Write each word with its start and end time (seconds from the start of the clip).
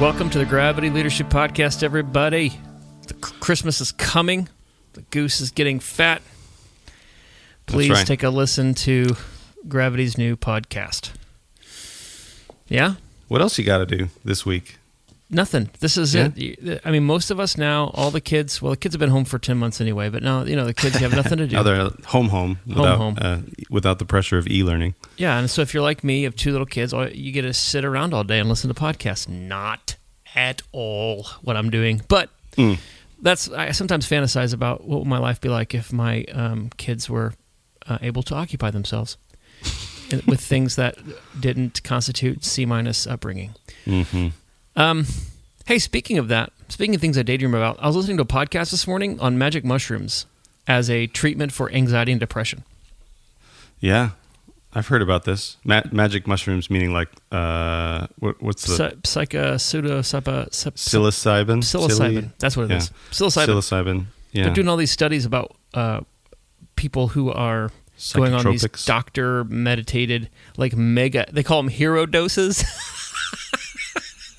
Welcome 0.00 0.28
to 0.30 0.38
the 0.38 0.44
Gravity 0.44 0.90
Leadership 0.90 1.28
Podcast, 1.28 1.84
everybody. 1.84 2.52
The 3.06 3.14
Christmas 3.14 3.80
is 3.80 3.92
coming. 3.92 4.48
The 4.94 5.02
goose 5.02 5.40
is 5.40 5.52
getting 5.52 5.78
fat. 5.78 6.20
Please 7.66 7.90
right. 7.90 8.04
take 8.04 8.24
a 8.24 8.28
listen 8.28 8.74
to 8.74 9.14
Gravity's 9.68 10.18
new 10.18 10.36
podcast. 10.36 11.12
Yeah? 12.66 12.94
What 13.28 13.40
else 13.40 13.56
you 13.56 13.64
got 13.64 13.78
to 13.78 13.86
do 13.86 14.08
this 14.24 14.44
week? 14.44 14.78
Nothing. 15.30 15.70
This 15.80 15.96
is 15.96 16.14
Yeah? 16.14 16.28
it. 16.36 16.80
I 16.84 16.90
mean, 16.90 17.04
most 17.04 17.30
of 17.30 17.40
us 17.40 17.56
now, 17.56 17.90
all 17.94 18.10
the 18.10 18.20
kids, 18.20 18.60
well, 18.60 18.70
the 18.72 18.76
kids 18.76 18.94
have 18.94 19.00
been 19.00 19.10
home 19.10 19.24
for 19.24 19.38
10 19.38 19.56
months 19.56 19.80
anyway, 19.80 20.08
but 20.10 20.22
now, 20.22 20.44
you 20.44 20.54
know, 20.54 20.64
the 20.66 20.74
kids 20.74 20.96
have 20.96 21.12
nothing 21.14 21.38
to 21.38 21.46
do. 21.48 21.56
Now 21.56 21.62
they're 21.62 21.88
home, 22.06 22.28
home, 22.28 22.58
without 22.66 22.98
home. 22.98 23.16
Uh, 23.20 23.38
without 23.70 23.98
the 23.98 24.04
pressure 24.04 24.36
of 24.38 24.46
e-learning. 24.48 24.94
Yeah, 25.16 25.38
and 25.38 25.50
so 25.50 25.62
if 25.62 25.72
you're 25.74 25.82
like 25.82 26.04
me, 26.04 26.20
you 26.20 26.24
have 26.26 26.36
two 26.36 26.52
little 26.52 26.66
kids, 26.66 26.92
you 27.12 27.32
get 27.32 27.42
to 27.42 27.54
sit 27.54 27.84
around 27.84 28.12
all 28.14 28.22
day 28.22 28.38
and 28.38 28.48
listen 28.48 28.72
to 28.72 28.78
podcasts. 28.80 29.26
Not 29.28 29.96
at 30.36 30.62
all 30.72 31.24
what 31.42 31.56
I'm 31.56 31.70
doing, 31.70 32.02
but 32.08 32.28
Mm. 32.56 32.78
that's 33.20 33.48
I 33.50 33.72
sometimes 33.72 34.08
fantasize 34.08 34.52
about 34.54 34.84
what 34.86 35.00
would 35.00 35.08
my 35.08 35.18
life 35.18 35.40
be 35.40 35.48
like 35.48 35.74
if 35.74 35.92
my 35.92 36.22
um, 36.32 36.70
kids 36.76 37.08
were 37.10 37.32
uh, 37.88 37.98
able 38.02 38.22
to 38.24 38.34
occupy 38.34 38.70
themselves 38.70 39.16
with 40.26 40.40
things 40.40 40.76
that 40.76 40.96
didn't 41.40 41.82
constitute 41.82 42.44
C 42.44 42.66
minus 42.66 43.06
upbringing. 43.06 43.54
hmm 43.84 44.28
Um, 44.76 45.06
hey, 45.66 45.78
speaking 45.78 46.18
of 46.18 46.28
that, 46.28 46.52
speaking 46.68 46.94
of 46.94 47.00
things 47.00 47.16
I 47.16 47.22
daydream 47.22 47.54
about, 47.54 47.78
I 47.80 47.86
was 47.86 47.96
listening 47.96 48.16
to 48.18 48.22
a 48.22 48.26
podcast 48.26 48.70
this 48.70 48.86
morning 48.86 49.20
on 49.20 49.38
magic 49.38 49.64
mushrooms 49.64 50.26
as 50.66 50.90
a 50.90 51.06
treatment 51.06 51.52
for 51.52 51.70
anxiety 51.70 52.12
and 52.12 52.20
depression. 52.20 52.64
Yeah, 53.80 54.10
I've 54.74 54.88
heard 54.88 55.02
about 55.02 55.24
this. 55.24 55.56
Ma- 55.64 55.82
magic 55.92 56.26
mushrooms, 56.26 56.70
meaning 56.70 56.92
like 56.92 57.08
uh, 57.30 58.06
what, 58.18 58.42
what's 58.42 58.66
the 58.66 58.76
Psy- 58.76 58.94
psycho 59.04 59.56
pseudo 59.56 60.00
psypa, 60.00 60.52
psyp- 60.52 60.74
psilocybin? 60.74 61.58
psilocybin. 61.58 62.32
That's 62.38 62.56
what 62.56 62.64
it 62.64 62.70
yeah. 62.70 62.76
is. 62.78 62.90
Psilocybin. 63.10 63.46
Psilocybin. 63.46 64.04
Yeah. 64.32 64.44
They're 64.44 64.54
doing 64.54 64.68
all 64.68 64.76
these 64.76 64.90
studies 64.90 65.24
about 65.24 65.54
uh, 65.74 66.00
people 66.74 67.08
who 67.08 67.30
are 67.30 67.70
going 68.14 68.34
on 68.34 68.44
these 68.46 68.66
doctor 68.84 69.44
meditated, 69.44 70.28
like 70.56 70.74
mega. 70.76 71.26
They 71.30 71.44
call 71.44 71.62
them 71.62 71.68
hero 71.68 72.06
doses. 72.06 72.64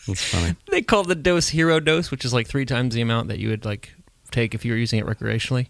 That's 0.08 0.24
funny. 0.24 0.56
they 0.72 0.82
call 0.82 1.04
the 1.04 1.16
dose 1.16 1.50
hero 1.50 1.80
dose, 1.80 2.12
which 2.12 2.26
is 2.26 2.34
like 2.34 2.48
three 2.48 2.66
times 2.66 2.96
the 2.96 3.02
amount 3.02 3.28
that 3.30 3.40
you 3.40 3.50
would 3.50 3.66
like 3.66 3.94
take 4.32 4.54
if 4.54 4.66
you 4.66 4.72
were 4.72 4.78
using 4.78 5.00
it 5.00 5.06
recreationally. 5.06 5.68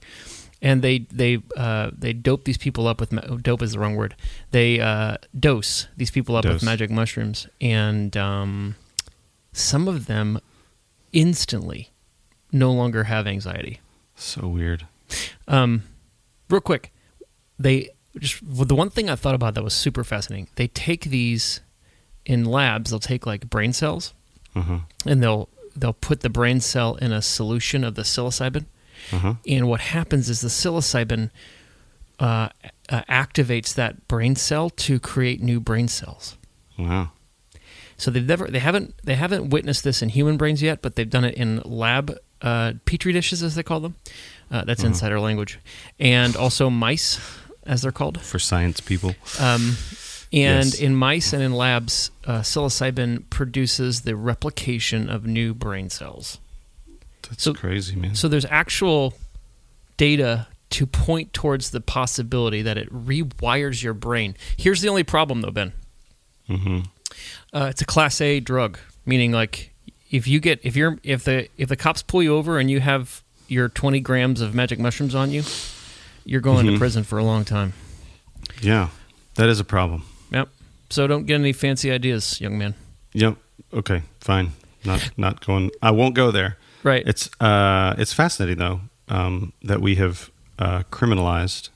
And 0.62 0.82
they 0.82 1.00
they 1.12 1.40
uh, 1.56 1.92
they 1.96 2.14
dope 2.14 2.46
these 2.46 2.58
people 2.58 2.88
up 2.88 3.00
with 3.00 3.12
ma- 3.12 3.22
dope 3.22 3.62
is 3.62 3.74
the 3.74 3.80
wrong 3.80 3.96
word. 3.96 4.16
They 4.52 4.80
uh, 4.80 5.18
dose 5.38 5.88
these 5.98 6.12
people 6.12 6.36
up 6.36 6.44
Dose. 6.44 6.54
with 6.54 6.64
magic 6.64 6.90
mushrooms, 6.90 7.48
and 7.62 8.16
um, 8.18 8.76
some 9.54 9.88
of 9.88 10.08
them 10.08 10.40
instantly 11.12 11.92
no 12.52 12.72
longer 12.72 13.04
have 13.04 13.28
anxiety. 13.28 13.80
So 14.16 14.48
weird. 14.48 14.88
Um, 15.48 15.84
real 16.50 16.62
quick, 16.62 16.92
they 17.60 17.90
just 18.18 18.40
the 18.42 18.76
one 18.76 18.90
thing 18.90 19.10
I 19.10 19.16
thought 19.16 19.36
about 19.36 19.54
that 19.56 19.64
was 19.64 19.74
super 19.74 20.04
fascinating. 20.04 20.48
They 20.56 20.68
take 20.68 21.06
these 21.06 21.60
in 22.26 22.46
labs. 22.46 22.90
They'll 22.90 23.00
take 23.00 23.26
like 23.26 23.50
brain 23.50 23.74
cells, 23.74 24.14
Uh-huh. 24.56 24.80
and 25.06 25.22
they'll 25.22 25.50
they'll 25.76 25.94
put 25.94 26.22
the 26.22 26.30
brain 26.30 26.62
cell 26.62 26.96
in 26.96 27.12
a 27.12 27.22
solution 27.22 27.84
of 27.84 27.96
the 27.96 28.04
psilocybin. 28.04 28.66
Uh-huh. 29.12 29.36
And 29.46 29.68
what 29.68 29.82
happens 29.82 30.30
is 30.30 30.40
the 30.42 30.48
psilocybin 30.48 31.30
uh, 32.20 32.50
uh, 32.90 33.02
activates 33.10 33.74
that 33.76 34.08
brain 34.08 34.36
cell 34.36 34.70
to 34.70 35.00
create 35.00 35.42
new 35.42 35.60
brain 35.60 35.88
cells. 35.88 36.38
Wow. 36.80 37.12
So 37.98 38.12
they've 38.12 38.26
never 38.26 38.48
they 38.48 38.60
haven't 38.60 38.96
they 39.04 39.16
haven't 39.16 39.50
witnessed 39.50 39.84
this 39.84 40.02
in 40.02 40.10
human 40.10 40.38
brains 40.38 40.62
yet, 40.62 40.82
but 40.82 40.96
they've 40.96 41.10
done 41.10 41.24
it 41.26 41.36
in 41.36 41.62
lab 41.66 42.18
uh, 42.42 42.74
petri 42.86 43.14
dishes 43.14 43.42
as 43.44 43.56
they 43.56 43.64
call 43.64 43.80
them. 43.80 43.96
Uh, 44.52 44.64
that's 44.64 44.84
insider 44.84 45.20
language, 45.20 45.60
and 46.00 46.36
also 46.36 46.70
mice 46.70 47.20
as 47.64 47.82
they're 47.82 47.92
called. 47.92 48.22
For 48.22 48.38
science 48.38 48.80
people. 48.80 49.16
Um, 49.40 49.76
and 50.34 50.66
Yes. 50.66 50.74
in 50.76 50.96
mice 50.96 51.34
and 51.34 51.42
in 51.44 51.54
labs, 51.54 52.12
uh, 52.26 52.40
psilocybin 52.42 53.24
produces 53.30 54.02
the 54.02 54.16
replication 54.16 55.10
of 55.10 55.26
new 55.26 55.54
brain 55.54 55.90
cells. 55.90 56.40
That's 57.30 57.44
so- 57.44 57.54
crazy, 57.54 57.96
man. 57.96 58.16
So 58.16 58.28
there's 58.28 58.46
actual 58.46 59.14
data 59.98 60.48
to 60.72 60.86
point 60.86 61.32
towards 61.34 61.70
the 61.70 61.80
possibility 61.80 62.62
that 62.62 62.78
it 62.78 62.92
rewires 62.94 63.82
your 63.84 63.94
brain. 63.94 64.36
Here's 64.58 64.82
the 64.82 64.90
only 64.90 65.04
problem, 65.04 65.42
though, 65.42 65.52
Ben. 65.52 65.74
Mm-hmm. 66.50 66.80
Uh, 67.54 67.68
it's 67.70 67.82
a 67.82 67.86
class 67.86 68.20
A 68.20 68.40
drug, 68.40 68.78
meaning 69.06 69.32
like 69.32 69.72
if 70.12 70.28
you 70.28 70.40
get 70.40 70.60
if 70.64 70.76
you're 70.76 71.00
if 71.04 71.24
the 71.24 71.48
if 71.58 71.70
the 71.70 71.76
cops 71.76 72.02
pull 72.02 72.22
you 72.22 72.36
over 72.36 72.60
and 72.60 72.70
you 72.70 72.80
have 72.82 73.24
your 73.48 73.70
20 73.70 74.00
grams 74.02 74.42
of 74.42 74.54
magic 74.54 74.80
mushrooms 74.80 75.16
on 75.16 75.32
you, 75.32 75.44
you're 76.26 76.42
going 76.42 76.66
to 76.66 76.74
Mhm. 76.74 76.78
prison 76.78 77.04
for 77.04 77.18
a 77.18 77.24
long 77.24 77.46
time. 77.46 77.74
Yeah, 78.62 78.90
that 79.36 79.50
is 79.50 79.60
a 79.60 79.64
problem. 79.64 80.04
So 80.90 81.08
don't 81.08 81.26
get 81.26 81.36
any 81.36 81.54
fancy 81.54 81.92
ideas, 81.92 82.40
young 82.42 82.58
man. 82.58 82.74
Yep. 83.14 83.36
Okay. 83.74 84.04
Fine. 84.20 84.52
Not 84.84 85.10
not 85.18 85.46
going. 85.46 85.72
I 85.82 85.92
won't 85.92 86.16
go 86.16 86.32
there. 86.32 86.58
Right. 86.84 87.04
It's 87.08 87.30
uh, 87.42 87.96
it's 87.98 88.14
fascinating 88.14 88.58
though 88.60 88.82
um, 89.08 89.54
that 89.64 89.82
we 89.82 89.96
have 89.96 90.30
uh, 90.60 90.84
criminalized. 90.92 91.70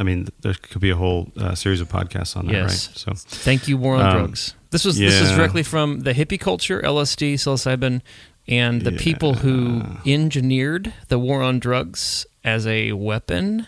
I 0.00 0.04
mean, 0.04 0.28
there 0.42 0.54
could 0.54 0.80
be 0.80 0.90
a 0.90 0.96
whole 0.96 1.32
uh, 1.36 1.56
series 1.56 1.80
of 1.80 1.88
podcasts 1.88 2.36
on 2.36 2.46
that, 2.46 2.52
Yes. 2.52 2.88
right? 2.88 2.96
So 2.96 3.12
Thank 3.16 3.66
you, 3.66 3.76
War 3.76 3.96
on 3.96 4.06
Um, 4.06 4.16
Drugs. 4.18 4.54
This 4.70 4.84
was 4.84 5.00
yeah. 5.00 5.08
this 5.08 5.22
is 5.22 5.30
directly 5.36 5.64
from 5.64 6.00
the 6.00 6.12
hippie 6.12 6.38
culture, 6.38 6.80
LSD, 6.82 7.34
psilocybin, 7.34 8.00
and 8.46 8.82
the 8.82 8.92
people 8.92 9.34
who 9.34 9.82
engineered 10.06 10.92
the 11.08 11.18
war 11.18 11.42
on 11.42 11.58
drugs 11.58 12.26
as 12.44 12.66
a 12.66 12.92
weapon. 12.92 13.66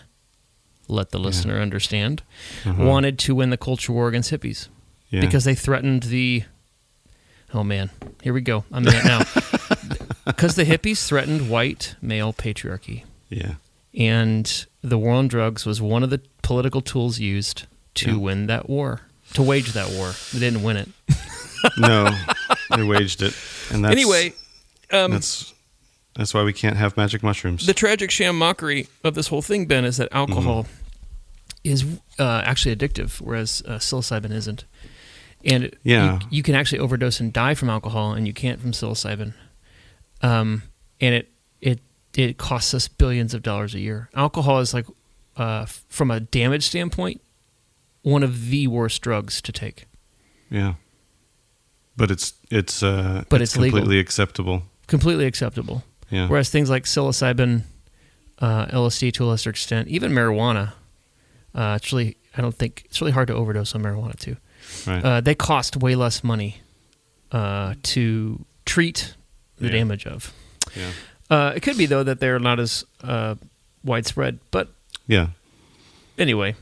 Let 0.91 1.11
the 1.11 1.19
listener 1.19 1.59
understand. 1.59 2.21
Uh-huh. 2.65 2.83
Wanted 2.83 3.17
to 3.19 3.33
win 3.35 3.49
the 3.49 3.57
culture 3.57 3.93
war 3.93 4.09
against 4.09 4.29
hippies 4.31 4.67
yeah. 5.09 5.21
because 5.21 5.45
they 5.45 5.55
threatened 5.55 6.03
the. 6.03 6.43
Oh 7.53 7.63
man, 7.63 7.89
here 8.21 8.33
we 8.33 8.41
go. 8.41 8.65
I'm 8.71 8.85
in 8.87 8.93
it 8.93 9.05
now. 9.05 9.19
because 10.25 10.55
the 10.55 10.63
hippies 10.65 11.05
threatened 11.07 11.49
white 11.49 11.95
male 12.01 12.33
patriarchy, 12.33 13.03
Yeah. 13.29 13.53
and 13.93 14.65
the 14.81 14.97
war 14.97 15.13
on 15.13 15.27
drugs 15.27 15.65
was 15.65 15.81
one 15.81 16.03
of 16.03 16.09
the 16.09 16.21
political 16.43 16.81
tools 16.81 17.19
used 17.19 17.67
to 17.95 18.11
Yeah. 18.11 18.17
win 18.17 18.47
that 18.47 18.69
war, 18.69 19.01
to 19.33 19.41
wage 19.43 19.73
that 19.73 19.89
war. 19.91 20.13
They 20.33 20.39
didn't 20.39 20.63
win 20.63 20.77
it. 20.77 20.89
No, 21.77 22.09
they 22.75 22.81
waged 22.81 23.21
it, 23.21 23.35
and 23.71 23.85
that's, 23.85 23.91
anyway, 23.91 24.33
um, 24.91 25.11
that's 25.11 25.53
that's 26.15 26.33
why 26.33 26.41
we 26.41 26.53
can't 26.53 26.75
have 26.75 26.97
magic 26.97 27.21
mushrooms. 27.21 27.67
the 27.67 27.73
tragic 27.75 28.09
sham 28.09 28.35
mockery 28.35 28.87
of 29.03 29.13
this 29.13 29.27
whole 29.27 29.43
thing, 29.43 29.67
Ben, 29.67 29.85
is 29.85 29.97
that 29.97 30.09
alcohol 30.11 30.65
is 31.63 31.85
uh, 32.19 32.41
actually 32.45 32.75
addictive, 32.75 33.21
whereas 33.21 33.61
uh, 33.67 33.77
psilocybin 33.77 34.31
isn't. 34.31 34.65
And 35.43 35.75
Yeah. 35.83 36.19
you, 36.23 36.27
you 36.37 36.43
can 36.43 36.55
actually 36.55 36.79
overdose 36.79 37.19
and 37.19 37.31
die 37.33 37.53
from 37.55 37.69
alcohol, 37.69 38.13
and 38.13 38.25
you 38.27 38.33
can't 38.33 38.59
from 38.59 38.71
psilocybin. 38.71 39.33
Um, 40.21 40.63
and 40.99 41.15
it 41.15 41.31
it 41.61 41.79
it 42.15 42.37
costs 42.37 42.73
us 42.73 42.87
billions 42.87 43.33
of 43.33 43.41
dollars 43.41 43.73
a 43.73 43.79
year. 43.79 44.09
Alcohol 44.13 44.59
is 44.59 44.73
like, 44.73 44.85
uh, 45.37 45.65
from 45.87 46.11
a 46.11 46.19
damage 46.19 46.63
standpoint, 46.65 47.21
one 48.03 48.21
of 48.23 48.49
the 48.49 48.67
worst 48.67 49.01
drugs 49.01 49.41
to 49.41 49.51
take. 49.51 49.85
yeah, 50.49 50.73
but 51.97 52.11
it's 52.11 52.33
it's 52.51 52.83
uh, 52.83 53.23
But 53.29 53.41
it's 53.41 53.57
legal. 53.57 53.79
completely 53.79 53.99
acceptable. 53.99 54.63
Completely 54.87 55.25
acceptable. 55.25 55.83
Yeah, 56.11 56.27
Whereas 56.27 56.49
things 56.49 56.69
like 56.69 56.83
psilocybin, 56.83 57.63
uh, 58.39 58.65
LSD 58.67 59.11
to 59.13 59.23
a 59.23 59.27
lesser 59.27 59.49
extent, 59.49 59.87
even 59.87 60.11
marijuana, 60.11 60.73
uh, 61.55 61.77
it's 61.81 61.91
really 61.91 62.17
I 62.37 62.41
don't 62.41 62.55
think 62.55 62.83
it's 62.85 63.01
really 63.01 63.11
hard 63.11 63.27
to 63.27 63.33
overdose 63.33 63.75
on 63.75 63.83
marijuana 63.83 64.17
too. 64.17 64.37
right. 64.87 65.03
Uh, 65.03 65.21
they 65.21 65.35
cost 65.35 65.77
way 65.77 65.95
less 65.95 66.23
money 66.23 66.61
uh, 67.31 67.75
to 67.83 68.45
treat 68.65 69.15
the 69.57 69.65
Yeah. 69.67 69.71
damage 69.73 70.05
of. 70.05 70.33
yeah, 70.75 70.91
Uh, 71.29 71.53
it 71.55 71.61
could 71.61 71.77
be 71.77 71.85
though 71.85 72.03
that 72.03 72.19
they're 72.19 72.39
not 72.39 72.59
as 72.59 72.85
uh, 73.03 73.35
widespread, 73.83 74.39
but 74.51 74.69
yeah. 75.07 75.27
anyway, 76.17 76.55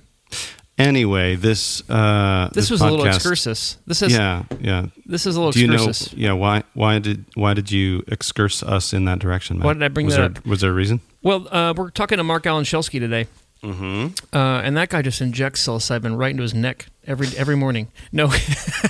Anyway, 0.78 1.36
this 1.36 1.84
uh, 1.90 2.48
this, 2.54 2.72
was 2.72 2.80
a 2.80 2.90
little 2.90 3.06
excursus. 3.06 3.78
This 3.86 4.02
is 4.02 4.14
Yeah, 4.14 4.44
yeah. 4.62 4.86
this 5.06 5.26
is 5.26 5.36
a 5.36 5.40
little 5.40 5.52
Do 5.52 5.60
you 5.60 5.68
know? 5.68 5.74
excursus. 5.74 6.14
Yeah. 6.14 6.32
Why? 6.32 6.64
Why 6.74 7.00
did? 7.00 7.26
Why 7.36 7.54
did 7.54 7.70
you 7.70 8.02
excurse 8.08 8.64
us 8.64 8.94
in 8.94 9.04
that 9.04 9.20
direction? 9.20 9.58
Matt? 9.58 9.66
Why 9.66 9.74
did 9.74 9.84
I 9.84 9.90
bring 9.90 10.06
was 10.06 10.16
that 10.16 10.36
there, 10.36 10.44
Was 10.50 10.62
there 10.62 10.72
a 10.72 10.74
reason? 10.74 11.02
Well, 11.22 11.54
uh, 11.54 11.74
we're 11.76 11.90
talking 11.90 12.18
to 12.18 12.24
Mark 12.24 12.46
Allen 12.46 12.64
Schelske 12.64 12.98
today. 12.98 13.28
Mm-hmm. 13.64 14.36
Uh, 14.36 14.62
and 14.62 14.78
that 14.78 14.90
guy 14.90 15.02
just 15.02 15.20
injects 15.22 15.66
psilocybin 15.68 16.18
right 16.18 16.32
into 16.32 16.44
his 16.44 16.54
neck 16.54 16.88
every 17.06 17.28
every 17.38 17.56
morning. 17.58 17.88
No, 18.12 18.32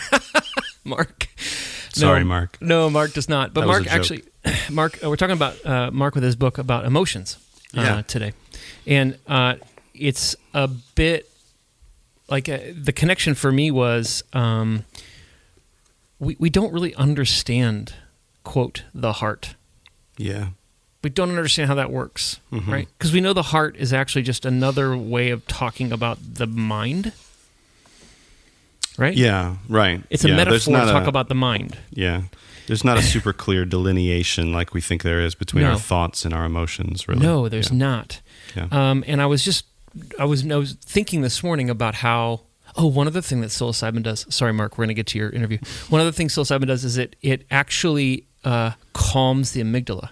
Mark. 0.83 1.27
Sorry, 1.92 2.19
No. 2.21 2.25
Mark. 2.27 2.57
No, 2.62 2.89
Mark 2.89 3.13
does 3.13 3.27
not. 3.27 3.54
But 3.54 3.62
That 3.62 3.68
Mark 3.68 3.88
actually, 3.88 4.24
Mark, 4.69 5.04
uh, 5.04 5.10
we're 5.10 5.16
talking 5.16 5.36
about 5.36 5.66
uh, 5.66 5.92
Mark 5.92 6.13
with 6.16 6.24
his 6.24 6.36
book 6.36 6.57
about 6.57 6.86
emotions 6.86 7.38
uh, 7.75 7.81
Yeah. 7.81 8.01
today, 8.04 8.33
and 8.86 9.18
uh, 9.27 9.56
it's 9.94 10.36
a 10.54 10.68
bit 10.68 11.30
like 12.30 12.48
uh, 12.48 12.60
the 12.80 12.94
connection 12.94 13.33
for 13.33 13.51
me 13.51 13.72
was 13.72 14.24
um, 14.33 14.86
we 16.19 16.36
we 16.39 16.50
don't 16.50 16.72
really 16.72 16.94
understand 16.95 17.94
quote 18.44 18.83
the 18.94 19.13
heart. 19.13 19.56
Yeah. 20.18 20.50
We 21.04 21.10
don't 21.10 21.30
understand 21.30 21.69
how 21.69 21.75
that 21.75 21.92
works, 21.92 22.40
Mhm. 22.51 22.68
right? 22.68 22.88
Because 22.98 23.13
we 23.13 23.22
know 23.22 23.31
the 23.34 23.42
heart 23.44 23.75
is 23.78 23.94
actually 23.94 24.24
just 24.24 24.46
another 24.46 24.98
way 24.98 25.30
of 25.30 25.48
talking 25.48 25.92
about 25.94 26.18
the 26.36 26.46
mind, 26.46 27.13
right? 28.98 29.16
Yeah. 29.16 29.56
Right. 29.68 30.04
It's 30.10 30.25
a 30.25 30.30
yeah, 30.30 30.36
metaphor 30.36 30.75
to 30.78 30.86
talk 30.92 31.06
a- 31.06 31.10
about 31.10 31.30
the 31.30 31.36
mind. 31.36 31.78
Yeah. 31.92 32.24
There's 32.68 32.84
not 32.84 32.98
a 32.98 33.01
super 33.13 33.34
clear 33.34 33.66
delineation 33.66 34.51
like 34.51 34.74
we 34.74 34.81
think 34.81 35.04
there 35.04 35.22
is 35.22 35.36
between 35.36 35.63
No. 35.63 35.72
our 35.72 35.80
thoughts 35.80 36.25
and 36.25 36.34
our 36.34 36.46
emotions. 36.46 37.07
Really. 37.07 37.22
No, 37.22 37.48
there's 37.50 37.72
yeah. 37.72 37.78
not. 37.78 38.22
Yeah. 38.56 38.68
Um, 38.72 39.04
and 39.07 39.22
I 39.22 39.25
was 39.25 39.44
just, 39.44 39.66
I 40.19 40.25
was, 40.25 40.50
I 40.50 40.56
was 40.57 40.74
thinking 40.74 41.22
this 41.22 41.44
morning 41.44 41.69
about 41.69 41.96
how. 41.96 42.42
Oh, 42.75 42.86
one 42.86 43.07
other 43.07 43.22
thing 43.22 43.42
that 43.42 43.48
psilocybin 43.50 44.04
does. 44.04 44.25
Sorry, 44.30 44.54
Mark, 44.54 44.74
we're 44.78 44.84
going 44.84 44.90
to 44.90 44.94
get 44.94 45.07
to 45.07 45.18
your 45.18 45.31
interview. 45.31 45.57
One 45.90 46.00
other 46.01 46.12
thing 46.12 46.28
psilocybin 46.28 46.68
does 46.68 46.86
is 46.86 46.98
it 46.98 47.16
it 47.24 47.46
actually 47.50 48.25
uh, 48.46 48.72
calms 48.94 49.51
the 49.54 49.62
amygdala. 49.62 50.10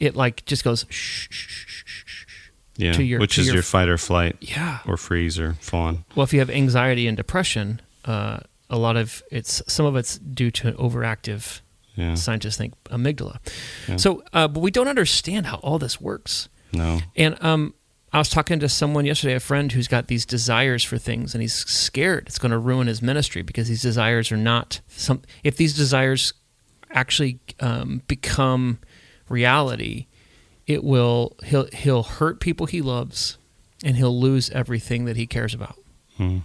It 0.00 0.16
like 0.16 0.44
just 0.46 0.64
goes 0.64 0.86
shh, 0.88 1.28
shh, 1.30 1.46
shh, 1.48 1.64
shh, 1.84 1.84
shh, 1.84 2.24
shh. 2.26 2.46
Yeah. 2.76 2.92
to 2.92 3.02
your- 3.04 3.20
Which 3.20 3.34
to 3.34 3.42
is 3.42 3.46
your- 3.48 3.56
your, 3.56 3.62
fight 3.62 3.88
or 3.90 3.98
flight 3.98 4.36
Yeah. 4.40 4.78
or 4.86 4.96
freeze 4.96 5.38
or 5.38 5.54
fawn. 5.60 6.04
Well, 6.14 6.24
if 6.24 6.32
you 6.32 6.38
have 6.40 6.48
anxiety 6.50 7.06
and 7.06 7.16
depression, 7.16 7.80
uh, 8.06 8.38
a 8.70 8.78
lot 8.78 8.96
of 8.96 9.22
it's 9.30 9.62
some 9.68 9.84
of 9.84 9.96
it's 9.96 10.16
due 10.18 10.50
to 10.52 10.72
overactive. 10.72 11.60
Yeah. 11.96 12.14
Scientists 12.14 12.56
think 12.56 12.72
amygdala. 12.84 13.38
Yeah. 13.86 13.96
So, 13.96 14.22
uh, 14.32 14.48
but 14.48 14.60
we 14.60 14.70
don't 14.70 14.88
understand 14.88 15.46
how 15.46 15.56
all 15.56 15.78
this 15.78 16.00
works. 16.00 16.48
No. 16.72 17.00
And 17.16 17.36
um, 17.44 17.74
I 18.12 18.18
was 18.18 18.30
talking 18.30 18.58
to 18.60 18.68
someone 18.68 19.04
yesterday, 19.04 19.34
a 19.34 19.40
friend 19.40 19.70
who's 19.72 19.88
got 19.88 20.06
these 20.06 20.24
desires 20.24 20.82
for 20.82 20.96
things, 20.96 21.34
and 21.34 21.42
he's 21.42 21.52
scared 21.52 22.28
it's 22.28 22.38
going 22.38 22.52
to 22.52 22.58
ruin 22.58 22.86
his 22.86 23.02
ministry 23.02 23.42
because 23.42 23.68
these 23.68 23.82
desires 23.82 24.32
are 24.32 24.36
not 24.38 24.80
some. 24.88 25.20
If 25.44 25.56
these 25.56 25.74
desires 25.76 26.32
actually 26.92 27.40
um, 27.60 28.02
become 28.06 28.78
reality, 29.30 30.06
it 30.66 30.84
will 30.84 31.36
he'll 31.44 31.66
he'll 31.72 32.02
hurt 32.02 32.38
people 32.40 32.66
he 32.66 32.82
loves, 32.82 33.38
and 33.82 33.96
he'll 33.96 34.18
lose 34.20 34.50
everything 34.50 35.06
that 35.06 35.16
he 35.16 35.26
cares 35.26 35.54
about. 35.54 35.76
Hmm. 36.18 36.38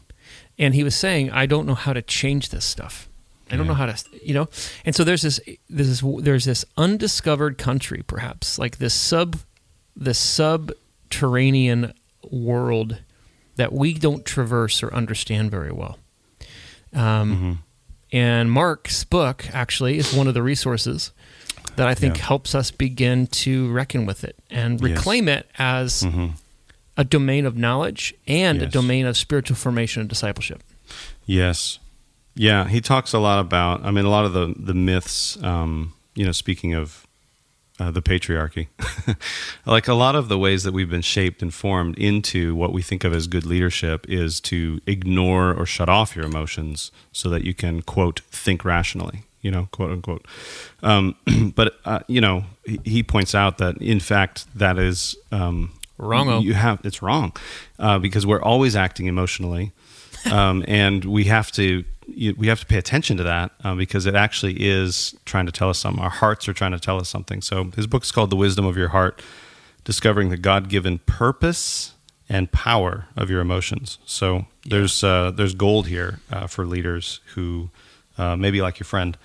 And 0.58 0.74
he 0.74 0.84
was 0.86 0.96
saying, 0.96 1.32
I 1.32 1.46
don't 1.48 1.66
know 1.66 1.76
how 1.76 1.92
to 1.92 2.02
change 2.02 2.50
this 2.50 2.64
stuff. 2.64 3.10
I 3.52 3.58
don't 3.58 3.66
Yeah. 3.66 3.74
know 3.74 3.76
how 3.76 3.86
to, 3.88 4.04
you 4.24 4.34
know. 4.34 4.48
And 4.86 4.96
so 4.96 5.04
there's 5.04 5.22
this, 5.22 5.40
there's 5.70 6.00
this, 6.02 6.24
there's 6.24 6.46
this 6.46 6.64
undiscovered 6.78 7.58
country, 7.58 8.02
perhaps 8.08 8.58
like 8.58 8.78
this 8.78 8.94
sub, 8.94 9.38
this 9.98 10.18
subterranean 10.18 11.94
world 12.31 13.00
that 13.58 13.72
we 13.74 13.94
don't 13.94 14.26
traverse 14.26 14.81
or 14.81 14.94
understand 14.94 15.52
very 15.52 15.72
well. 15.72 16.00
Um, 16.94 17.36
Mhm. 17.38 17.58
And 18.12 18.52
Mark's 18.52 19.04
book 19.04 19.46
actually 19.54 19.98
is 19.98 20.14
one 20.14 20.28
of 20.28 20.34
the 20.34 20.42
resources 20.44 21.12
that 21.77 21.88
I 21.88 21.94
think 21.95 22.18
Yeah. 22.18 22.24
helps 22.25 22.56
us 22.56 22.72
begin 22.72 23.27
to 23.27 23.72
reckon 23.72 24.06
with 24.06 24.24
it 24.24 24.36
and 24.50 24.74
Yes. 24.81 24.81
reclaim 24.81 25.27
it 25.27 25.50
as 25.57 26.04
Mhm. 26.04 26.33
a 26.98 27.04
domain 27.04 27.45
of 27.45 27.57
knowledge 27.57 28.13
and 28.27 28.62
a 28.62 28.68
domain 28.68 29.06
of 29.06 29.18
spiritual 29.18 29.56
formation 29.57 30.00
and 30.01 30.10
discipleship. 30.10 30.63
Yes. 31.25 31.80
Yeah, 32.36 32.68
he 32.68 32.81
talks 32.81 33.13
a 33.13 33.19
lot 33.19 33.39
about. 33.39 33.83
I 33.86 33.92
mean, 33.92 34.06
a 34.06 34.10
lot 34.10 34.25
of 34.25 34.33
the 34.33 34.54
the 34.57 34.74
myths. 34.74 35.38
Um, 35.44 35.94
you 36.16 36.25
know, 36.25 36.31
speaking 36.31 36.74
of 36.74 37.06
uh, 37.78 37.92
the 37.92 38.01
patriarchy, 38.01 38.68
like 39.66 39.88
a 39.90 39.94
lot 39.94 40.16
of 40.16 40.30
the 40.30 40.38
ways 40.38 40.64
that 40.64 40.73
we've 40.73 40.90
been 40.90 41.02
shaped 41.02 41.42
and 41.42 41.54
formed 41.54 41.97
into 41.97 42.56
what 42.56 42.71
we 42.71 42.81
think 42.81 43.04
of 43.04 43.14
as 43.14 43.28
good 43.28 43.45
leadership 43.45 44.06
is 44.07 44.40
to 44.40 44.80
ignore 44.88 45.54
or 45.54 45.66
shut 45.66 45.90
off 45.90 46.16
your 46.16 46.23
emotions 46.26 46.92
so 47.11 47.30
that 47.30 47.44
you 47.44 47.54
can 47.54 47.81
quote 47.81 48.21
think 48.31 48.64
rationally. 48.64 49.23
You 49.45 49.52
know, 49.52 49.68
quote 49.71 49.92
unquote. 49.92 50.25
Um, 50.81 51.16
but 51.56 51.80
uh, 51.85 51.99
you 52.07 52.19
know, 52.19 52.45
he, 52.66 52.80
he 52.83 53.04
points 53.04 53.35
out 53.35 53.59
that 53.59 53.78
in 53.78 53.99
fact 53.99 54.47
that 54.57 54.80
is 54.80 55.16
um, 55.31 55.71
Wrongo. 55.99 56.42
You 56.42 56.56
have 56.56 56.80
it's 56.83 57.04
wrong 57.04 57.31
uh, 57.78 57.99
because 57.99 58.25
we're 58.25 58.42
always 58.42 58.75
acting 58.75 59.06
emotionally 59.06 59.71
um, 60.31 60.64
and 60.68 61.06
we 61.06 61.25
have 61.25 61.52
to 61.54 61.85
you, 62.07 62.33
we 62.37 62.47
have 62.47 62.59
to 62.59 62.66
pay 62.66 62.78
attention 62.78 63.18
to 63.18 63.23
that 63.23 63.52
uh, 63.64 63.75
because 63.75 64.06
it 64.06 64.16
actually 64.16 64.56
is 64.59 65.16
trying 65.25 65.45
to 65.45 65.52
tell 65.52 65.69
us 65.69 65.80
something. 65.80 66.04
Our 66.04 66.09
hearts 66.09 66.47
are 66.47 66.54
trying 66.54 66.71
to 66.71 66.80
tell 66.80 66.99
us 66.99 67.09
something. 67.09 67.42
So 67.42 67.71
his 67.75 67.87
book 67.87 68.04
is 68.04 68.11
called 68.11 68.30
"The 68.30 68.35
Wisdom 68.35 68.66
of 68.66 68.78
Your 68.78 68.90
Heart: 68.90 69.21
Discovering 69.83 70.30
the 70.30 70.37
God-given 70.37 70.99
Purpose 71.06 71.94
and 72.28 72.52
Power 72.52 73.07
of 73.16 73.30
Your 73.30 73.42
Emotions." 73.42 73.99
So 74.06 74.45
there's 74.66 75.04
uh, 75.04 75.31
there's 75.31 75.56
gold 75.56 75.87
here 75.87 76.19
uh, 76.31 76.47
for 76.47 76.66
leaders 76.66 77.21
who 77.35 77.69
uh, 78.18 78.35
maybe 78.35 78.61
like 78.61 78.80
your 78.80 78.85
friend 78.85 79.18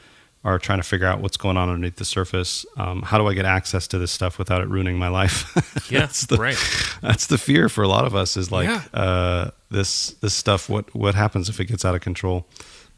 are 0.43 0.59
trying 0.59 0.79
to 0.79 0.83
figure 0.83 1.07
out 1.07 1.21
what's 1.21 1.37
going 1.37 1.57
on 1.59 1.69
underneath 1.69 1.97
the 1.97 2.05
surface. 2.05 2.65
Um, 2.79 3.03
how 3.03 3.19
do 3.19 3.27
I 3.27 3.35
get 3.35 3.45
access 3.45 3.87
to 3.89 3.99
this 3.99 4.11
stuff 4.11 4.39
without 4.39 4.63
it 4.63 4.69
ruining 4.69 4.99
my 4.99 5.09
life? 5.09 5.45
Yeah, 5.91 6.01
That's 6.01 6.27
the, 6.27 6.37
right. 6.37 6.57
That's 7.03 7.27
the 7.27 7.37
fear 7.37 7.69
for 7.69 7.83
a 7.83 7.89
lot 7.89 8.05
of 8.07 8.15
us 8.15 8.37
is 8.37 8.51
like 8.53 8.69
Yeah. 8.69 8.83
uh, 8.95 9.51
this 9.71 10.11
this 10.21 10.35
stuff. 10.35 10.69
What 10.69 10.95
what 10.95 11.15
happens 11.17 11.49
if 11.49 11.59
it 11.61 11.65
gets 11.67 11.85
out 11.85 11.95
of 11.97 12.01
control? 12.01 12.47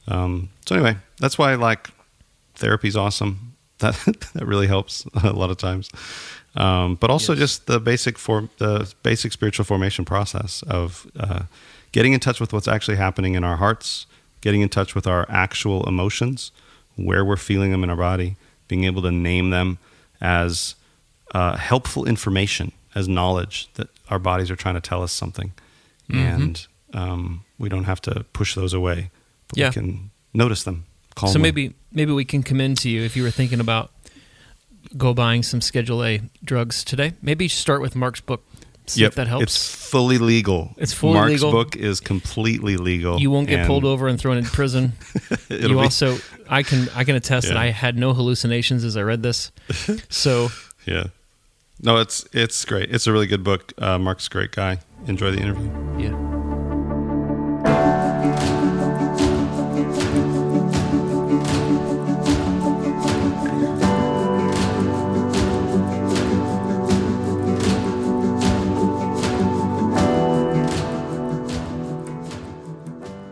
Um, 0.09 0.51
so 0.67 0.75
anyway, 0.77 0.97
that's 1.19 1.39
why 1.39 1.55
like 1.55 1.89
therapy's 2.55 2.97
awesome. 2.97 3.49
That 3.79 3.97
that 4.35 4.47
really 4.47 4.69
helps 4.69 5.05
a 5.25 5.33
lot 5.33 5.51
of 5.51 5.57
times. 5.57 5.91
Um, 6.55 6.95
but 6.97 7.11
also 7.11 7.33
Yes. 7.33 7.41
just 7.41 7.67
the 7.67 7.81
basic 7.81 8.19
form, 8.19 8.49
the 8.59 8.93
basic 9.03 9.33
spiritual 9.33 9.65
formation 9.65 10.05
process 10.05 10.63
of 10.69 11.07
uh, 11.19 11.45
getting 11.93 12.13
in 12.13 12.21
touch 12.21 12.41
with 12.41 12.53
what's 12.53 12.69
actually 12.69 12.97
happening 12.99 13.35
in 13.35 13.43
our 13.43 13.57
hearts, 13.57 14.07
getting 14.41 14.61
in 14.61 14.69
touch 14.69 14.95
with 14.95 15.07
our 15.07 15.27
actual 15.29 15.83
emotions, 15.89 16.53
where 16.97 17.25
we're 17.25 17.37
feeling 17.37 17.71
them 17.73 17.83
in 17.85 17.91
our 17.91 17.97
body, 17.97 18.37
being 18.69 18.85
able 18.85 19.03
to 19.03 19.11
name 19.11 19.51
them 19.51 19.79
as 20.21 20.75
uh, 21.35 21.57
helpful 21.57 22.05
information, 22.05 22.73
as 22.95 23.09
knowledge 23.09 23.69
that 23.75 23.89
our 24.11 24.19
bodies 24.19 24.51
are 24.51 24.57
trying 24.57 24.75
to 24.75 24.81
tell 24.81 25.03
us 25.03 25.13
something, 25.13 25.53
and 26.09 26.67
um, 26.93 27.45
we 27.59 27.69
don't 27.71 27.85
have 27.85 28.01
to 28.03 28.25
push 28.35 28.55
those 28.55 28.75
away, 28.75 29.11
but 29.49 29.59
Yeah. 29.59 29.69
we 29.69 29.73
can 29.73 30.11
notice 30.35 30.63
them. 30.65 30.85
So 31.27 31.39
maybe 31.39 31.75
maybe 31.91 32.13
we 32.13 32.25
can 32.25 32.43
commend 32.43 32.79
to 32.79 32.89
you 32.89 33.03
if 33.03 33.17
you 33.17 33.23
were 33.23 33.31
thinking 33.31 33.61
about 33.61 33.91
go 34.97 35.13
buying 35.15 35.43
some 35.43 35.61
Schedule 35.61 36.05
A 36.05 36.21
drugs 36.45 36.85
today. 36.85 37.13
Maybe 37.23 37.49
start 37.49 37.81
with 37.81 37.95
Mark's 37.97 38.21
book. 38.21 38.45
See 38.95 39.05
if 39.05 39.15
that 39.17 39.27
helps. 39.29 39.43
It's 39.45 39.75
fully 39.91 40.19
legal. 40.19 40.75
It's 40.79 40.93
fully 40.93 41.15
Mark's 41.15 41.33
legal. 41.33 41.51
book 41.53 41.77
is 41.77 42.01
completely 42.01 42.77
legal. 42.77 43.21
you 43.21 43.31
won't 43.31 43.49
get 43.49 43.67
pulled 43.67 43.85
over 43.85 44.09
and 44.09 44.19
thrown 44.19 44.37
in 44.39 44.45
prison. 44.45 44.93
you 45.49 45.69
be- 45.69 45.75
also, 45.75 46.19
I 46.49 46.63
can, 46.63 46.89
I 46.95 47.05
can 47.05 47.15
attest 47.17 47.49
that 47.49 47.57
I 47.57 47.71
had 47.71 47.97
no 47.97 48.13
hallucinations 48.15 48.85
as 48.85 48.97
I 48.97 49.03
read 49.03 49.23
this. 49.23 49.51
So 50.11 50.49
Yeah. 50.87 51.05
No, 51.81 51.97
it's 51.99 52.25
it's 52.33 52.65
great. 52.65 52.95
It's 52.95 53.07
a 53.07 53.13
really 53.13 53.27
good 53.27 53.43
book. 53.43 53.73
Uh, 53.77 53.99
Mark's 53.99 54.29
a 54.29 54.31
great 54.31 54.53
guy. 54.53 54.79
Enjoy 55.07 55.31
the 55.33 55.41
interview. 55.41 55.69
yeah. 55.99 56.32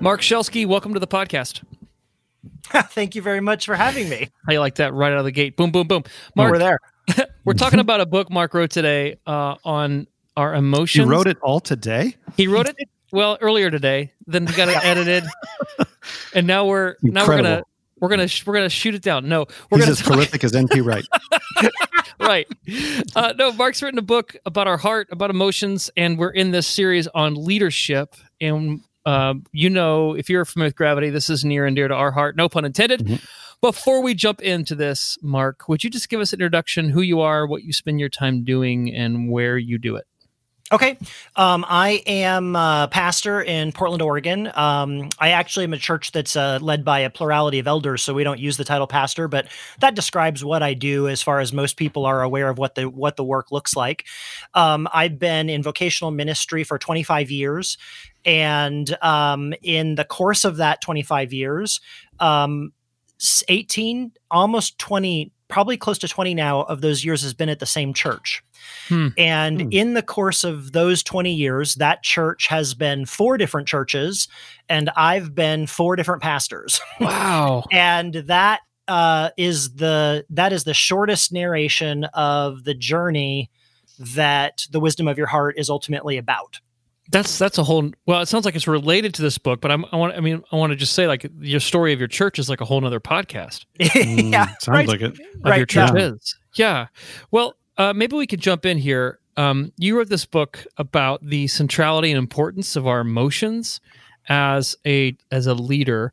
Mark 0.00 0.22
Schelske, 0.22 0.66
welcome 0.66 0.94
to 0.94 1.00
the 1.00 1.06
podcast. 1.06 1.62
Thank 2.92 3.14
you 3.14 3.20
very 3.20 3.40
much 3.40 3.66
for 3.66 3.74
having 3.74 4.08
me. 4.08 4.30
How 4.46 4.52
you 4.54 4.60
like 4.60 4.76
that 4.76 4.94
right 4.94 5.12
out 5.12 5.18
of 5.18 5.24
the 5.26 5.30
gate? 5.30 5.58
Boom, 5.58 5.70
boom, 5.70 5.86
boom. 5.86 6.04
Mark, 6.34 6.52
We're 6.52 6.58
there. 6.58 6.78
we're 7.44 7.52
talking 7.52 7.80
about 7.80 8.00
a 8.00 8.06
book 8.06 8.30
Mark 8.30 8.54
wrote 8.54 8.70
today 8.70 9.16
uh, 9.26 9.56
on 9.62 10.06
our 10.38 10.54
emotions. 10.54 11.04
He 11.04 11.10
wrote 11.10 11.26
it 11.26 11.38
all 11.42 11.60
today? 11.60 12.16
He 12.36 12.48
wrote 12.48 12.66
it 12.66 12.76
well 13.12 13.36
earlier 13.42 13.70
today. 13.70 14.12
Then 14.26 14.46
he 14.46 14.54
got 14.54 14.68
it 14.68 14.82
edited, 14.82 15.24
and 16.34 16.46
now 16.46 16.64
we're 16.64 16.96
now 17.02 17.26
we're 17.26 17.36
gonna 17.36 17.62
we're 17.98 18.08
gonna 18.08 18.28
sh- 18.28 18.46
we're 18.46 18.54
gonna 18.54 18.70
shoot 18.70 18.94
it 18.94 19.02
down. 19.02 19.28
No, 19.28 19.46
we're 19.70 19.78
He's 19.78 19.84
gonna 19.86 19.90
as 19.92 19.98
talk, 19.98 20.06
prolific 20.06 20.44
as 20.44 20.56
NT 20.56 20.82
Wright. 20.82 21.04
right. 22.20 22.46
Uh, 23.16 23.34
no, 23.36 23.52
Mark's 23.52 23.82
written 23.82 23.98
a 23.98 24.02
book 24.02 24.36
about 24.46 24.68
our 24.68 24.78
heart, 24.78 25.08
about 25.10 25.30
emotions, 25.30 25.90
and 25.96 26.16
we're 26.16 26.30
in 26.30 26.52
this 26.52 26.66
series 26.66 27.08
on 27.08 27.34
leadership. 27.34 28.14
And 28.40 28.80
um, 29.06 29.44
you 29.52 29.70
know, 29.70 30.14
if 30.14 30.28
you're 30.28 30.44
familiar 30.44 30.68
with 30.68 30.76
Gravity, 30.76 31.10
this 31.10 31.30
is 31.30 31.44
near 31.44 31.66
and 31.66 31.74
dear 31.76 31.88
to 31.88 31.94
our 31.94 32.10
heart. 32.10 32.36
No 32.36 32.48
pun 32.48 32.64
intended. 32.64 33.00
Mhm. 33.00 33.26
Before 33.60 34.02
we 34.02 34.14
jump 34.14 34.40
into 34.40 34.74
this, 34.74 35.18
Mark, 35.20 35.68
would 35.68 35.84
you 35.84 35.90
just 35.90 36.08
give 36.08 36.20
us 36.20 36.32
an 36.32 36.38
introduction, 36.38 36.88
who 36.88 37.02
you 37.02 37.20
are, 37.20 37.46
what 37.46 37.62
you 37.62 37.74
spend 37.74 38.00
your 38.00 38.08
time 38.08 38.42
doing, 38.42 38.94
and 38.94 39.30
where 39.30 39.58
you 39.58 39.76
do 39.78 39.96
it? 39.96 40.06
Okay. 40.72 40.96
Um, 41.34 41.66
I 41.68 42.00
am 42.06 42.54
a 42.54 42.88
pastor 42.88 43.42
in 43.42 43.72
Portland, 43.72 44.02
Oregon. 44.02 44.48
Um, 44.54 45.08
I 45.18 45.30
actually 45.30 45.64
am 45.64 45.72
a 45.72 45.78
church 45.78 46.12
that's 46.12 46.36
uh, 46.36 46.60
led 46.62 46.84
by 46.84 47.00
a 47.00 47.10
plurality 47.10 47.58
of 47.58 47.66
elders, 47.66 48.04
so 48.04 48.14
we 48.14 48.22
don't 48.22 48.38
use 48.38 48.56
the 48.56 48.62
title 48.62 48.86
pastor, 48.86 49.26
but 49.26 49.48
that 49.80 49.96
describes 49.96 50.44
what 50.44 50.62
I 50.62 50.74
do 50.74 51.08
as 51.08 51.22
far 51.22 51.40
as 51.40 51.52
most 51.52 51.76
people 51.76 52.06
are 52.06 52.22
aware 52.22 52.48
of 52.48 52.56
what 52.56 52.76
the 52.76 52.88
what 52.88 53.16
the 53.16 53.24
work 53.24 53.50
looks 53.50 53.74
like. 53.74 54.06
Um, 54.54 54.86
I've 54.94 55.18
been 55.18 55.50
in 55.50 55.60
vocational 55.60 56.12
ministry 56.12 56.62
for 56.62 56.78
25 56.78 57.32
years, 57.32 57.76
and 58.24 58.96
um, 59.02 59.54
in 59.62 59.94
the 59.94 60.04
course 60.04 60.44
of 60.44 60.56
that 60.56 60.80
25 60.80 61.32
years, 61.32 61.80
um, 62.18 62.72
18, 63.48 64.12
almost 64.30 64.78
20, 64.78 65.32
probably 65.48 65.76
close 65.76 65.98
to 65.98 66.08
20 66.08 66.34
now 66.34 66.62
of 66.62 66.80
those 66.80 67.04
years 67.04 67.22
has 67.22 67.34
been 67.34 67.48
at 67.48 67.58
the 67.58 67.66
same 67.66 67.92
church. 67.92 68.42
Hmm. 68.88 69.08
And 69.18 69.60
Hmm. 69.62 69.68
in 69.72 69.94
the 69.94 70.02
course 70.02 70.44
of 70.44 70.72
those 70.72 71.02
20 71.02 71.32
years, 71.32 71.74
that 71.76 72.02
church 72.02 72.46
has 72.46 72.74
been 72.74 73.04
four 73.04 73.36
different 73.36 73.66
churches, 73.68 74.28
and 74.68 74.90
I've 74.96 75.34
been 75.34 75.66
four 75.66 75.96
different 75.96 76.22
pastors. 76.22 76.80
Wow. 77.00 77.64
and 77.72 78.14
that 78.14 78.60
uh, 78.88 79.30
is 79.36 79.74
the 79.74 80.24
that 80.30 80.52
is 80.52 80.64
the 80.64 80.74
shortest 80.74 81.32
narration 81.32 82.04
of 82.12 82.64
the 82.64 82.74
journey 82.74 83.50
that 83.98 84.66
the 84.70 84.80
wisdom 84.80 85.06
of 85.08 85.16
your 85.18 85.26
heart 85.28 85.54
is 85.58 85.70
ultimately 85.70 86.16
about. 86.16 86.60
That's 87.10 87.38
that's 87.38 87.58
a 87.58 87.64
whole. 87.64 87.90
Well, 88.06 88.22
it 88.22 88.26
sounds 88.26 88.44
like 88.44 88.54
it's 88.54 88.68
related 88.68 89.14
to 89.14 89.22
this 89.22 89.36
book, 89.36 89.60
but 89.60 89.70
I'm, 89.70 89.84
I 89.90 89.96
want. 89.96 90.14
I 90.16 90.20
mean, 90.20 90.42
I 90.52 90.56
want 90.56 90.70
to 90.70 90.76
just 90.76 90.92
say, 90.92 91.06
like, 91.06 91.28
your 91.40 91.60
story 91.60 91.92
of 91.92 91.98
your 91.98 92.08
church 92.08 92.38
is 92.38 92.48
like 92.48 92.60
a 92.60 92.64
whole 92.64 92.84
other 92.84 93.00
podcast. 93.00 93.64
Mm, 93.78 94.32
yeah, 94.32 94.46
sounds 94.46 94.68
right. 94.68 94.88
like 94.88 95.00
it. 95.00 95.18
Of 95.44 95.56
your 95.56 95.66
church 95.66 95.90
yeah. 95.94 96.12
is. 96.12 96.36
Yeah. 96.54 96.86
Well, 97.30 97.56
uh, 97.76 97.92
maybe 97.92 98.16
we 98.16 98.26
could 98.26 98.40
jump 98.40 98.64
in 98.64 98.78
here. 98.78 99.18
Um, 99.36 99.72
you 99.76 99.96
wrote 99.96 100.08
this 100.08 100.26
book 100.26 100.64
about 100.76 101.24
the 101.24 101.46
centrality 101.48 102.10
and 102.10 102.18
importance 102.18 102.76
of 102.76 102.86
our 102.86 103.00
emotions 103.00 103.80
as 104.28 104.76
a 104.86 105.16
as 105.30 105.46
a 105.46 105.54
leader. 105.54 106.12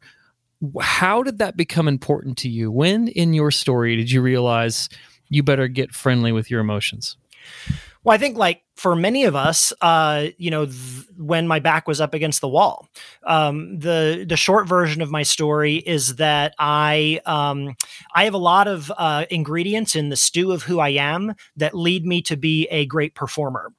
How 0.81 1.21
did 1.21 1.37
that 1.39 1.55
become 1.55 1.87
important 1.87 2.37
to 2.39 2.49
you? 2.49 2.71
When 2.71 3.07
in 3.09 3.33
your 3.33 3.51
story 3.51 3.95
did 3.95 4.09
you 4.09 4.21
realize 4.21 4.89
you 5.29 5.43
better 5.43 5.67
get 5.67 5.91
friendly 5.91 6.31
with 6.31 6.49
your 6.49 6.61
emotions? 6.61 7.17
Well, 8.03 8.15
I 8.15 8.17
think 8.17 8.37
like 8.37 8.63
for 8.77 8.95
many 8.95 9.25
of 9.25 9.35
us, 9.35 9.73
uh, 9.81 10.27
you 10.37 10.51
know, 10.51 10.65
th- 10.65 11.05
when 11.17 11.47
my 11.47 11.59
back 11.59 11.87
was 11.87 11.99
up 11.99 12.13
against 12.13 12.41
the 12.41 12.47
wall, 12.47 12.87
um, 13.25 13.79
the 13.79 14.25
the 14.27 14.37
short 14.37 14.67
version 14.67 15.01
of 15.01 15.11
my 15.11 15.23
story 15.23 15.75
is 15.75 16.15
that 16.15 16.53
I 16.59 17.19
um, 17.25 17.75
I 18.13 18.25
have 18.25 18.33
a 18.35 18.39
lot 18.39 18.67
of 18.67 18.91
uh, 18.97 19.25
ingredients 19.29 19.95
in 19.95 20.09
the 20.09 20.15
stew 20.15 20.51
of 20.51 20.63
who 20.63 20.79
I 20.79 20.89
am 20.89 21.33
that 21.55 21.73
lead 21.73 22.05
me 22.05 22.21
to 22.23 22.37
be 22.37 22.67
a 22.69 22.85
great 22.85 23.15
performer. 23.15 23.73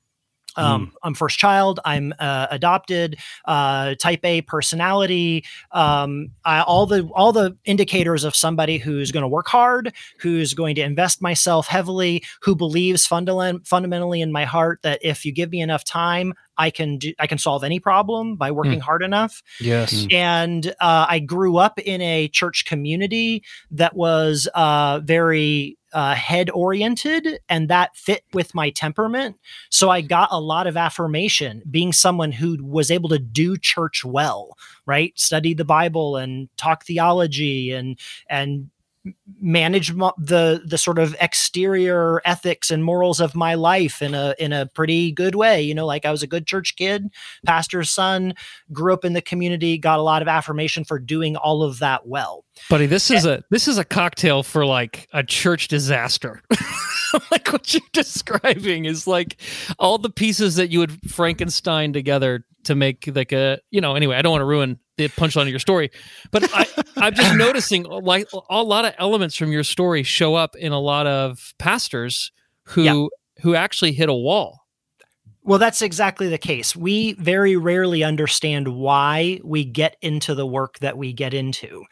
Um, 0.59 0.93
I'm 1.03 1.15
first 1.15 1.39
child. 1.39 1.81
I'm 1.85 2.13
uh, 2.19 2.49
adopted. 2.51 3.19
Uh, 3.45 3.95
type 3.95 4.25
A 4.25 4.43
personality. 4.43 5.45
Um, 5.73 6.31
I, 6.45 6.63
all 6.63 6.87
the 6.87 7.09
all 7.15 7.33
the 7.33 7.57
indicators 7.65 8.25
of 8.25 8.35
somebody 8.35 8.79
who's 8.79 9.13
going 9.13 9.23
to 9.23 9.29
work 9.29 9.49
hard, 9.49 9.93
who's 10.19 10.55
going 10.55 10.75
to 10.77 10.83
invest 10.83 11.23
myself 11.23 11.67
heavily, 11.67 12.23
who 12.43 12.55
believes 12.55 13.07
fundament, 13.07 13.67
fundamentally 13.67 14.21
in 14.21 14.33
my 14.33 14.45
heart 14.45 14.81
that 14.83 14.99
if 15.03 15.25
you 15.25 15.33
give 15.33 15.51
me 15.51 15.61
enough 15.61 15.85
time, 15.85 16.35
I 16.59 16.71
can 16.71 16.99
do, 16.99 17.13
I 17.19 17.27
can 17.27 17.39
solve 17.39 17.63
any 17.65 17.79
problem 17.79 18.37
by 18.37 18.51
working 18.51 18.81
hard 18.81 19.03
enough. 19.03 19.43
Yes. 19.61 19.95
Mm. 19.95 20.13
And 20.13 20.67
uh, 20.81 21.07
I 21.09 21.21
grew 21.21 21.57
up 21.57 21.79
in 21.79 22.01
a 22.01 22.29
church 22.29 22.65
community 22.65 23.45
that 23.71 23.95
was 23.95 24.49
uh, 24.55 25.01
very 25.05 25.78
uh, 25.93 26.15
head 26.15 26.51
oriented, 26.51 27.41
and 27.49 27.69
that 27.69 27.97
fit 27.97 28.25
with 28.33 28.55
my 28.55 28.71
temperament. 28.71 29.37
So 29.71 29.91
I 29.91 30.01
got 30.01 30.29
a 30.31 30.41
lot 30.41 30.67
of 30.67 30.77
affirmation 30.77 31.63
being 31.71 31.93
someone 31.93 32.33
who 32.33 32.59
was 32.63 32.91
able 32.91 33.09
to 33.11 33.19
do 33.19 33.57
church 33.57 34.05
well, 34.05 34.57
right? 34.87 35.19
Study 35.19 35.55
the 35.55 35.65
Bible 35.65 36.17
and 36.17 36.49
talk 36.57 36.85
theology 36.85 37.73
and 37.73 37.99
and 38.29 38.71
manage 39.41 39.95
the 39.95 40.63
the 40.65 40.79
sort 40.79 40.99
of 40.99 41.15
exterior 41.21 42.21
ethics 42.25 42.71
and 42.71 42.85
morals 42.85 43.21
of 43.21 43.35
my 43.35 43.55
life 43.55 44.03
in 44.03 44.15
a 44.15 44.35
in 44.39 44.53
a 44.53 44.67
pretty 44.67 45.13
good 45.13 45.35
way 45.35 45.63
you 45.63 45.75
know 45.75 45.87
like 45.87 46.05
i 46.05 46.11
was 46.11 46.23
a 46.23 46.27
good 46.27 46.47
church 46.47 46.77
kid 46.77 47.09
pastor's 47.47 47.91
son 47.91 48.35
grew 48.73 48.93
up 48.93 49.05
in 49.05 49.13
the 49.13 49.23
community 49.23 49.79
got 49.79 49.99
a 49.99 50.03
lot 50.03 50.23
of 50.23 50.29
affirmation 50.29 50.85
for 50.85 50.99
doing 50.99 51.37
all 51.37 51.63
of 51.63 51.79
that 51.79 52.07
well 52.07 52.45
Buddy, 52.71 52.87
this 52.87 53.11
is 53.11 53.25
a 53.25 53.43
this 53.51 53.69
is 53.69 53.79
a 53.79 53.85
cocktail 53.85 54.43
for 54.43 54.67
like 54.67 55.09
a 55.13 55.23
church 55.23 55.69
disaster. 55.69 56.43
like 57.31 57.53
what 57.53 57.73
you're 57.73 57.83
describing 57.93 58.85
is 58.85 59.07
like 59.07 59.41
all 59.79 59.99
the 59.99 60.11
pieces 60.11 60.57
that 60.57 60.71
you 60.71 60.81
would 60.81 61.11
Frankenstein 61.11 61.93
together 61.93 62.45
to 62.65 62.75
make 62.75 63.09
like 63.15 63.33
a 63.33 63.61
you 63.71 63.81
know. 63.81 63.95
Anyway, 63.95 64.17
I 64.17 64.23
don't 64.23 64.33
want 64.33 64.43
to 64.43 64.47
ruin 64.47 64.79
the 64.99 65.09
punchline 65.09 65.43
of 65.43 65.49
your 65.49 65.59
story, 65.59 65.91
but 66.31 66.49
I, 66.55 66.67
I'm 66.97 67.15
just 67.15 67.35
noticing 67.37 67.87
uh, 67.87 68.01
like 68.01 68.29
a 68.51 68.63
lot 68.63 68.85
of 68.85 68.95
elements 68.99 69.35
from 69.37 69.51
your 69.53 69.65
story 69.65 70.03
show 70.03 70.35
up 70.35 70.55
in 70.57 70.73
a 70.73 70.79
lot 70.81 71.07
of 71.07 71.55
pastors 71.59 72.31
who 72.65 72.83
Yeah. 72.83 73.07
who 73.43 73.55
actually 73.55 73.93
hit 73.93 74.09
a 74.11 74.15
wall. 74.15 74.61
well 75.45 75.59
that's 75.59 75.81
exactly 75.81 76.29
the 76.29 76.37
case 76.37 76.77
we 76.77 77.13
very 77.15 77.57
rarely 77.57 78.05
understand 78.05 78.69
why 78.69 79.41
we 79.45 79.65
get 79.65 79.97
into 80.03 80.35
the 80.35 80.45
work 80.47 80.79
that 80.81 80.99
we 80.99 81.13
get 81.13 81.33
into 81.33 81.85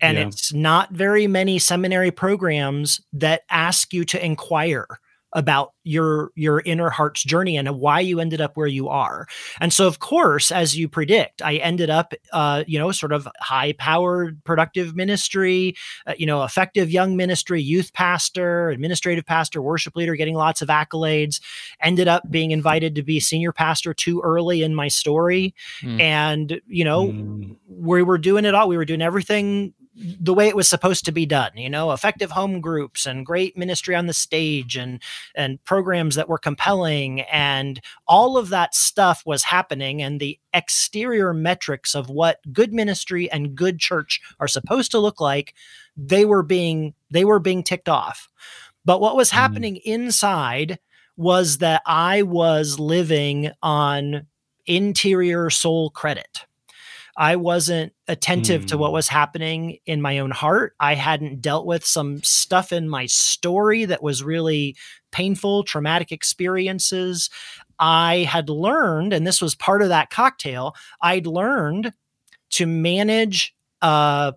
and 0.00 0.16
Yeah. 0.18 0.26
it's 0.28 0.52
not 0.52 0.92
very 0.92 1.26
many 1.26 1.58
seminary 1.58 2.10
programs 2.12 3.00
that 3.14 3.40
ask 3.50 3.92
you 3.92 4.04
to 4.04 4.24
inquire 4.24 4.86
about 5.32 5.72
your 5.84 6.30
your 6.34 6.60
inner 6.64 6.90
heart's 6.90 7.22
journey 7.22 7.56
and 7.56 7.68
why 7.78 8.00
you 8.00 8.20
ended 8.20 8.40
up 8.40 8.56
where 8.56 8.66
you 8.66 8.88
are 8.88 9.26
and 9.60 9.72
so 9.72 9.86
of 9.86 9.98
course 9.98 10.50
as 10.50 10.76
you 10.76 10.88
predict 10.88 11.40
i 11.42 11.56
ended 11.56 11.88
up 11.90 12.12
uh 12.32 12.62
you 12.66 12.78
know 12.78 12.90
sort 12.92 13.12
of 13.12 13.28
high 13.40 13.72
powered 13.78 14.42
productive 14.44 14.94
ministry 14.96 15.74
uh, 16.06 16.14
you 16.18 16.26
know 16.26 16.42
effective 16.44 16.90
young 16.90 17.16
ministry 17.16 17.62
youth 17.62 17.92
pastor 17.92 18.70
administrative 18.70 19.24
pastor 19.24 19.62
worship 19.62 19.96
leader 19.96 20.14
getting 20.16 20.34
lots 20.34 20.60
of 20.62 20.68
accolades 20.68 21.40
ended 21.80 22.08
up 22.08 22.22
being 22.30 22.50
invited 22.50 22.94
to 22.94 23.02
be 23.02 23.20
senior 23.20 23.52
pastor 23.52 23.94
too 23.94 24.20
early 24.24 24.62
in 24.62 24.74
my 24.74 24.88
story 24.88 25.54
Hmm. 25.80 26.00
and 26.00 26.60
you 26.66 26.84
know 26.84 27.00
Mm. 27.10 27.56
we 27.68 28.02
were 28.02 28.18
doing 28.18 28.44
it 28.44 28.54
all. 28.54 28.68
We 28.68 28.76
were 28.76 28.84
doing 28.84 29.00
everything 29.02 29.72
the 30.20 30.34
way 30.34 30.48
it 30.48 30.56
was 30.56 30.68
supposed 30.68 31.04
to 31.04 31.12
be 31.12 31.26
done. 31.26 31.52
You 31.56 31.70
know, 31.70 31.92
effective 31.92 32.30
home 32.30 32.60
groups 32.60 33.06
and 33.06 33.26
great 33.26 33.56
ministry 33.56 33.94
on 33.94 34.06
the 34.06 34.14
stage 34.14 34.76
and 34.76 35.02
and 35.34 35.62
programs 35.64 36.14
that 36.14 36.28
were 36.28 36.38
compelling 36.38 37.22
and 37.22 37.80
all 38.06 38.36
of 38.36 38.48
that 38.50 38.74
stuff 38.74 39.22
was 39.26 39.44
happening 39.44 40.02
and 40.02 40.20
the 40.20 40.38
exterior 40.54 41.32
metrics 41.34 41.94
of 41.94 42.10
what 42.10 42.40
good 42.52 42.72
ministry 42.72 43.30
and 43.30 43.54
good 43.54 43.78
church 43.78 44.20
are 44.40 44.48
supposed 44.48 44.90
to 44.90 44.98
look 44.98 45.20
like 45.20 45.54
they 45.96 46.24
were 46.24 46.42
being 46.42 46.94
they 47.10 47.24
were 47.24 47.38
being 47.38 47.62
ticked 47.62 47.88
off 47.88 48.28
But 48.84 49.00
what 49.00 49.16
was 49.16 49.28
mm-hmm. 49.28 49.38
happening 49.38 49.76
inside 49.76 50.78
was 51.16 51.58
that 51.58 51.82
I 51.86 52.22
was 52.22 52.78
living 52.78 53.50
on 53.62 54.26
interior 54.66 55.50
soul 55.50 55.90
credit. 55.90 56.46
I 57.20 57.36
wasn't 57.36 57.92
attentive 58.08 58.64
to 58.66 58.78
what 58.78 58.90
Mm. 58.90 58.94
was 58.94 59.08
happening 59.08 59.76
in 59.84 60.00
my 60.00 60.18
own 60.20 60.30
heart. 60.30 60.74
I 60.80 60.94
hadn't 60.94 61.42
dealt 61.42 61.66
with 61.66 61.84
some 61.84 62.22
stuff 62.22 62.72
in 62.72 62.88
my 62.88 63.04
story 63.04 63.84
that 63.84 64.02
was 64.02 64.22
really 64.24 64.74
painful, 65.12 65.64
traumatic 65.64 66.12
experiences. 66.12 67.28
I 67.78 68.20
had 68.28 68.48
learned, 68.48 69.12
and 69.12 69.26
this 69.26 69.42
was 69.42 69.54
part 69.54 69.82
of 69.82 69.90
that 69.90 70.08
cocktail, 70.08 70.74
I'd 71.02 71.26
learned 71.26 71.92
to 72.52 72.66
manage 72.66 73.54
uh, 73.82 74.32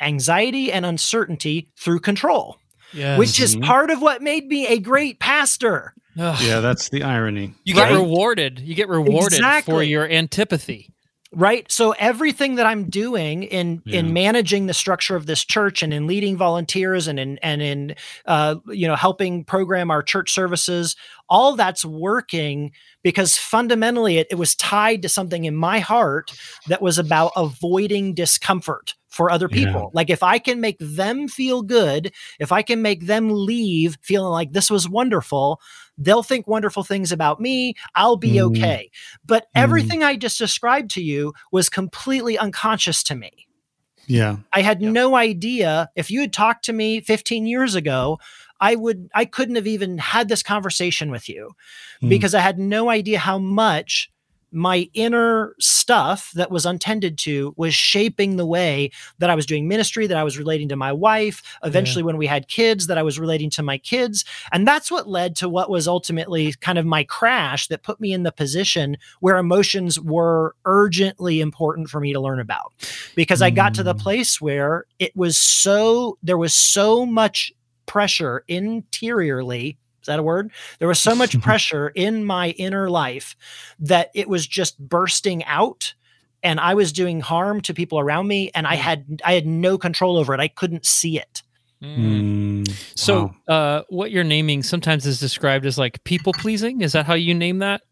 anxiety 0.00 0.72
and 0.72 0.86
uncertainty 0.86 1.68
through 1.76 2.00
control, 2.00 2.58
Yes. 2.92 3.18
which 3.18 3.40
is 3.40 3.56
Mhm. 3.56 3.64
part 3.64 3.90
of 3.90 4.00
what 4.00 4.22
made 4.22 4.46
me 4.46 4.66
a 4.68 4.78
great 4.78 5.18
pastor. 5.18 5.94
Ugh. 6.18 6.38
Yeah, 6.42 6.60
that's 6.60 6.88
the 6.88 7.02
irony. 7.02 7.54
You 7.64 7.74
get 7.74 7.90
Right? 7.90 7.94
rewarded. 7.94 8.60
You 8.60 8.74
get 8.74 8.88
rewarded 8.88 9.42
for 9.64 9.82
your 9.82 10.08
antipathy. 10.08 10.90
Right 11.32 11.70
so 11.70 11.92
everything 11.98 12.54
that 12.54 12.64
i'm 12.64 12.88
doing 12.88 13.42
in 13.42 13.82
Yeah. 13.84 13.98
in 14.00 14.12
managing 14.14 14.66
the 14.66 14.72
structure 14.72 15.14
of 15.14 15.26
this 15.26 15.44
church 15.44 15.82
and 15.82 15.92
in 15.92 16.06
leading 16.06 16.38
volunteers 16.38 17.06
and 17.06 17.20
in 17.20 17.38
and 17.42 17.60
in 17.60 17.94
uh, 18.24 18.56
you 18.68 18.86
know 18.88 18.96
helping 18.96 19.44
program 19.44 19.90
our 19.90 20.02
church 20.02 20.32
services 20.32 20.96
all 21.28 21.54
that's 21.54 21.84
working 21.84 22.72
because 23.02 23.36
fundamentally 23.36 24.16
it, 24.16 24.26
it 24.30 24.36
was 24.36 24.54
tied 24.54 25.02
to 25.02 25.08
something 25.10 25.44
in 25.44 25.54
my 25.54 25.80
heart 25.80 26.32
that 26.68 26.80
was 26.80 26.96
about 26.96 27.32
avoiding 27.36 28.14
discomfort 28.14 28.94
for 29.08 29.30
other 29.30 29.48
Yeah. 29.50 29.66
people 29.66 29.90
like 29.92 30.08
if 30.08 30.22
i 30.22 30.38
can 30.38 30.62
make 30.62 30.78
them 30.80 31.28
feel 31.28 31.60
good 31.60 32.10
if 32.40 32.52
i 32.52 32.62
can 32.62 32.80
make 32.80 33.04
them 33.06 33.28
leave 33.30 33.98
feeling 34.00 34.30
like 34.32 34.52
this 34.52 34.70
was 34.70 34.88
wonderful 34.88 35.60
they'll 35.98 36.22
think 36.22 36.46
wonderful 36.46 36.84
things 36.84 37.10
about 37.12 37.40
me 37.40 37.74
i'll 37.94 38.16
be 38.16 38.34
Mm. 38.34 38.42
okay 38.50 38.90
but 39.26 39.44
Mm. 39.44 39.62
everything 39.62 40.02
I 40.04 40.16
just 40.16 40.38
described 40.38 40.90
to 40.92 41.02
you 41.02 41.32
was 41.52 41.68
completely 41.68 42.38
unconscious 42.38 43.02
to 43.04 43.14
me. 43.14 43.46
Yeah. 44.06 44.36
I 44.54 44.62
had 44.62 44.80
Yeah. 44.80 44.90
no 44.90 45.16
idea 45.16 45.90
if 45.96 46.10
you 46.10 46.20
had 46.22 46.32
talked 46.32 46.64
to 46.66 46.72
me 46.72 47.00
15 47.02 47.46
years 47.46 47.74
ago, 47.74 48.18
I 48.60 48.74
would 48.74 49.08
I 49.14 49.24
couldn't 49.26 49.56
have 49.56 49.66
even 49.66 49.98
had 49.98 50.28
this 50.28 50.42
conversation 50.42 51.10
with 51.10 51.28
you 51.28 51.50
Mm. 52.02 52.08
because 52.08 52.34
I 52.34 52.40
had 52.40 52.58
no 52.58 52.88
idea 52.88 53.18
how 53.18 53.38
much 53.38 54.10
my 54.50 54.88
inner 54.94 55.54
stuff 55.60 56.30
that 56.34 56.50
was 56.50 56.64
untended 56.64 57.18
to 57.18 57.54
was 57.56 57.74
shaping 57.74 58.36
the 58.36 58.46
way 58.46 58.90
that 59.18 59.30
I 59.30 59.34
was 59.34 59.46
doing 59.46 59.68
ministry, 59.68 60.06
that 60.06 60.16
I 60.16 60.24
was 60.24 60.38
relating 60.38 60.68
to 60.70 60.76
my 60.76 60.92
wife, 60.92 61.42
eventually 61.62 62.02
when 62.02 62.16
we 62.16 62.26
had 62.26 62.48
kids, 62.48 62.86
that 62.86 62.98
I 62.98 63.02
was 63.02 63.18
relating 63.18 63.50
to 63.50 63.62
my 63.62 63.78
kids. 63.78 64.24
And 64.50 64.66
that's 64.66 64.90
what 64.90 65.08
led 65.08 65.36
to 65.36 65.48
what 65.48 65.68
was 65.70 65.86
ultimately 65.86 66.54
kind 66.60 66.78
of 66.78 66.86
my 66.86 67.04
crash 67.04 67.66
that 67.68 67.82
put 67.82 68.00
me 68.00 68.12
in 68.12 68.22
the 68.22 68.32
position 68.32 68.96
where 69.20 69.36
emotions 69.36 70.00
were 70.00 70.54
urgently 70.64 71.40
important 71.40 71.90
for 71.90 72.00
me 72.00 72.12
to 72.12 72.20
learn 72.20 72.40
about. 72.40 72.72
Because 73.14 73.42
I 73.42 73.50
got 73.50 73.74
to 73.74 73.82
the 73.82 73.94
Mm. 73.94 74.00
place 74.00 74.40
where 74.40 74.84
it 74.98 75.14
was 75.16 75.36
so, 75.36 76.18
there 76.22 76.38
was 76.38 76.54
so 76.54 77.04
much 77.04 77.52
pressure 77.86 78.44
interiorly. 78.48 79.76
Is 80.08 80.10
that 80.10 80.18
a 80.18 80.22
word? 80.22 80.50
There 80.78 80.88
was 80.88 80.98
so 80.98 81.14
much 81.14 81.38
pressure 81.42 81.88
in 81.88 82.24
my 82.24 82.50
inner 82.50 82.88
life 82.88 83.36
that 83.80 84.10
it 84.14 84.26
was 84.26 84.46
just 84.46 84.78
bursting 84.78 85.44
out 85.44 85.92
and 86.42 86.58
I 86.58 86.74
was 86.74 86.92
doing 86.92 87.20
harm 87.20 87.60
to 87.62 87.74
people 87.74 87.98
around 87.98 88.26
me 88.26 88.50
and 88.54 88.66
I 88.66 88.76
had 88.76 89.20
I 89.24 89.34
had 89.34 89.46
no 89.46 89.76
control 89.76 90.16
over 90.16 90.32
it. 90.32 90.40
I 90.40 90.48
couldn't 90.48 90.86
see 90.86 91.18
it. 91.18 91.42
Mm. 91.82 92.68
So, 92.96 93.34
Wow. 93.48 93.54
uh, 93.54 93.82
what 93.88 94.10
you're 94.10 94.24
naming 94.24 94.62
sometimes 94.62 95.06
is 95.06 95.20
described 95.20 95.66
as 95.66 95.78
like 95.78 96.02
people 96.04 96.32
pleasing. 96.32 96.80
Is 96.80 96.92
that 96.92 97.06
how 97.06 97.14
you 97.14 97.34
name 97.34 97.58
that? 97.58 97.82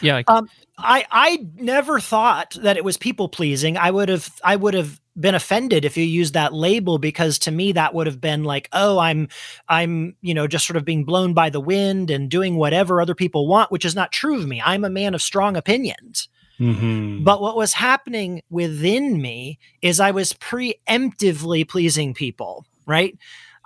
Yeah. 0.00 0.22
Um, 0.28 0.48
I 0.76 1.04
I 1.10 1.46
never 1.54 2.00
thought 2.00 2.56
that 2.60 2.76
it 2.76 2.84
was 2.84 2.96
people 2.96 3.28
pleasing. 3.28 3.76
I 3.76 3.90
would 3.90 4.08
have 4.08 4.28
I 4.42 4.56
would 4.56 4.74
have 4.74 5.00
been 5.18 5.34
offended 5.36 5.84
if 5.84 5.96
you 5.96 6.04
used 6.04 6.34
that 6.34 6.52
label 6.52 6.98
because 6.98 7.38
to 7.40 7.52
me 7.52 7.72
that 7.72 7.94
would 7.94 8.08
have 8.08 8.20
been 8.20 8.42
like, 8.42 8.68
oh, 8.72 8.98
I'm 8.98 9.28
I'm, 9.68 10.16
you 10.20 10.34
know, 10.34 10.46
just 10.48 10.66
sort 10.66 10.76
of 10.76 10.84
being 10.84 11.04
blown 11.04 11.34
by 11.34 11.50
the 11.50 11.60
wind 11.60 12.10
and 12.10 12.28
doing 12.30 12.56
whatever 12.56 13.00
other 13.00 13.14
people 13.14 13.46
want, 13.46 13.70
which 13.70 13.84
is 13.84 13.94
not 13.94 14.10
true 14.12 14.34
of 14.36 14.46
me. 14.46 14.60
I'm 14.64 14.84
a 14.84 14.90
man 14.90 15.14
of 15.14 15.22
strong 15.22 15.56
opinions. 15.56 16.28
Mhm. 16.60 17.24
But 17.24 17.40
what 17.40 17.56
was 17.56 17.72
happening 17.74 18.42
within 18.50 19.20
me 19.20 19.58
is 19.82 20.00
I 20.00 20.10
was 20.12 20.32
preemptively 20.32 21.68
pleasing 21.68 22.14
people, 22.14 22.64
right? 22.86 23.16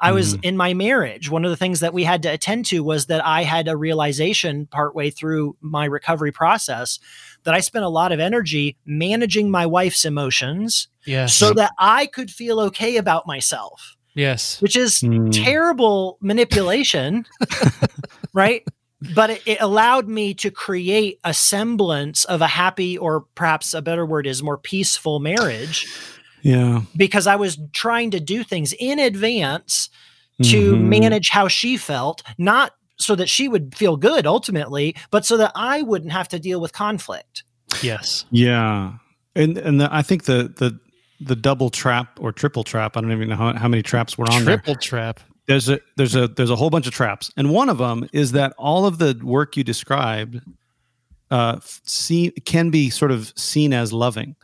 I 0.01 0.13
was 0.13 0.35
in 0.43 0.57
my 0.57 0.75
marriage. 0.75 1.29
One 1.31 1.45
of 1.45 1.51
the 1.51 1.57
things 1.57 1.81
that 1.81 1.93
we 1.93 2.05
had 2.05 2.23
to 2.23 2.29
attend 2.29 2.67
to 2.67 2.85
was 2.85 3.07
that 3.07 3.25
I 3.27 3.43
had 3.43 3.67
a 3.69 3.77
realization 3.77 4.67
partway 4.67 5.11
through 5.11 5.57
my 5.61 5.87
recovery 5.87 6.31
process 6.33 6.99
that 7.45 7.55
I 7.55 7.61
spent 7.61 7.85
a 7.85 7.89
lot 7.89 8.13
of 8.13 8.21
energy 8.21 8.77
managing 8.87 9.51
my 9.51 9.67
wife's 9.67 10.05
emotions 10.05 10.89
yes. 11.05 11.35
so 11.35 11.53
that 11.55 11.73
I 11.79 12.07
could 12.07 12.31
feel 12.31 12.61
okay 12.61 12.97
about 12.97 13.27
myself, 13.27 13.97
yes. 14.15 14.61
which 14.61 14.77
is 14.77 15.01
Mm. 15.01 15.33
terrible 15.33 16.19
manipulation, 16.21 17.25
right? 18.33 18.65
But 19.15 19.31
it, 19.31 19.43
it 19.47 19.59
allowed 19.61 20.09
me 20.09 20.35
to 20.35 20.51
create 20.51 21.21
a 21.25 21.33
semblance 21.33 22.25
of 22.25 22.41
a 22.43 22.49
happy, 22.49 22.99
or 22.99 23.23
perhaps 23.35 23.73
a 23.75 23.81
better 23.83 24.05
word 24.05 24.27
is 24.27 24.43
more 24.43 24.59
peaceful 24.59 25.21
marriage 25.21 25.87
Yeah. 26.49 26.83
because 26.97 27.27
I 27.27 27.37
was 27.37 27.59
trying 27.73 28.11
to 28.13 28.21
do 28.21 28.43
things 28.45 28.73
in 28.79 28.99
advance 28.99 29.89
to 30.43 30.75
Mhm. 30.75 30.83
manage 30.83 31.29
how 31.31 31.49
she 31.49 31.77
felt, 31.77 32.23
not 32.39 32.73
so 32.99 33.15
that 33.17 33.29
she 33.29 33.49
would 33.49 33.75
feel 33.77 33.97
good 33.97 34.27
ultimately, 34.27 34.95
but 35.11 35.25
so 35.27 35.37
that 35.37 35.53
I 35.55 35.83
wouldn't 35.83 36.13
have 36.13 36.29
to 36.29 36.39
deal 36.39 36.61
with 36.61 36.73
conflict. 36.73 37.43
Yes. 37.83 38.25
Yeah, 38.31 38.93
and 39.37 39.59
and 39.59 39.81
the, 39.81 39.89
I 39.93 40.03
think 40.03 40.25
the 40.25 40.53
the 40.57 40.79
the 41.21 41.37
double 41.37 41.71
trap 41.71 42.19
or 42.21 42.33
triple 42.33 42.63
trap. 42.65 42.97
I 42.97 43.01
don't 43.01 43.11
even 43.13 43.29
know 43.29 43.37
how, 43.37 43.53
how 43.55 43.69
many 43.69 43.83
traps 43.83 44.17
were 44.17 44.27
on 44.31 44.45
there. 44.45 44.57
Triple 44.59 44.77
trap. 44.77 45.21
There's 45.49 45.69
a 45.69 45.81
there's 45.97 46.15
a 46.15 46.29
there's 46.29 46.51
a 46.51 46.57
whole 46.57 46.71
bunch 46.71 46.87
of 46.87 46.93
traps, 46.93 47.31
and 47.37 47.51
one 47.51 47.69
of 47.69 47.79
them 47.79 48.09
is 48.13 48.33
that 48.33 48.53
all 48.59 48.87
of 48.87 48.99
the 48.99 49.19
work 49.23 49.57
you 49.57 49.65
described, 49.65 50.41
uh, 51.31 51.59
see 51.85 52.31
can 52.45 52.71
be 52.71 52.91
sort 52.91 53.11
of 53.11 53.33
seen 53.37 53.73
as 53.73 53.93
loving. 53.93 54.37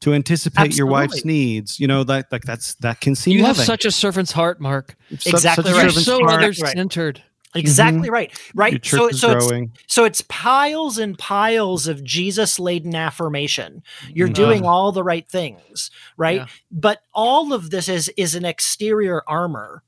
To 0.00 0.14
anticipate 0.14 0.76
your 0.76 0.86
wife's 0.86 1.24
needs, 1.26 1.78
you 1.78 1.86
know 1.86 2.04
that 2.04 2.32
like 2.32 2.42
that's 2.44 2.74
that 2.76 3.00
can 3.00 3.14
seem 3.14 3.36
You 3.36 3.44
have 3.44 3.56
such 3.58 3.84
a 3.84 3.90
servant's 3.90 4.32
heart, 4.32 4.58
Mark. 4.60 4.96
Such- 5.18 5.34
Exactly 5.34 5.64
such 5.64 5.72
a 5.72 5.76
right. 5.76 5.82
You're 5.92 6.02
so 6.02 6.18
heart. 6.20 6.42
other 6.42 6.46
Right. 6.62 6.72
centered. 6.74 7.22
Exactly 7.54 8.08
right. 8.08 8.32
Right. 8.54 8.72
Your 8.72 8.78
church 8.78 8.98
so 9.00 9.08
is 9.08 9.20
so 9.20 9.32
it's, 9.32 9.46
growing. 9.46 9.72
so 9.88 10.04
it's 10.04 10.22
piles 10.22 10.96
and 10.98 11.18
piles 11.18 11.86
of 11.88 12.02
Jesus 12.04 12.58
laden 12.60 12.94
affirmation. 12.94 13.82
You're 14.14 14.28
Mhm. 14.28 14.34
doing 14.34 14.64
all 14.64 14.92
the 14.92 15.02
right 15.02 15.28
things, 15.28 15.90
right? 16.16 16.36
Yeah. 16.42 16.46
But 16.70 17.02
all 17.12 17.52
of 17.52 17.70
this 17.70 17.88
is 17.88 18.08
is 18.16 18.34
an 18.34 18.44
exterior 18.46 19.22
armor 19.26 19.82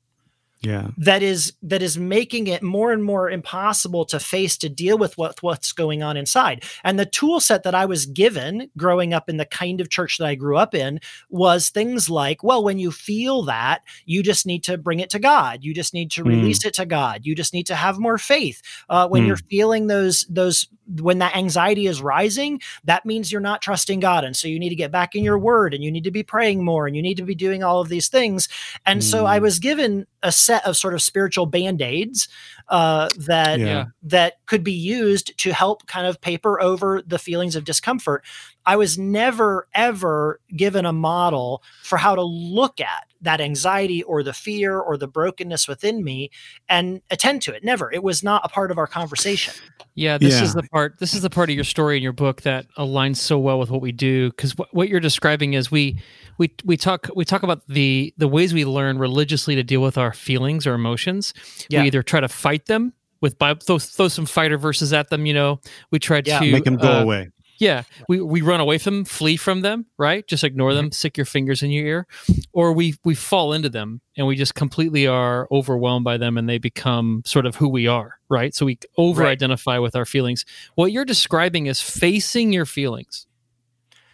Yeah, 0.65 0.91
that 0.97 1.21
is 1.21 1.53
that 1.63 1.81
is 1.81 1.97
making 1.97 2.47
it 2.47 2.63
more 2.63 2.93
and 2.93 3.03
more 3.03 3.29
impossible 3.29 4.05
to 4.05 4.17
face 4.19 4.55
to 4.59 4.69
deal 4.69 4.97
with 4.97 5.17
what 5.17 5.43
what's 5.43 5.73
going 5.73 6.01
on 6.03 6.15
inside. 6.15 6.63
And 6.85 6.97
the 6.97 7.05
tool 7.05 7.41
set 7.41 7.63
that 7.63 7.75
i 7.75 7.85
was 7.85 8.05
given 8.05 8.69
growing 8.77 9.13
up 9.13 9.27
in 9.27 9.35
the 9.35 9.45
kind 9.45 9.81
of 9.81 9.89
church 9.89 10.17
that 10.19 10.25
i 10.27 10.35
grew 10.35 10.55
up 10.55 10.73
in 10.73 11.01
was 11.29 11.69
things 11.69 12.09
like 12.09 12.43
well 12.43 12.63
when 12.63 12.79
you 12.79 12.91
feel 12.91 13.43
that 13.43 13.81
you 14.05 14.23
just 14.23 14.45
need 14.45 14.63
to 14.63 14.77
bring 14.77 15.01
it 15.01 15.09
to 15.09 15.19
god. 15.19 15.59
You 15.63 15.73
just 15.73 15.93
need 15.93 16.11
to 16.11 16.23
Mm. 16.23 16.27
release 16.27 16.63
it 16.65 16.75
to 16.75 16.85
god. 16.85 17.21
You 17.25 17.35
just 17.35 17.53
need 17.53 17.65
to 17.67 17.75
have 17.75 17.99
more 17.99 18.17
faith. 18.17 18.61
Uh, 18.87 19.07
when 19.09 19.23
Mm. 19.23 19.27
you're 19.27 19.37
feeling 19.49 19.87
those 19.87 20.25
those 20.29 20.67
when 21.01 21.19
that 21.19 21.35
anxiety 21.35 21.87
is 21.87 22.01
rising 22.01 22.61
that 22.85 23.05
means 23.05 23.31
you're 23.31 23.41
not 23.41 23.61
trusting 23.61 23.99
god. 23.99 24.23
And 24.23 24.35
so 24.35 24.47
you 24.47 24.59
need 24.59 24.69
to 24.69 24.75
get 24.75 24.91
back 24.91 25.15
in 25.15 25.23
your 25.23 25.39
word 25.39 25.73
and 25.73 25.83
you 25.83 25.91
need 25.91 26.03
to 26.05 26.11
be 26.11 26.23
praying 26.23 26.63
more 26.63 26.87
and 26.87 26.95
you 26.95 27.01
need 27.01 27.17
to 27.17 27.23
be 27.23 27.35
doing 27.35 27.63
all 27.63 27.81
of 27.81 27.89
these 27.89 28.07
things. 28.07 28.47
And 28.85 29.03
so 29.03 29.25
I 29.25 29.39
Mm. 29.39 29.41
was 29.41 29.59
given 29.59 30.05
a 30.21 30.31
set 30.31 30.52
of 30.65 30.77
sort 30.77 30.93
of 30.93 31.01
spiritual 31.01 31.45
band-aids 31.45 32.27
uh, 32.69 33.09
that 33.17 33.59
Yeah. 33.59 33.85
that 34.03 34.45
could 34.45 34.63
be 34.63 34.71
used 34.73 35.37
to 35.39 35.53
help 35.53 35.87
kind 35.87 36.05
of 36.07 36.21
paper 36.21 36.61
over 36.61 37.01
the 37.05 37.19
feelings 37.19 37.55
of 37.55 37.63
discomfort. 37.63 38.23
I 38.65 38.75
was 38.75 38.97
never 38.97 39.67
ever 39.73 40.39
given 40.55 40.85
a 40.85 40.93
model 40.93 41.63
for 41.83 41.97
how 41.97 42.15
to 42.15 42.23
look 42.23 42.79
at 42.79 43.05
that 43.23 43.41
anxiety 43.41 44.03
or 44.03 44.21
the 44.21 44.33
fear 44.33 44.79
or 44.79 44.97
the 44.97 45.07
brokenness 45.07 45.67
within 45.67 46.03
me 46.03 46.29
and 46.69 47.01
attend 47.09 47.41
to 47.41 47.53
it. 47.53 47.63
Never. 47.63 47.91
It 47.91 48.03
was 48.03 48.21
not 48.21 48.41
a 48.43 48.49
part 48.49 48.69
of 48.69 48.77
our 48.77 48.85
conversation. 48.87 49.53
Yeah, 49.95 50.17
this 50.17 50.35
Yeah. 50.35 50.43
is 50.43 50.53
the 50.53 50.63
part. 50.63 50.99
This 50.99 51.13
is 51.13 51.21
the 51.21 51.29
part 51.29 51.49
of 51.49 51.55
your 51.55 51.63
story 51.63 51.97
in 51.97 52.03
your 52.03 52.13
book 52.13 52.41
that 52.43 52.67
aligns 52.77 53.17
so 53.17 53.39
well 53.39 53.57
with 53.59 53.71
what 53.71 53.81
we 53.81 53.91
do. 53.91 54.29
Because 54.29 54.55
what, 54.57 54.73
what 54.73 54.89
you're 54.89 54.99
describing 54.99 55.53
is 55.53 55.71
we 55.71 55.99
we 56.37 56.51
we 56.65 56.77
talk 56.77 57.09
we 57.15 57.25
talk 57.25 57.43
about 57.43 57.67
the 57.67 58.13
the 58.17 58.27
ways 58.27 58.53
we 58.53 58.65
learn 58.65 58.97
religiously 58.99 59.55
to 59.55 59.63
deal 59.63 59.81
with 59.81 59.97
our 59.97 60.13
feelings 60.13 60.67
or 60.67 60.73
emotions. 60.73 61.33
Yeah. 61.69 61.81
We 61.81 61.87
either 61.87 62.03
try 62.03 62.19
to 62.19 62.27
fight 62.29 62.65
them 62.67 62.93
with 63.21 63.39
Bible, 63.39 63.61
throw, 63.65 63.79
throw 63.79 64.07
some 64.09 64.25
fighter 64.25 64.57
verses 64.57 64.91
at 64.91 65.09
them. 65.09 65.25
You 65.25 65.33
know, 65.33 65.61
we 65.91 65.99
try 65.99 66.21
Yeah. 66.25 66.39
to 66.39 66.51
make 66.51 66.65
them 66.65 66.75
go 66.77 66.91
uh, 66.99 67.01
away. 67.03 67.29
Yeah, 67.63 67.83
we, 68.09 68.19
we 68.21 68.41
run 68.41 68.59
away 68.59 68.77
from 68.77 68.95
them, 68.95 69.05
flee 69.05 69.37
from 69.37 69.61
them, 69.61 69.85
right? 69.97 70.27
Just 70.27 70.43
ignore 70.43 70.73
them, 70.73 70.91
stick 70.91 71.17
your 71.17 71.25
fingers 71.25 71.63
in 71.63 71.71
your 71.71 71.85
ear, 71.85 72.07
or 72.51 72.73
we 72.73 72.95
we 73.05 73.15
fall 73.15 73.53
into 73.53 73.69
them 73.69 74.01
and 74.17 74.27
we 74.27 74.35
just 74.35 74.53
completely 74.53 75.07
are 75.07 75.47
overwhelmed 75.51 76.03
by 76.03 76.17
them 76.17 76.37
and 76.37 76.49
they 76.49 76.57
become 76.57 77.21
sort 77.25 77.45
of 77.45 77.55
who 77.55 77.69
we 77.69 77.87
are, 77.87 78.19
right? 78.29 78.53
So 78.53 78.65
we 78.65 78.79
over 78.97 79.25
identify 79.25 79.77
with 79.79 79.95
our 79.95 80.05
feelings. 80.05 80.45
What 80.75 80.91
you're 80.91 81.05
describing 81.05 81.67
is 81.67 81.79
facing 81.81 82.51
your 82.53 82.65
feelings, 82.65 83.27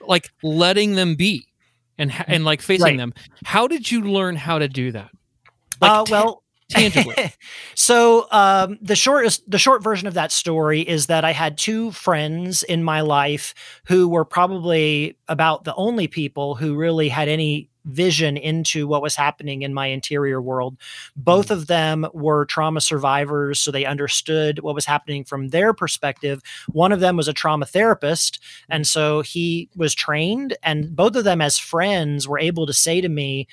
like 0.01 0.29
letting 0.43 0.95
them 0.95 1.15
be, 1.15 1.47
and 1.97 2.11
and 2.27 2.45
like 2.45 2.61
facing 2.61 2.83
Right. 2.85 2.97
them. 2.97 3.13
How 3.45 3.67
did 3.67 3.89
you 3.91 4.01
learn 4.03 4.35
how 4.35 4.59
to 4.59 4.67
do 4.67 4.91
that? 4.91 5.09
uh, 5.81 6.03
ta- 6.05 6.11
well, 6.11 6.43
tangibly. 6.69 7.33
so 7.75 8.27
um, 8.31 8.77
the 8.81 8.95
short 8.95 9.39
the 9.47 9.59
short 9.59 9.83
version 9.83 10.07
of 10.07 10.13
that 10.13 10.31
story 10.31 10.81
is 10.81 11.07
that 11.07 11.25
I 11.25 11.31
had 11.31 11.57
two 11.57 11.91
friends 11.91 12.63
in 12.63 12.83
my 12.83 13.01
life 13.01 13.53
who 13.87 14.07
were 14.07 14.25
probably 14.25 15.17
about 15.27 15.63
the 15.63 15.75
only 15.75 16.07
people 16.07 16.55
who 16.55 16.75
really 16.75 17.09
had 17.09 17.27
any 17.27 17.69
vision 17.85 18.37
into 18.37 18.87
what 18.87 19.01
was 19.01 19.15
happening 19.15 19.61
in 19.61 19.73
my 19.73 19.87
interior 19.87 20.41
world. 20.41 20.77
Both 21.15 21.49
of 21.49 21.67
them 21.67 22.05
were 22.13 22.45
trauma 22.45 22.81
survivors, 22.81 23.59
so 23.59 23.71
they 23.71 23.85
understood 23.85 24.59
what 24.59 24.75
was 24.75 24.85
happening 24.85 25.23
from 25.23 25.49
their 25.49 25.73
perspective. 25.73 26.41
One 26.67 26.91
of 26.91 26.99
them 26.99 27.17
was 27.17 27.27
a 27.27 27.33
trauma 27.33 27.65
therapist, 27.65 28.39
and 28.69 28.85
so 28.85 29.21
he 29.21 29.69
was 29.75 29.95
trained, 29.95 30.55
and 30.61 30.95
both 30.95 31.15
of 31.15 31.23
them, 31.23 31.41
as 31.41 31.57
friends, 31.57 32.27
were 32.27 32.39
able 32.39 32.65
to 32.67 32.73
say 32.73 33.01
to 33.01 33.09
me, 33.09 33.47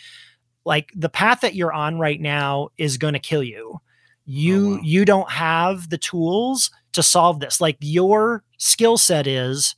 like 0.67 0.91
the 0.95 1.09
path 1.09 1.41
that 1.41 1.55
you're 1.55 1.73
on 1.73 1.99
right 1.99 2.21
now 2.21 2.69
is 2.77 2.99
going 2.99 3.15
to 3.15 3.19
kill 3.21 3.43
you 3.43 3.81
you 4.27 4.67
oh, 4.67 4.75
wow. 4.77 4.81
you 4.83 5.05
don't 5.07 5.31
have 5.31 5.89
the 5.89 5.97
tools 5.99 6.71
to 6.93 7.03
solve 7.03 7.41
this 7.41 7.61
like 7.61 7.77
your 7.81 8.43
skill 8.59 8.99
set 8.99 9.27
is 9.27 9.75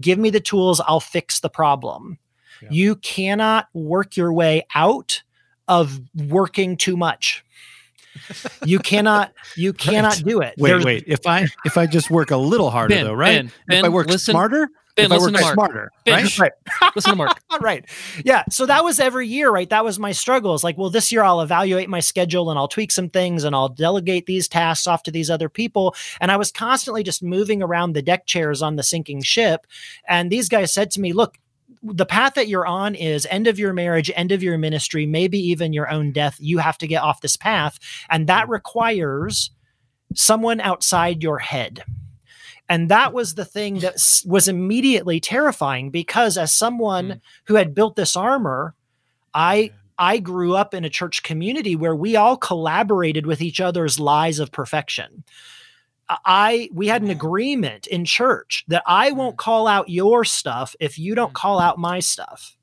give 0.00 0.18
me 0.18 0.28
the 0.30 0.40
tools 0.40 0.80
i'll 0.86 1.00
fix 1.00 1.40
the 1.40 1.48
problem 1.48 2.18
Yeah. 2.60 2.68
you 2.72 2.96
cannot 2.96 3.68
work 3.72 4.16
your 4.16 4.32
way 4.32 4.66
out 4.74 5.22
of 5.68 6.00
working 6.28 6.76
too 6.76 6.96
much 6.96 7.44
you 8.64 8.78
cannot 8.78 9.32
you 9.56 9.72
cannot 9.72 10.22
do 10.24 10.40
it 10.40 10.54
Wait, 10.58 10.68
There's- 10.70 10.84
wait. 10.84 11.04
If 11.06 11.26
I 11.26 11.46
if 11.64 11.78
I 11.78 11.86
just 11.86 12.10
work 12.10 12.30
a 12.30 12.36
little 12.36 12.70
harder 12.70 12.94
Ben, 12.94 13.04
though, 13.06 13.12
right? 13.14 13.48
Ben, 13.68 13.78
if 13.78 13.84
I 13.84 13.88
work 13.88 14.06
listen- 14.08 14.32
smarter, 14.32 14.68
Ben, 14.96 15.10
listen 15.10 15.32
to 15.34 15.40
Mark. 15.40 15.54
smarter, 15.54 15.92
Ben, 16.04 16.14
right? 16.14 16.28
shh. 16.28 16.40
Listen 16.94 17.12
to 17.12 17.16
Mark. 17.16 17.40
All 17.50 17.58
right. 17.58 17.84
Yeah. 18.24 18.44
So 18.50 18.66
that 18.66 18.84
was 18.84 19.00
every 19.00 19.28
year, 19.28 19.50
right? 19.50 19.68
That 19.68 19.84
was 19.84 19.98
my 19.98 20.12
struggle. 20.12 20.54
It's 20.54 20.64
like, 20.64 20.78
well, 20.78 20.90
this 20.90 21.10
year 21.12 21.22
I'll 21.22 21.40
evaluate 21.40 21.88
my 21.88 22.00
schedule 22.00 22.50
and 22.50 22.58
I'll 22.58 22.68
tweak 22.68 22.90
some 22.90 23.08
things 23.08 23.44
and 23.44 23.54
I'll 23.54 23.68
delegate 23.68 24.26
these 24.26 24.48
tasks 24.48 24.86
off 24.86 25.02
to 25.04 25.10
these 25.10 25.30
other 25.30 25.48
people. 25.48 25.94
And 26.20 26.30
I 26.30 26.36
was 26.36 26.52
constantly 26.52 27.02
just 27.02 27.22
moving 27.22 27.62
around 27.62 27.92
the 27.92 28.02
deck 28.02 28.26
chairs 28.26 28.62
on 28.62 28.76
the 28.76 28.82
sinking 28.82 29.22
ship. 29.22 29.66
And 30.08 30.30
these 30.30 30.48
guys 30.48 30.72
said 30.72 30.90
to 30.92 31.00
me, 31.00 31.12
look, 31.12 31.38
the 31.82 32.06
path 32.06 32.34
that 32.34 32.48
you're 32.48 32.66
on 32.66 32.94
is 32.94 33.26
end 33.30 33.46
of 33.46 33.58
your 33.58 33.72
marriage, 33.72 34.10
end 34.14 34.32
of 34.32 34.42
your 34.42 34.56
ministry, 34.56 35.04
maybe 35.06 35.38
even 35.38 35.72
your 35.72 35.90
own 35.90 36.12
death. 36.12 36.36
You 36.40 36.58
have 36.58 36.78
to 36.78 36.86
get 36.86 37.02
off 37.02 37.20
this 37.20 37.36
path. 37.36 37.78
And 38.08 38.26
that 38.28 38.48
requires 38.48 39.50
someone 40.14 40.60
outside 40.60 41.22
your 41.22 41.38
head. 41.38 41.84
And 42.68 42.88
that 42.90 43.12
was 43.12 43.34
the 43.34 43.44
thing 43.44 43.80
that 43.80 43.96
was 44.26 44.48
immediately 44.48 45.20
terrifying 45.20 45.90
because 45.90 46.38
as 46.38 46.50
someone 46.52 47.08
Mm. 47.08 47.20
who 47.44 47.54
had 47.56 47.74
built 47.74 47.96
this 47.96 48.16
armor, 48.16 48.74
I 49.34 49.70
I 49.98 50.18
grew 50.18 50.56
up 50.56 50.74
in 50.74 50.84
a 50.84 50.90
church 50.90 51.22
community 51.22 51.76
where 51.76 51.94
we 51.94 52.16
all 52.16 52.36
collaborated 52.36 53.26
with 53.26 53.40
each 53.40 53.60
other's 53.60 54.00
lies 54.00 54.40
of 54.40 54.50
perfection. 54.50 55.22
I 56.08 56.68
we 56.72 56.88
had 56.88 57.02
an 57.02 57.10
agreement 57.10 57.86
in 57.86 58.04
church 58.04 58.64
that 58.68 58.82
I 58.86 59.12
won't 59.12 59.38
call 59.38 59.66
out 59.66 59.88
your 59.88 60.24
stuff 60.24 60.74
if 60.80 60.98
you 60.98 61.14
don't 61.14 61.32
call 61.32 61.58
out 61.60 61.78
my 61.78 62.00
stuff. 62.00 62.56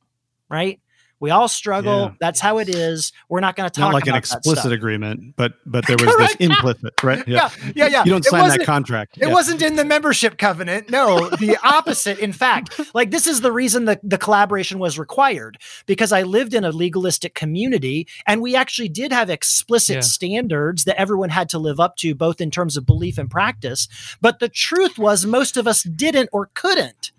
Right? 0.50 0.80
We 1.22 1.30
all 1.30 1.48
struggle. 1.48 2.00
Yeah. 2.02 2.14
That's 2.20 2.42
how 2.42 2.58
it 2.58 2.68
is. 2.68 3.14
We're 3.30 3.40
not 3.40 3.56
going 3.56 3.70
to 3.70 3.74
talk 3.74 3.92
Not 3.92 3.94
like 3.94 4.08
an 4.08 4.16
explicit 4.16 4.74
agreement, 4.74 5.36
but 5.38 5.54
but 5.66 5.88
there 5.88 5.96
was 6.06 6.18
this 6.18 6.36
implicit, 6.36 6.94
right? 7.02 7.26
Yeah, 7.28 7.50
yeah, 7.76 7.88
yeah. 7.88 8.04
You 8.04 8.12
don't 8.12 8.26
It 8.26 8.30
sign 8.30 8.50
that 8.50 8.66
contract. 8.66 9.18
It 9.18 9.28
Yeah. 9.28 9.34
wasn't 9.34 9.62
in 9.62 9.76
the 9.78 9.86
membership 9.86 10.38
covenant. 10.38 10.90
No, 10.90 11.30
the 11.30 11.58
opposite 11.64 12.20
in 12.20 12.34
fact 12.34 12.80
like 12.94 13.12
this 13.12 13.28
is 13.28 13.42
the 13.42 13.52
reason 13.52 13.86
the, 13.86 14.00
the 14.04 14.18
collaboration 14.18 14.80
was 14.80 14.98
required 14.98 15.58
because 15.86 16.12
i 16.12 16.24
lived 16.24 16.54
in 16.54 16.64
a 16.64 16.72
legalistic 16.72 17.36
community 17.36 18.08
and 18.26 18.42
we 18.42 18.56
actually 18.56 18.90
did 18.90 19.12
have 19.12 19.30
explicit 19.30 19.96
Yeah. 19.96 20.02
standards 20.02 20.86
that 20.86 21.00
everyone 21.00 21.30
had 21.30 21.50
to 21.50 21.60
live 21.60 21.80
up 21.80 21.96
to 21.98 22.16
both 22.16 22.42
in 22.42 22.50
terms 22.52 22.78
of 22.78 22.86
belief 22.86 23.18
and 23.18 23.30
practice 23.30 23.88
but 24.22 24.40
the 24.40 24.50
truth 24.50 24.98
was 24.98 25.26
most 25.26 25.56
of 25.58 25.68
us 25.68 25.84
didn't 25.84 26.30
or 26.32 26.50
couldn't 26.54 27.12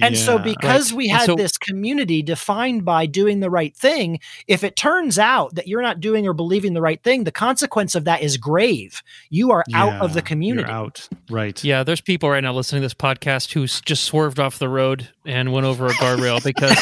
and 0.00 0.16
so 0.16 0.36
Yeah. 0.36 0.42
because 0.42 0.92
we 0.92 1.08
And 1.08 1.18
had 1.18 1.26
so- 1.26 1.34
this 1.34 1.56
community 1.58 2.22
defined 2.22 2.84
by 2.84 3.06
doing 3.06 3.40
the 3.40 3.50
right 3.50 3.74
thing 3.76 4.20
if 4.46 4.62
it 4.64 4.76
turns 4.76 5.18
out 5.18 5.54
that 5.54 5.66
you're 5.68 5.82
not 5.82 6.00
doing 6.00 6.26
or 6.26 6.32
believing 6.32 6.74
the 6.74 6.80
right 6.80 7.02
thing 7.02 7.24
the 7.24 7.32
consequence 7.32 7.94
of 7.94 8.04
that 8.04 8.22
is 8.22 8.36
grave 8.36 9.02
you 9.30 9.50
are 9.50 9.64
out 9.74 9.94
of 9.94 10.10
Yeah, 10.10 10.14
the 10.14 10.14
you're 10.14 10.22
community 10.22 10.70
out. 10.70 11.08
Right. 11.30 11.62
Yeah, 11.64 11.82
there's 11.82 12.00
people 12.00 12.30
right 12.30 12.42
now 12.42 12.52
listening 12.52 12.82
to 12.82 12.84
this 12.86 12.94
podcast 12.94 13.52
who 13.52 13.66
just 13.66 14.04
swerved 14.04 14.38
off 14.40 14.58
the 14.58 14.68
road 14.68 15.08
and 15.26 15.52
went 15.52 15.66
over 15.66 15.86
a 15.86 15.92
guardrail 15.94 16.42
because 16.42 16.76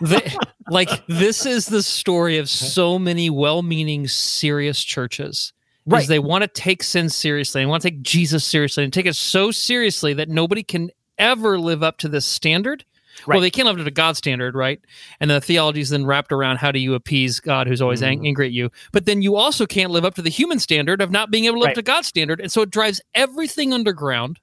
they, 0.00 0.32
like 0.70 0.88
this 1.06 1.46
is 1.46 1.66
the 1.66 1.82
story 1.82 2.38
of 2.38 2.48
so 2.48 2.98
many 2.98 3.30
well-meaning 3.30 4.08
serious 4.08 4.82
churches. 4.82 5.52
Right. 5.86 6.08
They 6.08 6.18
want 6.18 6.42
to 6.42 6.48
take 6.48 6.82
sin 6.82 7.10
seriously 7.10 7.60
and 7.60 7.68
want 7.68 7.82
to 7.82 7.90
take 7.90 8.00
Jesus 8.02 8.42
seriously 8.44 8.84
and 8.84 8.92
take 8.92 9.04
it 9.06 9.16
so 9.16 9.50
seriously 9.50 10.14
that 10.14 10.28
nobody 10.30 10.62
can 10.62 10.90
ever 11.18 11.58
live 11.58 11.82
up 11.82 11.98
to 11.98 12.08
this 12.08 12.26
standard. 12.26 12.84
Well, 13.28 13.40
they 13.40 13.50
can't 13.50 13.66
live 13.68 13.78
up 13.78 13.84
to 13.84 13.90
God's 13.92 14.18
standard, 14.18 14.56
right? 14.56 14.80
And 15.20 15.30
the 15.30 15.40
theology 15.40 15.80
is 15.80 15.90
then 15.90 16.04
wrapped 16.04 16.32
around 16.32 16.56
how 16.56 16.72
do 16.72 16.80
you 16.80 16.94
appease 16.94 17.38
God 17.38 17.68
who's 17.68 17.80
always 17.80 18.02
ang- 18.02 18.22
mm. 18.22 18.26
angry 18.26 18.46
at 18.46 18.52
you. 18.52 18.70
But 18.92 19.06
then 19.06 19.22
you 19.22 19.36
also 19.36 19.66
can't 19.66 19.92
live 19.92 20.04
up 20.04 20.16
to 20.16 20.22
the 20.22 20.30
human 20.30 20.58
standard 20.58 21.00
of 21.00 21.12
not 21.12 21.30
being 21.30 21.44
able 21.44 21.56
to 21.58 21.60
live 21.60 21.68
up 21.70 21.74
to 21.76 21.82
God's 21.82 22.08
standard. 22.08 22.40
And 22.40 22.50
so 22.50 22.62
it 22.62 22.70
drives 22.70 23.00
everything 23.14 23.72
underground 23.72 24.40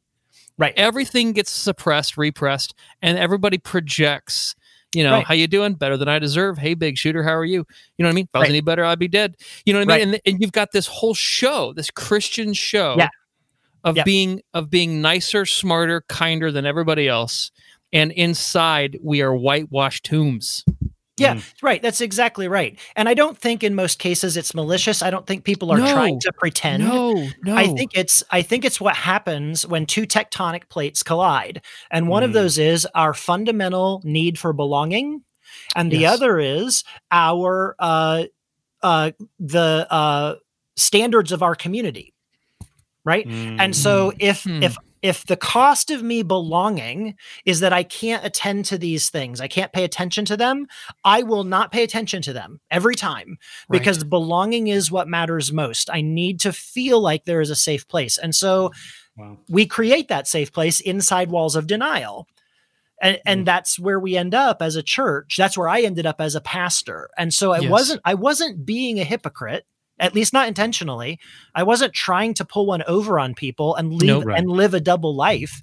right 0.58 0.74
everything 0.76 1.32
gets 1.32 1.50
suppressed 1.50 2.18
repressed 2.18 2.74
and 3.02 3.18
everybody 3.18 3.58
projects 3.58 4.54
you 4.94 5.02
know 5.04 5.14
Right. 5.14 5.26
how 5.26 5.34
you 5.34 5.48
doing 5.48 5.76
better 5.76 5.96
than 5.96 6.10
i 6.10 6.20
deserve 6.20 6.58
hey 6.58 6.74
big 6.74 6.98
shooter 6.98 7.24
how 7.24 7.32
are 7.34 7.46
you 7.46 7.66
you 7.98 8.04
know 8.04 8.08
what 8.08 8.12
i 8.12 8.16
mean 8.16 8.26
if 8.26 8.36
i 8.36 8.40
was 8.40 8.44
Right. 8.48 8.50
any 8.52 8.62
better 8.62 8.84
i'd 8.84 9.00
be 9.00 9.08
dead 9.08 9.38
you 9.66 9.74
know 9.74 9.80
what 9.80 9.90
i 9.90 9.98
mean 9.98 10.10
Right. 10.10 10.22
and, 10.26 10.34
and 10.34 10.42
you've 10.42 10.52
got 10.52 10.74
this 10.74 10.88
whole 10.88 11.14
show 11.14 11.72
this 11.74 11.90
christian 11.90 12.54
show 12.54 12.96
Yeah. 12.98 13.08
Of 13.84 13.98
Yeah. 13.98 14.04
being 14.04 14.42
of 14.54 14.70
being 14.70 15.02
nicer 15.02 15.46
smarter 15.46 16.02
kinder 16.08 16.52
than 16.52 16.66
everybody 16.66 17.08
else 17.08 17.52
and 17.94 18.12
inside 18.12 18.98
we 19.02 19.22
are 19.22 19.36
whitewashed 19.36 20.06
tombs 20.06 20.64
Yeah, 21.18 21.40
right. 21.62 21.82
That's 21.84 22.02
exactly 22.02 22.48
right. 22.48 22.80
And 22.96 23.08
I 23.08 23.14
don't 23.14 23.38
think 23.38 23.64
in 23.64 23.76
most 23.76 24.00
cases 24.00 24.38
it's 24.38 24.56
malicious. 24.56 25.04
I 25.04 25.12
don't 25.12 25.28
think 25.28 25.44
people 25.44 25.72
are 25.72 25.78
No. 25.78 25.92
trying 25.94 26.20
to 26.22 26.32
pretend. 26.34 26.84
no 26.84 27.28
no 27.44 27.56
I 27.56 27.68
think 27.68 27.92
it's 27.94 28.24
I 28.32 28.42
think 28.42 28.66
it's 28.66 28.82
what 28.82 28.96
happens 28.96 29.68
when 29.68 29.86
two 29.86 30.08
tectonic 30.08 30.68
plates 30.70 31.04
collide. 31.04 31.62
And 31.92 32.08
one 32.08 32.24
of 32.24 32.32
Mm. 32.32 32.34
those 32.34 32.58
is 32.58 32.88
our 32.96 33.14
fundamental 33.14 34.02
need 34.04 34.40
for 34.40 34.52
belonging 34.52 35.22
and 35.76 35.92
the 35.92 35.98
Yes. 36.00 36.14
other 36.16 36.40
is 36.40 36.84
our 37.12 37.76
uh 37.78 38.24
uh 38.82 39.12
the 39.40 39.86
uh 39.92 40.36
standards 40.76 41.32
of 41.32 41.44
our 41.44 41.54
community. 41.56 42.14
Right? 43.04 43.28
And 43.58 43.76
so 43.76 44.14
if 44.20 44.46
Hmm. 44.46 44.62
if 44.62 44.78
if 45.02 45.26
the 45.26 45.36
cost 45.36 45.90
of 45.90 46.04
me 46.04 46.22
belonging 46.22 47.16
is 47.46 47.62
that 47.62 47.74
I 47.74 47.82
can't 47.82 48.24
attend 48.24 48.66
to 48.66 48.78
these 48.78 49.10
things, 49.10 49.42
I 49.42 49.48
can't 49.48 49.74
pay 49.74 49.84
attention 49.84 50.26
to 50.26 50.38
them, 50.38 50.68
I 51.04 51.24
will 51.24 51.44
not 51.44 51.72
pay 51.72 51.84
attention 51.84 52.22
to 52.24 52.34
them 52.34 52.60
every 52.70 52.94
time 52.94 53.38
Right. 53.68 53.80
because 53.80 54.04
belonging 54.04 54.68
is 54.68 54.92
what 54.92 55.08
matters 55.08 55.52
most. 55.52 55.90
I 55.92 56.02
need 56.02 56.40
to 56.42 56.54
feel 56.54 57.02
like 57.02 57.26
there 57.26 57.42
is 57.42 57.50
a 57.50 57.56
safe 57.56 57.88
place. 57.88 58.20
And 58.20 58.36
so 58.36 58.72
Wow. 59.18 59.40
we 59.50 59.66
create 59.66 60.08
that 60.10 60.28
safe 60.28 60.52
place 60.54 60.80
inside 60.80 61.32
walls 61.32 61.56
of 61.56 61.66
denial. 61.68 62.28
And, 63.02 63.20
and 63.26 63.48
that's 63.48 63.80
where 63.80 64.00
we 64.00 64.16
end 64.16 64.36
up 64.36 64.62
as 64.62 64.76
a 64.76 64.84
church. 64.84 65.36
That's 65.36 65.58
where 65.58 65.68
I 65.68 65.82
ended 65.82 66.06
up 66.06 66.22
as 66.22 66.36
a 66.36 66.42
pastor. 66.42 67.10
And 67.18 67.34
so 67.34 67.52
I 67.52 67.60
Yes. 67.60 67.72
wasn't 67.72 68.02
I 68.06 68.14
wasn't 68.14 68.64
being 68.66 69.00
a 69.00 69.04
hypocrite, 69.04 69.66
at 70.02 70.16
least 70.16 70.34
not 70.34 70.48
intentionally. 70.48 71.20
I 71.56 71.64
wasn't 71.64 71.94
trying 71.94 72.34
to 72.36 72.46
pull 72.46 72.66
one 72.66 72.84
over 72.84 73.20
on 73.20 73.36
people 73.36 73.76
and 73.76 73.94
leave 73.94 74.08
Nope. 74.08 74.26
Right. 74.26 74.40
and 74.40 74.50
live 74.50 74.74
a 74.74 74.82
double 74.82 75.16
life. 75.16 75.62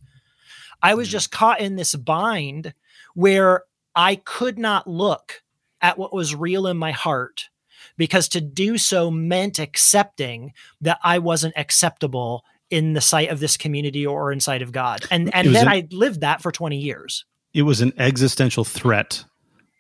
I 0.81 0.95
was 0.95 1.09
mm-hmm. 1.09 1.13
just 1.13 1.31
caught 1.31 1.61
in 1.61 1.77
this 1.77 1.95
bind 1.95 2.73
where 3.15 3.65
I 3.95 4.17
could 4.17 4.59
not 4.59 4.87
look 4.87 5.43
at 5.83 5.99
what 5.99 6.15
was 6.15 6.35
real 6.35 6.67
in 6.67 6.77
my 6.77 6.93
heart 6.93 7.49
because 7.97 8.29
to 8.29 8.41
do 8.41 8.79
so 8.79 9.11
meant 9.11 9.59
accepting 9.59 10.53
that 10.81 10.99
I 11.03 11.19
wasn't 11.19 11.55
acceptable 11.57 12.45
in 12.71 12.93
the 12.93 13.01
sight 13.01 13.31
of 13.31 13.41
this 13.41 13.57
community 13.57 14.07
or 14.07 14.31
inside 14.31 14.63
of 14.63 14.73
God. 14.73 15.05
And 15.11 15.35
and 15.35 15.55
then 15.55 15.67
an- 15.67 15.73
I 15.73 15.89
lived 15.91 16.21
that 16.21 16.43
for 16.43 16.53
20 16.53 16.79
years. 16.79 17.25
It 17.55 17.63
was 17.63 17.81
an 17.81 17.93
existential 17.99 18.65
threat 18.65 19.25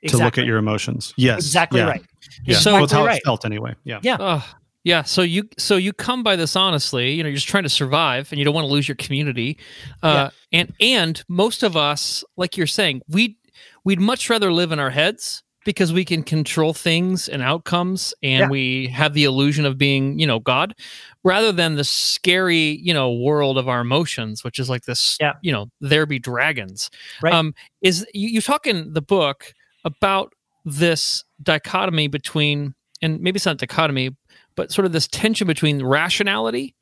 to 0.07 0.17
look 0.17 0.39
at 0.39 0.47
your 0.47 0.59
emotions. 0.59 1.13
Yes. 1.17 1.39
Exactly 1.39 1.81
yeah, 1.81 1.89
right. 1.89 2.05
Yeah. 2.45 2.57
So- 2.59 2.75
well, 2.75 2.85
it's 2.85 2.93
how 2.93 3.01
Exactly 3.05 3.19
it 3.19 3.25
felt 3.25 3.45
anyway. 3.45 3.75
Yeah. 3.85 4.01
Yeah. 4.03 4.17
Ugh. 4.21 4.43
Yeah, 4.85 5.03
so 5.03 5.21
you 5.23 5.47
so 5.59 5.77
you 5.77 5.93
come 5.93 6.23
by 6.23 6.35
this 6.37 6.57
honestly, 6.57 7.11
you 7.13 7.23
know, 7.23 7.29
you're 7.29 7.35
just 7.37 7.49
trying 7.49 7.65
to 7.65 7.69
survive 7.69 8.31
and 8.33 8.39
you 8.39 8.45
don't 8.45 8.55
want 8.55 8.65
to 8.67 8.73
lose 8.73 8.89
your 8.89 8.95
community. 8.95 9.59
Uh 10.03 10.31
and 10.53 10.73
and 10.81 11.23
most 11.29 11.63
of 11.63 11.77
us, 11.77 12.25
like 12.39 12.57
you're 12.57 12.67
saying, 12.69 13.03
we 13.09 13.37
we'd 13.85 14.01
much 14.01 14.31
rather 14.31 14.51
live 14.53 14.73
in 14.73 14.79
our 14.79 14.89
heads 14.89 15.43
because 15.65 15.93
we 15.93 16.05
can 16.07 16.23
control 16.23 16.73
things 16.73 17.29
and 17.29 17.43
outcomes 17.43 18.15
and 18.23 18.39
Yeah. 18.43 18.49
we 18.49 18.87
have 18.87 19.13
the 19.13 19.25
illusion 19.25 19.67
of 19.67 19.77
being, 19.77 20.19
you 20.19 20.27
know, 20.27 20.39
God 20.39 20.75
rather 21.23 21.53
than 21.53 21.75
the 21.75 21.85
scary, 21.85 22.79
you 22.81 22.95
know, 22.95 23.13
world 23.13 23.59
of 23.59 23.69
our 23.69 23.81
emotions, 23.81 24.43
which 24.43 24.59
is 24.59 24.71
like 24.71 24.85
this, 24.85 25.19
Yeah. 25.21 25.33
you 25.43 25.53
know, 25.53 25.67
there 25.83 26.07
be 26.07 26.19
dragons. 26.21 26.89
Right. 27.21 27.35
Um 27.35 27.53
is 27.83 28.07
you, 28.15 28.29
you 28.29 28.41
talk 28.41 28.67
in 28.67 28.93
the 28.95 29.03
book 29.03 29.53
about 29.85 30.33
this 30.75 31.25
dichotomy 31.43 32.09
between 32.09 32.75
and 33.01 33.21
maybe 33.21 33.37
it's 33.37 33.47
not 33.47 33.59
dichotomy 33.59 34.17
but 34.55 34.73
sort 34.73 34.85
of 34.85 34.93
this 34.93 35.07
tension 35.07 35.47
between 35.47 35.85
rationality 35.85 36.75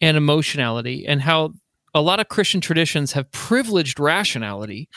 and 0.00 0.16
emotionality 0.16 1.06
and 1.06 1.22
how 1.22 1.52
a 1.94 2.00
lot 2.00 2.20
of 2.20 2.28
christian 2.28 2.60
traditions 2.60 3.12
have 3.12 3.30
privileged 3.32 3.98
rationality 3.98 4.88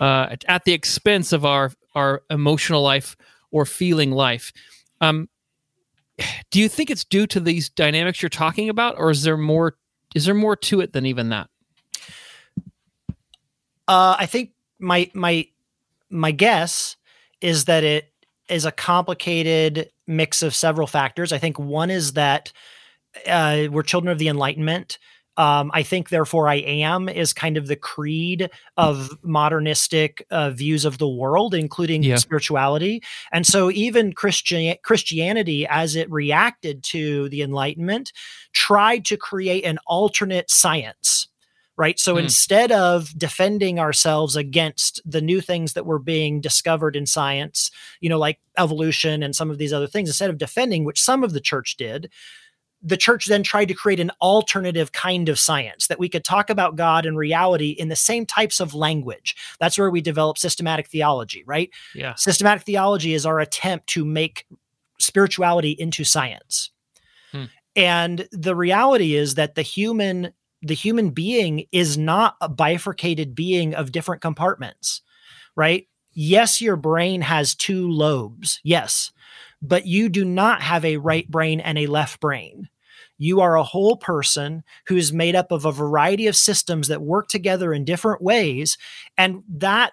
uh, 0.00 0.34
at- 0.48 0.64
the 0.64 0.72
expense 0.72 1.32
of 1.32 1.44
our 1.44 1.72
our 1.94 2.22
emotional 2.30 2.82
life 2.82 3.16
or 3.50 3.66
feeling 3.66 4.12
life. 4.12 4.52
Um, 5.00 5.28
do 6.50 6.60
you 6.60 6.68
think 6.68 6.90
it's 6.90 7.04
due 7.04 7.26
to 7.28 7.40
these 7.40 7.68
dynamics 7.68 8.22
you're 8.22 8.28
talking 8.28 8.68
about 8.68 8.96
or 8.98 9.10
is 9.10 9.22
there 9.22 9.36
more 9.36 9.76
is 10.14 10.24
there 10.24 10.34
more 10.34 10.56
to 10.56 10.80
it 10.80 10.92
than 10.92 11.06
even 11.06 11.28
that? 11.30 11.48
Uh, 13.86 14.16
I 14.18 14.26
think 14.26 14.52
my 14.78 15.10
my 15.14 15.46
my 16.10 16.30
guess 16.30 16.96
is 17.40 17.64
that 17.66 17.84
it 17.84 18.12
is 18.48 18.64
a 18.64 18.72
complicated 18.72 19.90
mix 20.06 20.42
of 20.42 20.54
several 20.54 20.86
factors. 20.86 21.32
I 21.32 21.38
think 21.38 21.58
one 21.58 21.90
is 21.90 22.14
that 22.14 22.52
uh, 23.26 23.66
we're 23.70 23.82
children 23.82 24.10
of 24.12 24.18
the 24.18 24.28
Enlightenment. 24.28 24.98
Um, 25.36 25.70
I 25.72 25.84
think, 25.84 26.10
therefore, 26.10 26.48
I 26.48 26.56
am 26.56 27.08
is 27.08 27.32
kind 27.32 27.56
of 27.56 27.66
the 27.66 27.76
creed 27.76 28.50
of 28.76 29.10
modernistic 29.22 30.22
uh, 30.30 30.50
views 30.50 30.84
of 30.84 30.98
the 30.98 31.08
world, 31.08 31.54
including 31.54 32.02
Yeah. 32.02 32.16
spirituality. 32.16 33.02
And 33.32 33.46
so, 33.46 33.70
even 33.70 34.12
Christian 34.12 34.74
Christianity, 34.82 35.66
as 35.66 35.96
it 35.96 36.10
reacted 36.10 36.82
to 36.84 37.28
the 37.30 37.40
Enlightenment, 37.42 38.12
tried 38.52 39.04
to 39.06 39.16
create 39.16 39.64
an 39.64 39.78
alternate 39.86 40.50
science 40.50 41.28
right? 41.76 41.98
So 41.98 42.14
Hmm. 42.14 42.20
instead 42.24 42.72
of 42.72 43.16
defending 43.18 43.78
ourselves 43.78 44.36
against 44.36 45.00
the 45.04 45.20
new 45.20 45.40
things 45.40 45.72
that 45.72 45.86
were 45.86 45.98
being 45.98 46.40
discovered 46.40 46.94
in 46.96 47.06
science, 47.06 47.70
you 48.00 48.08
know, 48.08 48.18
like 48.18 48.38
evolution 48.58 49.22
and 49.22 49.34
some 49.34 49.50
of 49.50 49.58
these 49.58 49.72
other 49.72 49.86
things, 49.86 50.08
instead 50.08 50.30
of 50.30 50.38
defending, 50.38 50.84
which 50.84 51.00
some 51.00 51.24
of 51.24 51.32
the 51.32 51.40
church 51.40 51.76
did, 51.76 52.10
the 52.82 52.96
church 52.96 53.26
then 53.26 53.42
tried 53.42 53.68
to 53.68 53.74
create 53.74 54.00
an 54.00 54.10
alternative 54.22 54.92
kind 54.92 55.28
of 55.28 55.38
science 55.38 55.86
that 55.88 55.98
we 55.98 56.08
could 56.08 56.24
talk 56.24 56.48
about 56.48 56.76
God 56.76 57.04
and 57.04 57.16
reality 57.16 57.70
in 57.70 57.88
the 57.88 57.96
same 57.96 58.24
types 58.24 58.58
of 58.58 58.74
language. 58.74 59.36
That's 59.58 59.76
where 59.78 59.90
we 59.90 60.00
develop 60.00 60.38
systematic 60.38 60.88
theology, 60.88 61.44
right? 61.46 61.70
yeah 61.94 62.14
Systematic 62.14 62.62
theology 62.62 63.12
is 63.12 63.26
our 63.26 63.38
attempt 63.38 63.86
to 63.88 64.04
make 64.04 64.46
spirituality 64.98 65.72
into 65.72 66.04
science. 66.04 66.70
Hmm. 67.32 67.44
And 67.76 68.28
the 68.32 68.56
reality 68.56 69.14
is 69.14 69.34
that 69.34 69.54
the 69.54 69.62
human 69.62 70.32
the 70.62 70.74
human 70.74 71.10
being 71.10 71.66
is 71.72 71.96
not 71.96 72.36
a 72.40 72.48
bifurcated 72.48 73.34
being 73.34 73.74
of 73.74 73.92
different 73.92 74.22
compartments, 74.22 75.02
right? 75.56 75.86
Yes, 76.12 76.60
your 76.60 76.76
brain 76.76 77.22
has 77.22 77.54
two 77.54 77.88
lobes. 77.90 78.60
Yes. 78.64 79.12
But 79.62 79.86
you 79.86 80.08
do 80.08 80.24
not 80.24 80.62
have 80.62 80.84
a 80.84 80.96
right 80.96 81.28
brain 81.30 81.60
and 81.60 81.78
a 81.78 81.86
left 81.86 82.20
brain. 82.20 82.68
You 83.18 83.40
are 83.40 83.56
a 83.56 83.62
whole 83.62 83.96
person 83.96 84.62
who 84.86 84.96
is 84.96 85.12
made 85.12 85.36
up 85.36 85.52
of 85.52 85.66
a 85.66 85.72
variety 85.72 86.26
of 86.26 86.36
systems 86.36 86.88
that 86.88 87.02
work 87.02 87.28
together 87.28 87.72
in 87.72 87.84
different 87.84 88.22
ways. 88.22 88.78
And 89.18 89.42
that 89.48 89.92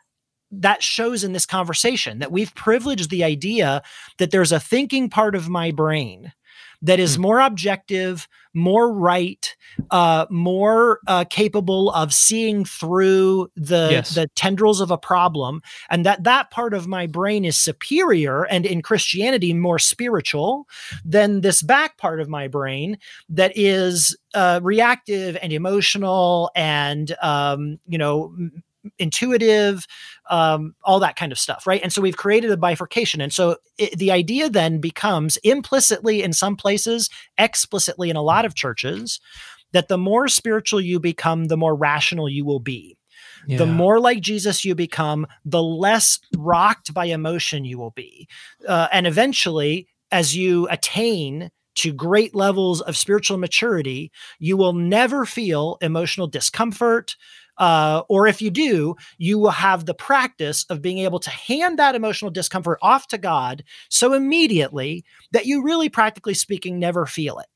that 0.49 0.81
shows 0.81 1.25
in 1.25 1.33
this 1.33 1.45
conversation 1.45 2.19
that 2.19 2.31
we've 2.31 2.55
privileged 2.55 3.09
the 3.09 3.25
idea 3.25 3.81
that 4.17 4.31
there's 4.31 4.53
a 4.53 4.61
thinking 4.61 5.09
part 5.09 5.35
of 5.35 5.49
my 5.49 5.71
brain 5.71 6.31
that 6.81 6.99
is 6.99 7.15
Hmm. 7.15 7.21
more 7.21 7.39
objective, 7.39 8.27
more 8.53 8.91
right, 8.93 9.55
uh, 9.91 10.25
more 10.29 10.99
uh, 11.07 11.23
capable 11.29 11.91
of 11.91 12.13
seeing 12.13 12.65
through 12.65 13.49
the 13.55 13.87
Yes. 13.89 14.09
the 14.09 14.27
tendrils 14.35 14.81
of 14.81 14.91
a 14.91 14.97
problem, 14.97 15.61
and 15.89 16.05
that 16.05 16.23
that 16.23 16.51
part 16.51 16.73
of 16.73 16.87
my 16.87 17.07
brain 17.07 17.45
is 17.45 17.57
superior 17.57 18.43
and 18.43 18.65
in 18.65 18.81
Christianity 18.81 19.53
more 19.53 19.79
spiritual 19.79 20.67
than 21.05 21.41
this 21.41 21.61
back 21.61 21.97
part 21.97 22.19
of 22.19 22.27
my 22.29 22.47
brain 22.47 22.97
that 23.29 23.51
is 23.55 24.17
uh, 24.33 24.59
reactive 24.61 25.37
and 25.41 25.53
emotional 25.53 26.51
and 26.55 27.15
um, 27.21 27.79
you 27.87 27.97
know 27.97 28.35
intuitive 28.99 29.85
um, 30.29 30.75
all 30.83 30.99
that 30.99 31.15
kind 31.15 31.31
of 31.31 31.39
stuff, 31.39 31.65
right? 31.65 31.81
And 31.81 31.91
so 31.91 32.01
we've 32.01 32.17
created 32.17 32.51
a 32.51 32.57
bifurcation. 32.57 33.21
And 33.21 33.31
so 33.31 33.57
it, 33.77 33.97
the 33.97 34.11
idea 34.11 34.49
then 34.49 34.79
becomes 34.79 35.37
implicitly 35.37 36.21
in 36.23 36.33
some 36.33 36.55
places, 36.55 37.09
explicitly 37.37 38.09
in 38.09 38.15
a 38.15 38.21
lot 38.21 38.45
of 38.45 38.55
churches, 38.55 39.19
that 39.71 39.87
the 39.87 39.97
more 39.97 40.27
spiritual 40.27 40.81
you 40.81 40.99
become, 40.99 41.45
the 41.45 41.57
more 41.57 41.75
rational 41.75 42.29
you 42.29 42.45
will 42.45 42.59
be. 42.59 42.97
yeah. 43.47 43.57
The 43.57 43.65
more 43.65 43.99
like 43.99 44.21
Jesus 44.21 44.65
you 44.65 44.75
become, 44.75 45.27
the 45.45 45.63
less 45.63 46.19
rocked 46.35 46.93
by 46.93 47.05
emotion 47.05 47.65
you 47.65 47.77
will 47.77 47.91
be. 47.91 48.27
Uh, 48.67 48.87
and 48.91 49.07
eventually, 49.07 49.87
as 50.11 50.35
you 50.35 50.67
attain 50.69 51.51
to 51.75 51.93
great 51.93 52.33
levels 52.33 52.81
of 52.81 52.97
spiritual 52.97 53.37
maturity, 53.37 54.11
you 54.39 54.57
will 54.57 54.73
never 54.73 55.25
feel 55.25 55.77
emotional 55.81 56.27
discomfort. 56.27 57.15
Uh, 57.57 58.03
or 58.09 58.27
if 58.27 58.41
you 58.41 58.49
do, 58.51 58.95
you 59.17 59.39
will 59.39 59.51
have 59.51 59.85
the 59.85 59.93
practice 59.93 60.65
of 60.69 60.81
being 60.81 60.99
able 60.99 61.19
to 61.19 61.29
hand 61.29 61.79
that 61.79 61.95
emotional 61.95 62.31
discomfort 62.31 62.77
off 62.81 63.07
to 63.07 63.17
God 63.17 63.63
so 63.89 64.13
immediately 64.13 65.03
that 65.31 65.45
you 65.45 65.63
really, 65.63 65.89
practically 65.89 66.33
speaking, 66.33 66.79
never 66.79 67.05
feel 67.05 67.39
it. 67.39 67.47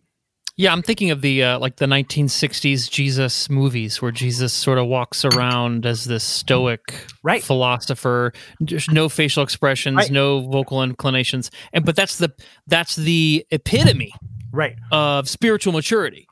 Yeah, 0.57 0.73
I'm 0.73 0.81
thinking 0.83 1.11
of 1.11 1.21
the 1.21 1.43
uh, 1.43 1.59
like 1.59 1.77
the 1.77 1.85
1960s 1.85 2.89
Jesus 2.91 3.49
movies 3.49 4.01
where 4.01 4.11
Jesus 4.11 4.51
sort 4.53 4.77
of 4.77 4.85
walks 4.87 5.23
around 5.23 5.85
as 5.85 6.05
this 6.05 6.23
stoic 6.23 6.93
Right. 7.23 7.41
philosopher, 7.41 8.33
just 8.65 8.91
no 8.91 9.07
facial 9.07 9.43
expressions, 9.43 9.95
Right. 9.95 10.11
no 10.11 10.41
vocal 10.41 10.83
inclinations, 10.83 11.49
and 11.73 11.85
but 11.85 11.95
that's 11.95 12.17
the 12.17 12.33
that's 12.67 12.95
the 12.95 13.45
epitome 13.51 14.11
Right. 14.51 14.75
of 14.91 15.29
spiritual 15.29 15.71
maturity. 15.71 16.27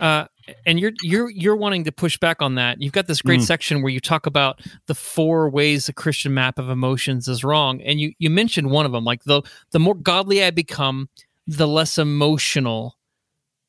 Uh, 0.00 0.26
and 0.66 0.78
you're 0.80 0.92
you're 1.02 1.30
you're 1.30 1.56
wanting 1.56 1.84
to 1.84 1.92
push 1.92 2.18
back 2.18 2.40
on 2.42 2.54
that. 2.56 2.80
You've 2.80 2.92
got 2.92 3.06
this 3.06 3.22
great 3.22 3.40
Mm. 3.40 3.44
section 3.44 3.82
where 3.82 3.92
you 3.92 4.00
talk 4.00 4.26
about 4.26 4.60
the 4.86 4.94
four 4.94 5.48
ways 5.50 5.86
the 5.86 5.92
Christian 5.92 6.34
map 6.34 6.58
of 6.58 6.68
emotions 6.68 7.28
is 7.28 7.42
wrong, 7.44 7.80
and 7.82 8.00
you 8.00 8.12
you 8.18 8.30
mentioned 8.30 8.70
one 8.70 8.86
of 8.86 8.92
them, 8.92 9.04
like 9.04 9.24
the 9.24 9.42
the 9.72 9.78
more 9.78 9.94
godly 9.94 10.42
I 10.44 10.50
become, 10.50 11.08
the 11.46 11.66
less 11.68 11.98
emotional 11.98 12.96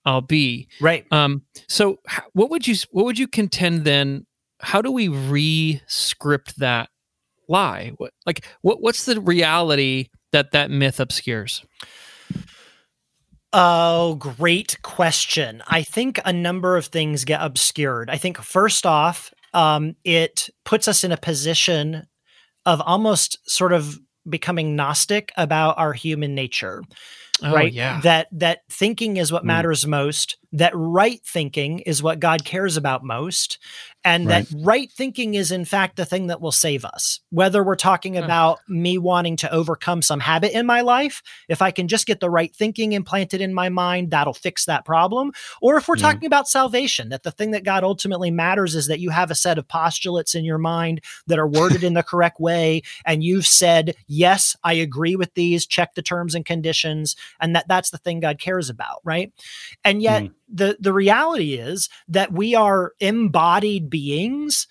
I'll 0.05 0.21
be. 0.21 0.67
Right. 0.79 1.05
Um, 1.11 1.43
so 1.67 1.99
what 2.33 2.49
would 2.49 2.67
you 2.67 2.75
what 2.91 3.05
would 3.05 3.19
you 3.19 3.27
contend 3.27 3.83
then? 3.85 4.25
How 4.61 4.81
do 4.81 4.91
we 4.91 5.07
re-script 5.07 6.59
that 6.59 6.89
lie? 7.47 7.93
What 7.97 8.13
like 8.25 8.45
what 8.61 8.81
what's 8.81 9.05
the 9.05 9.19
reality 9.21 10.09
that 10.31 10.51
that 10.51 10.71
myth 10.71 10.99
obscures? 10.99 11.63
Oh, 13.53 14.15
great 14.15 14.81
question. 14.81 15.61
I 15.67 15.83
think 15.83 16.19
a 16.23 16.31
number 16.31 16.77
of 16.77 16.85
things 16.85 17.25
get 17.25 17.41
obscured. 17.41 18.09
I 18.09 18.17
think 18.17 18.37
first 18.41 18.85
off, 18.85 19.33
um, 19.53 19.95
it 20.05 20.49
puts 20.63 20.87
us 20.87 21.03
in 21.03 21.11
a 21.11 21.17
position 21.17 22.07
of 22.65 22.81
almost 22.81 23.37
sort 23.49 23.73
of 23.73 23.99
becoming 24.29 24.75
gnostic 24.75 25.31
about 25.35 25.77
our 25.77 25.93
human 25.93 26.35
nature. 26.35 26.83
Oh 27.43 27.51
right 27.53 27.73
yeah, 27.73 27.99
that 28.01 28.27
that 28.33 28.59
thinking 28.69 29.17
is 29.17 29.31
what 29.31 29.41
Mm. 29.41 29.47
matters 29.47 29.87
most 29.87 30.37
that 30.51 30.73
right 30.75 31.19
thinking 31.25 31.79
is 31.79 32.03
what 32.03 32.19
god 32.19 32.45
cares 32.45 32.77
about 32.77 33.03
most 33.03 33.57
and 34.03 34.29
that 34.29 34.47
right. 34.53 34.91
thinking 34.91 35.35
is 35.35 35.51
in 35.51 35.65
fact 35.65 35.95
the 35.95 36.05
thing 36.05 36.27
that 36.27 36.41
will 36.41 36.51
save 36.51 36.85
us. 36.85 37.19
Whether 37.29 37.63
we're 37.63 37.75
talking 37.75 38.15
Huh. 38.15 38.23
about 38.23 38.59
me 38.67 38.97
wanting 38.97 39.35
to 39.37 39.51
overcome 39.51 40.01
some 40.01 40.19
habit 40.19 40.57
in 40.57 40.65
my 40.65 40.81
life 40.81 41.21
if 41.49 41.61
i 41.61 41.71
can 41.71 41.87
just 41.87 42.05
get 42.05 42.19
the 42.19 42.29
right 42.29 42.55
thinking 42.55 42.93
implanted 42.93 43.41
in 43.41 43.53
my 43.53 43.69
mind 43.69 44.11
that'll 44.11 44.33
fix 44.33 44.65
that 44.65 44.85
problem. 44.85 45.31
Or 45.61 45.77
if 45.77 45.87
we're 45.87 45.97
Yeah. 45.97 46.11
talking 46.11 46.25
about 46.25 46.47
salvation 46.47 47.09
that 47.09 47.23
the 47.23 47.31
thing 47.31 47.51
that 47.51 47.63
god 47.63 47.83
ultimately 47.83 48.31
matters 48.31 48.75
is 48.75 48.87
that 48.87 48.99
you 48.99 49.09
have 49.09 49.31
a 49.31 49.35
set 49.35 49.57
of 49.57 49.67
postulates 49.67 50.35
in 50.35 50.45
your 50.45 50.57
mind 50.57 51.01
that 51.27 51.39
are 51.39 51.47
worded 51.59 51.83
in 51.83 51.93
the 51.93 52.03
correct 52.03 52.39
way 52.39 52.81
and 53.05 53.23
you've 53.23 53.47
said 53.47 53.95
yes 54.07 54.55
i 54.63 54.73
agree 54.73 55.15
with 55.15 55.33
these 55.33 55.65
check 55.65 55.93
the 55.95 56.01
terms 56.01 56.33
and 56.35 56.45
conditions 56.45 57.15
and 57.39 57.55
that 57.55 57.67
that's 57.67 57.89
the 57.91 57.97
thing 57.97 58.19
god 58.19 58.39
cares 58.39 58.69
about 58.69 59.01
right? 59.03 59.31
And 59.83 60.01
yet 60.01 60.23
hmm. 60.23 60.27
The 60.53 60.77
the 60.79 60.93
reality 60.93 61.53
is 61.55 61.89
that 62.07 62.31
we 62.33 62.55
are 62.55 62.93
embodied 62.99 63.89
beings 63.89 64.67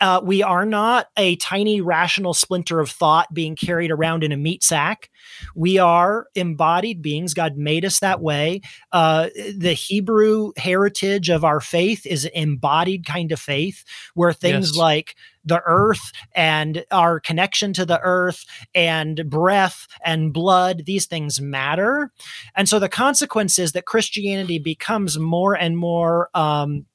uh, 0.00 0.20
we 0.22 0.42
are 0.42 0.66
not 0.66 1.06
a 1.16 1.36
tiny 1.36 1.80
rational 1.80 2.34
splinter 2.34 2.80
of 2.80 2.90
thought 2.90 3.32
being 3.32 3.56
carried 3.56 3.90
around 3.90 4.22
in 4.24 4.32
a 4.32 4.36
meat 4.36 4.62
sack. 4.62 5.08
We 5.54 5.78
are 5.78 6.26
embodied 6.34 7.00
beings. 7.00 7.32
God 7.32 7.56
made 7.56 7.84
us 7.84 8.00
that 8.00 8.20
way. 8.20 8.60
Uh, 8.92 9.28
the 9.56 9.72
Hebrew 9.72 10.52
heritage 10.58 11.30
of 11.30 11.44
our 11.44 11.60
faith 11.60 12.04
is 12.06 12.24
an 12.26 12.32
embodied 12.34 13.06
kind 13.06 13.32
of 13.32 13.40
faith 13.40 13.84
where 14.14 14.32
things 14.32 14.70
Yes. 14.70 14.76
like 14.76 15.14
the 15.44 15.62
earth 15.64 16.12
and 16.34 16.84
our 16.90 17.20
connection 17.20 17.72
to 17.74 17.84
the 17.84 18.00
earth 18.02 18.44
and 18.74 19.28
breath 19.28 19.86
and 20.04 20.32
blood, 20.32 20.84
these 20.86 21.06
things 21.06 21.40
matter. 21.40 22.10
And 22.54 22.68
so 22.68 22.78
the 22.78 22.88
consequence 22.88 23.58
is 23.58 23.72
that 23.72 23.86
Christianity 23.86 24.58
becomes 24.58 25.18
more 25.18 25.54
and 25.54 25.76
more 25.76 26.30
um, 26.34 26.86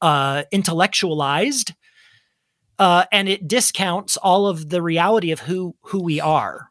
uh, 0.00 0.44
intellectualized, 0.52 1.74
uh, 2.78 3.04
and 3.10 3.28
it 3.28 3.48
discounts 3.48 4.16
all 4.16 4.46
of 4.46 4.68
the 4.68 4.80
reality 4.80 5.32
of 5.32 5.40
who 5.40 5.74
who 5.82 6.02
we 6.02 6.20
are. 6.20 6.70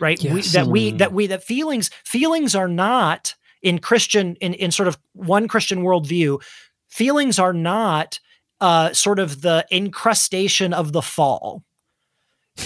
Right? 0.00 0.20
We, 0.22 0.40
that 0.40 0.66
we 0.66 0.92
that 0.92 1.12
we 1.12 1.26
that 1.26 1.44
feelings 1.44 1.90
feelings 2.04 2.54
are 2.54 2.68
not 2.68 3.34
in 3.60 3.78
Christian 3.78 4.36
in 4.36 4.54
in 4.54 4.70
sort 4.70 4.88
of 4.88 4.98
one 5.12 5.48
Christian 5.48 5.82
worldview. 5.82 6.42
Feelings 6.88 7.38
are 7.38 7.52
not 7.52 8.18
uh, 8.62 8.92
sort 8.92 9.18
of 9.18 9.42
the 9.42 9.66
incrustation 9.70 10.72
of 10.72 10.92
the 10.92 11.02
fall 11.02 11.64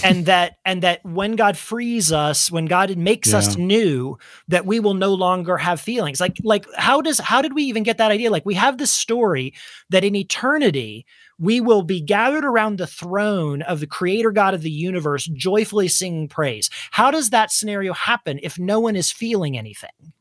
and 0.03 0.25
that 0.27 0.57
and 0.63 0.83
that 0.83 1.03
when 1.03 1.35
god 1.35 1.57
frees 1.57 2.11
us 2.11 2.51
when 2.51 2.65
god 2.65 2.95
makes 2.97 3.33
us 3.33 3.57
new 3.57 4.15
that 4.47 4.65
we 4.65 4.79
will 4.79 4.93
no 4.93 5.13
longer 5.13 5.57
have 5.57 5.81
feelings 5.81 6.21
like 6.21 6.37
like 6.43 6.65
how 6.75 7.01
does 7.01 7.19
how 7.19 7.41
did 7.41 7.55
we 7.55 7.63
even 7.63 7.81
get 7.81 7.97
that 7.97 8.11
idea 8.11 8.29
like 8.29 8.45
we 8.45 8.53
have 8.53 8.77
this 8.77 8.91
story 8.91 9.53
that 9.89 10.03
in 10.03 10.15
eternity 10.15 11.03
we 11.39 11.59
will 11.59 11.81
be 11.81 11.99
gathered 11.99 12.45
around 12.45 12.77
the 12.77 12.87
throne 12.87 13.63
of 13.63 13.79
the 13.79 13.87
creator 13.87 14.31
god 14.31 14.53
of 14.53 14.61
the 14.61 14.69
universe 14.69 15.25
joyfully 15.33 15.87
singing 15.87 16.27
praise 16.27 16.69
how 16.91 17.09
does 17.09 17.31
that 17.31 17.51
scenario 17.51 17.93
happen 17.93 18.39
if 18.43 18.59
no 18.59 18.79
one 18.79 18.95
is 18.95 19.11
feeling 19.11 19.57
anything 19.57 20.13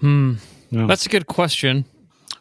Hmm. 0.00 0.34
No. 0.72 0.86
That's 0.88 1.06
a 1.06 1.08
good 1.08 1.26
question. 1.26 1.84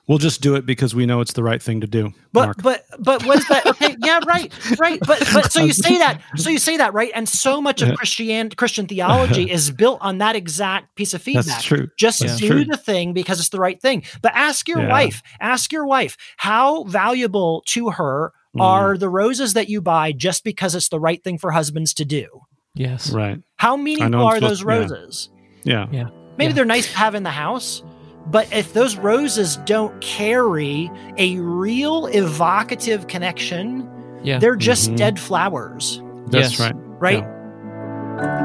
We'll 0.08 0.18
just 0.18 0.42
do 0.42 0.56
it 0.56 0.66
because 0.66 0.94
we 0.96 1.06
know 1.06 1.22
it's 1.22 1.34
the 1.34 1.44
right 1.44 1.62
thing 1.62 1.82
to 1.82 1.88
do. 1.88 2.12
But 2.34 2.46
Mark. 2.46 2.62
but 2.64 2.86
but 3.00 3.24
what 3.26 3.38
is 3.40 3.48
that? 3.48 3.66
Okay, 3.66 3.96
yeah, 4.00 4.20
right, 4.26 4.52
right. 4.80 5.00
But 5.00 5.20
but 5.34 5.52
so 5.52 5.64
you 5.64 5.72
say 5.74 5.98
that, 6.00 6.22
so 6.36 6.50
you 6.50 6.58
say 6.58 6.78
that, 6.78 6.94
right? 6.94 7.12
And 7.16 7.30
so 7.30 7.62
much 7.62 7.82
of 7.82 7.96
Christian 7.96 8.50
Christian 8.50 8.88
theology 8.88 9.50
is 9.50 9.72
built 9.72 10.00
on 10.02 10.18
that 10.18 10.36
exact 10.36 10.96
piece 10.96 11.14
of 11.14 11.22
feedback. 11.22 11.46
That's 11.46 11.64
true. 11.64 11.88
Just 11.98 12.20
That's 12.20 12.38
do 12.40 12.48
true. 12.50 12.66
the 12.66 12.78
thing 12.78 13.14
because 13.14 13.40
it's 13.40 13.50
the 13.50 13.60
right 13.60 13.80
thing. 13.82 14.04
But 14.22 14.34
ask 14.36 14.68
your 14.68 14.82
Yeah. 14.82 14.90
wife, 14.90 15.22
ask 15.40 15.72
your 15.72 15.86
wife, 15.86 16.18
how 16.38 16.84
valuable 16.84 17.64
to 17.68 17.92
her 17.92 18.34
Mm. 18.58 18.62
are 18.62 18.98
the 18.98 19.08
roses 19.08 19.54
that 19.54 19.70
you 19.70 19.82
buy 19.82 20.12
just 20.12 20.44
because 20.44 20.76
it's 20.76 20.90
the 20.90 21.00
right 21.00 21.24
thing 21.24 21.38
for 21.38 21.52
husbands 21.52 21.94
to 21.94 22.04
do? 22.04 22.28
Yes. 22.76 23.12
right. 23.12 23.40
How 23.56 23.78
meaningful 23.78 24.26
are 24.26 24.36
supposed- 24.36 24.52
those 24.52 24.62
yeah. 24.62 24.66
roses? 24.78 25.30
Yeah. 25.64 25.88
Yeah. 25.92 26.04
Maybe 26.38 26.50
Yeah. 26.50 26.56
they're 26.56 26.66
nice 26.66 26.92
to 26.92 26.98
have 26.98 27.16
in 27.16 27.24
the 27.24 27.30
house, 27.32 27.82
but 28.28 28.48
if 28.54 28.74
those 28.74 28.96
roses 28.98 29.58
don't 29.66 30.00
carry 30.02 30.92
a 31.18 31.38
real 31.38 32.08
evocative 32.08 33.08
connection, 33.08 33.90
Yeah. 34.24 34.40
they're 34.40 34.56
just 34.56 34.92
Mhm. 34.92 34.98
dead 34.98 35.20
flowers, 35.20 36.02
That's 36.28 36.52
Yes. 36.52 36.60
right. 36.62 36.76
right? 37.00 37.24
Yeah. 37.24 38.42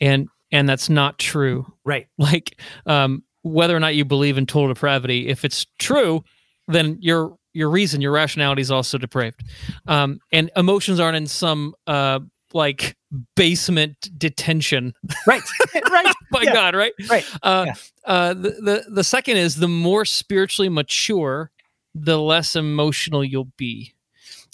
and 0.00 0.28
and 0.52 0.68
that's 0.68 0.88
not 0.88 1.18
true. 1.18 1.66
Right. 1.84 2.06
Like 2.18 2.60
um, 2.86 3.24
whether 3.42 3.76
or 3.76 3.80
not 3.80 3.96
you 3.96 4.04
believe 4.04 4.38
in 4.38 4.46
total 4.46 4.68
depravity, 4.68 5.26
if 5.26 5.44
it's 5.44 5.66
true, 5.80 6.22
then 6.68 6.98
your 7.00 7.36
your 7.52 7.68
reason, 7.68 8.00
your 8.00 8.12
rationality 8.12 8.62
is 8.62 8.70
also 8.70 8.96
depraved, 8.96 9.42
um, 9.88 10.20
and 10.30 10.52
emotions 10.54 11.00
aren't 11.00 11.16
in 11.16 11.26
some 11.26 11.74
uh, 11.88 12.20
like 12.54 12.96
basement 13.36 14.10
detention 14.18 14.92
Right. 15.26 15.42
right. 15.90 16.14
my 16.30 16.42
Yeah. 16.42 16.52
God, 16.54 16.74
right? 16.74 16.92
Right. 17.08 17.24
Uh, 17.42 17.64
Yeah. 17.68 17.74
uh, 18.04 18.34
the, 18.34 18.50
the 18.50 18.84
the 18.88 19.04
second 19.04 19.36
is 19.38 19.56
the 19.56 19.68
more 19.68 20.04
spiritually 20.04 20.68
mature, 20.68 21.50
the 21.94 22.18
less 22.20 22.56
emotional 22.56 23.24
you'll 23.24 23.52
be. 23.56 23.94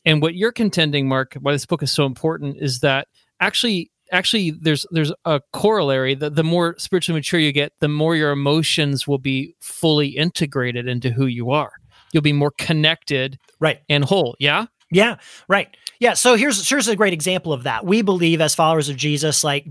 And 0.05 0.21
what 0.21 0.35
you're 0.35 0.53
contending, 0.53 1.09
Mark, 1.09 1.35
why 1.41 1.53
this 1.53 1.67
book 1.67 1.83
is 1.83 1.93
so 1.93 2.07
important, 2.07 2.57
is 2.61 2.81
that 2.81 3.07
actually, 3.41 3.91
actually, 4.11 4.51
there's 4.51 4.85
there's 4.91 5.13
a 5.25 5.41
corollary. 5.53 6.15
that 6.17 6.35
the 6.35 6.43
more 6.45 6.75
spiritually 6.79 7.19
mature 7.19 7.39
you 7.41 7.53
get, 7.53 7.73
the 7.81 7.89
more 7.89 8.17
your 8.17 8.33
emotions 8.33 9.07
will 9.07 9.19
be 9.19 9.55
fully 9.61 10.09
integrated 10.09 10.89
into 10.89 11.11
who 11.11 11.27
you 11.27 11.51
are. 11.53 11.73
You'll 12.13 12.23
be 12.23 12.33
more 12.33 12.53
connected 12.59 13.39
Right. 13.61 13.79
and 13.89 14.05
whole. 14.05 14.35
Yeah. 14.41 14.67
Yeah, 14.93 15.17
right. 15.49 15.75
Yeah, 16.01 16.13
so 16.13 16.35
here's 16.35 16.69
here's 16.69 16.87
a 16.87 16.97
great 16.97 17.15
example 17.15 17.53
of 17.53 17.63
that. 17.63 17.87
We 17.87 18.03
believe 18.03 18.43
as 18.43 18.55
followers 18.55 18.91
of 18.91 18.97
Jesus 18.97 19.43
like 19.43 19.67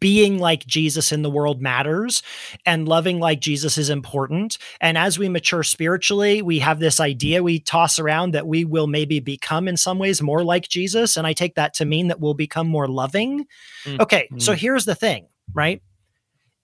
being 0.00 0.38
like 0.38 0.66
Jesus 0.66 1.12
in 1.12 1.22
the 1.22 1.30
world 1.30 1.62
matters 1.62 2.22
and 2.66 2.88
loving 2.88 3.20
like 3.20 3.40
Jesus 3.40 3.78
is 3.78 3.88
important. 3.88 4.58
And 4.80 4.98
as 4.98 5.16
we 5.16 5.28
mature 5.28 5.62
spiritually, 5.62 6.42
we 6.42 6.58
have 6.58 6.80
this 6.80 6.98
idea 6.98 7.42
we 7.42 7.60
toss 7.60 8.00
around 8.00 8.32
that 8.32 8.48
we 8.48 8.64
will 8.64 8.88
maybe 8.88 9.20
become 9.20 9.68
in 9.68 9.76
some 9.76 9.98
ways 9.98 10.20
more 10.20 10.42
like 10.42 10.68
Jesus 10.68 11.16
and 11.16 11.26
I 11.26 11.34
take 11.34 11.54
that 11.54 11.74
to 11.74 11.84
mean 11.84 12.08
that 12.08 12.18
we'll 12.18 12.34
become 12.34 12.66
more 12.66 12.88
loving. 12.88 13.46
Mm. 13.84 14.00
Okay, 14.00 14.28
so 14.38 14.54
here's 14.54 14.86
the 14.86 14.96
thing, 14.96 15.28
right? 15.52 15.82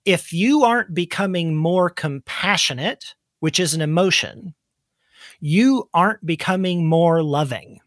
If 0.05 0.33
you 0.33 0.64
aren't 0.64 0.94
becoming 0.94 1.55
more 1.55 1.90
compassionate, 1.90 3.14
which 3.38 3.61
is 3.61 3.75
an 3.75 3.83
emotion, 3.83 4.55
you 5.40 5.88
aren't 5.94 6.25
becoming 6.25 6.87
more 6.87 7.23
loving 7.23 7.81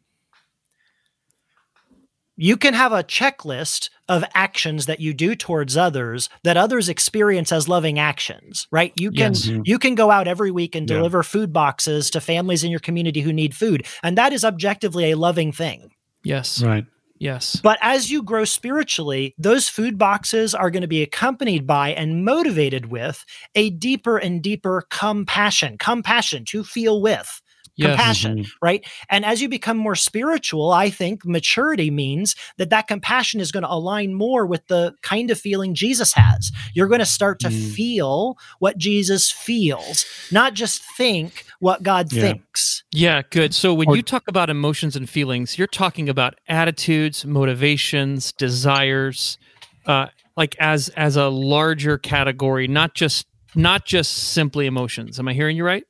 you 2.36 2.58
can 2.58 2.74
have 2.74 2.92
a 2.92 3.04
checklist 3.04 3.90
of 4.10 4.24
actions 4.34 4.86
that 4.88 5.00
you 5.00 5.14
do 5.14 5.36
towards 5.36 5.78
others 5.78 6.30
that 6.44 6.58
others 6.58 6.90
experience 6.90 7.52
as 7.52 7.68
loving 7.70 8.00
actions 8.00 8.68
right 8.72 8.92
you 8.96 9.12
can 9.12 9.34
Yes. 9.34 9.46
Mm-hmm. 9.48 9.62
you 9.66 9.78
can 9.80 9.96
go 9.96 10.10
out 10.12 10.28
every 10.28 10.52
week 10.52 10.76
and 10.76 10.90
Yeah. 10.90 10.98
deliver 10.98 11.22
food 11.24 11.54
boxes 11.54 12.10
to 12.12 12.20
families 12.22 12.64
in 12.64 12.72
your 12.72 12.80
community 12.80 13.22
who 13.22 13.32
need 13.34 13.56
food 13.56 13.86
and 14.02 14.18
that 14.18 14.34
is 14.34 14.44
objectively 14.44 15.12
a 15.12 15.18
loving 15.18 15.52
thing 15.52 15.92
Yes. 16.24 16.62
Right. 16.62 16.86
Yes. 17.20 17.58
but 17.64 17.78
as 17.82 18.12
you 18.12 18.24
grow 18.24 18.44
spiritually 18.44 19.34
those 19.38 19.70
food 19.70 19.98
boxes 19.98 20.54
are 20.56 20.72
going 20.72 20.82
to 20.82 20.88
be 20.88 21.04
accompanied 21.04 21.66
by 21.68 21.90
and 21.94 22.26
motivated 22.26 22.88
with 22.88 23.24
a 23.56 23.70
deeper 23.70 24.18
and 24.18 24.42
deeper 24.42 24.84
compassion 24.90 25.78
compassion 25.78 26.44
to 26.46 26.64
feel 26.64 27.00
with 27.02 27.42
Compassion 27.82 28.46
right 28.62 28.86
and 29.10 29.26
as 29.26 29.42
you 29.42 29.50
become 29.50 29.78
more 29.78 29.96
spiritual 29.96 30.72
i 30.72 30.90
think 30.92 31.26
maturity 31.26 31.90
means 31.90 32.36
that 32.58 32.70
that 32.70 32.88
compassion 32.88 33.40
is 33.42 33.52
going 33.52 33.64
to 33.64 33.72
align 33.72 34.14
more 34.14 34.46
with 34.46 34.68
the 34.68 34.94
kind 35.02 35.32
of 35.32 35.40
feeling 35.40 35.74
jesus 35.74 36.14
has 36.14 36.52
you're 36.76 36.88
going 36.88 37.00
to 37.00 37.06
start 37.06 37.40
to 37.40 37.48
Mm. 37.50 37.72
feel 37.74 38.38
what 38.60 38.78
jesus 38.78 39.32
feels 39.32 40.06
not 40.32 40.54
just 40.54 40.84
think 40.98 41.46
what 41.60 41.82
god 41.82 42.14
Yeah. 42.14 42.22
thinks 42.22 42.84
Yeah, 42.96 43.24
good. 43.32 43.56
So 43.56 43.74
when 43.74 43.88
Or- 43.90 43.96
you 43.96 44.04
talk 44.04 44.28
about 44.28 44.52
emotions 44.52 44.96
and 44.96 45.10
feelings, 45.10 45.58
you're 45.58 45.66
talking 45.66 46.08
about 46.10 46.36
attitudes, 46.48 47.26
motivations, 47.26 48.32
desires, 48.34 49.40
uh, 49.88 50.08
like 50.38 50.56
as 50.60 50.90
as 50.90 51.16
a 51.16 51.28
larger 51.30 51.98
category, 51.98 52.68
not 52.68 52.94
just 52.94 53.26
not 53.56 53.86
just 53.86 54.12
simply 54.14 54.68
emotions. 54.68 55.18
Am 55.20 55.28
I 55.28 55.34
hearing 55.34 55.58
you 55.58 55.66
right? 55.66 55.86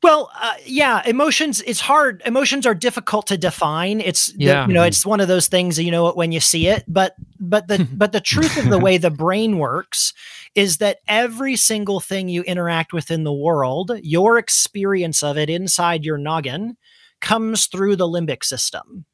Well, 0.00 0.30
uh, 0.40 0.54
yeah, 0.64 1.02
emotions. 1.06 1.60
It's 1.62 1.80
hard. 1.80 2.22
Emotions 2.24 2.66
are 2.66 2.74
difficult 2.74 3.26
to 3.28 3.36
define. 3.36 4.00
It's 4.00 4.32
the- 4.32 4.44
you 4.68 4.72
know, 4.74 4.84
it's 4.84 5.04
one 5.04 5.18
of 5.20 5.26
those 5.26 5.48
things 5.48 5.76
that 5.76 5.82
you 5.82 5.90
know 5.90 6.06
it 6.08 6.16
when 6.16 6.30
you 6.30 6.38
see 6.40 6.68
it. 6.68 6.84
But 6.86 7.14
but 7.40 7.66
the 7.66 7.86
but 7.96 8.12
the 8.12 8.20
truth 8.20 8.56
of 8.56 8.70
the 8.70 8.78
way 8.86 8.98
the 8.98 9.10
brain 9.10 9.58
works 9.58 10.12
is 10.54 10.78
that 10.78 10.98
every 11.08 11.56
single 11.56 11.98
thing 12.00 12.28
you 12.28 12.42
interact 12.42 12.92
with 12.92 13.10
in 13.10 13.24
the 13.24 13.32
world, 13.32 13.90
your 14.02 14.38
experience 14.38 15.22
of 15.22 15.36
it 15.36 15.50
inside 15.50 16.04
your 16.04 16.18
noggin, 16.18 16.76
comes 17.20 17.66
through 17.66 17.96
the 17.96 18.06
limbic 18.08 18.44
system. 18.44 19.04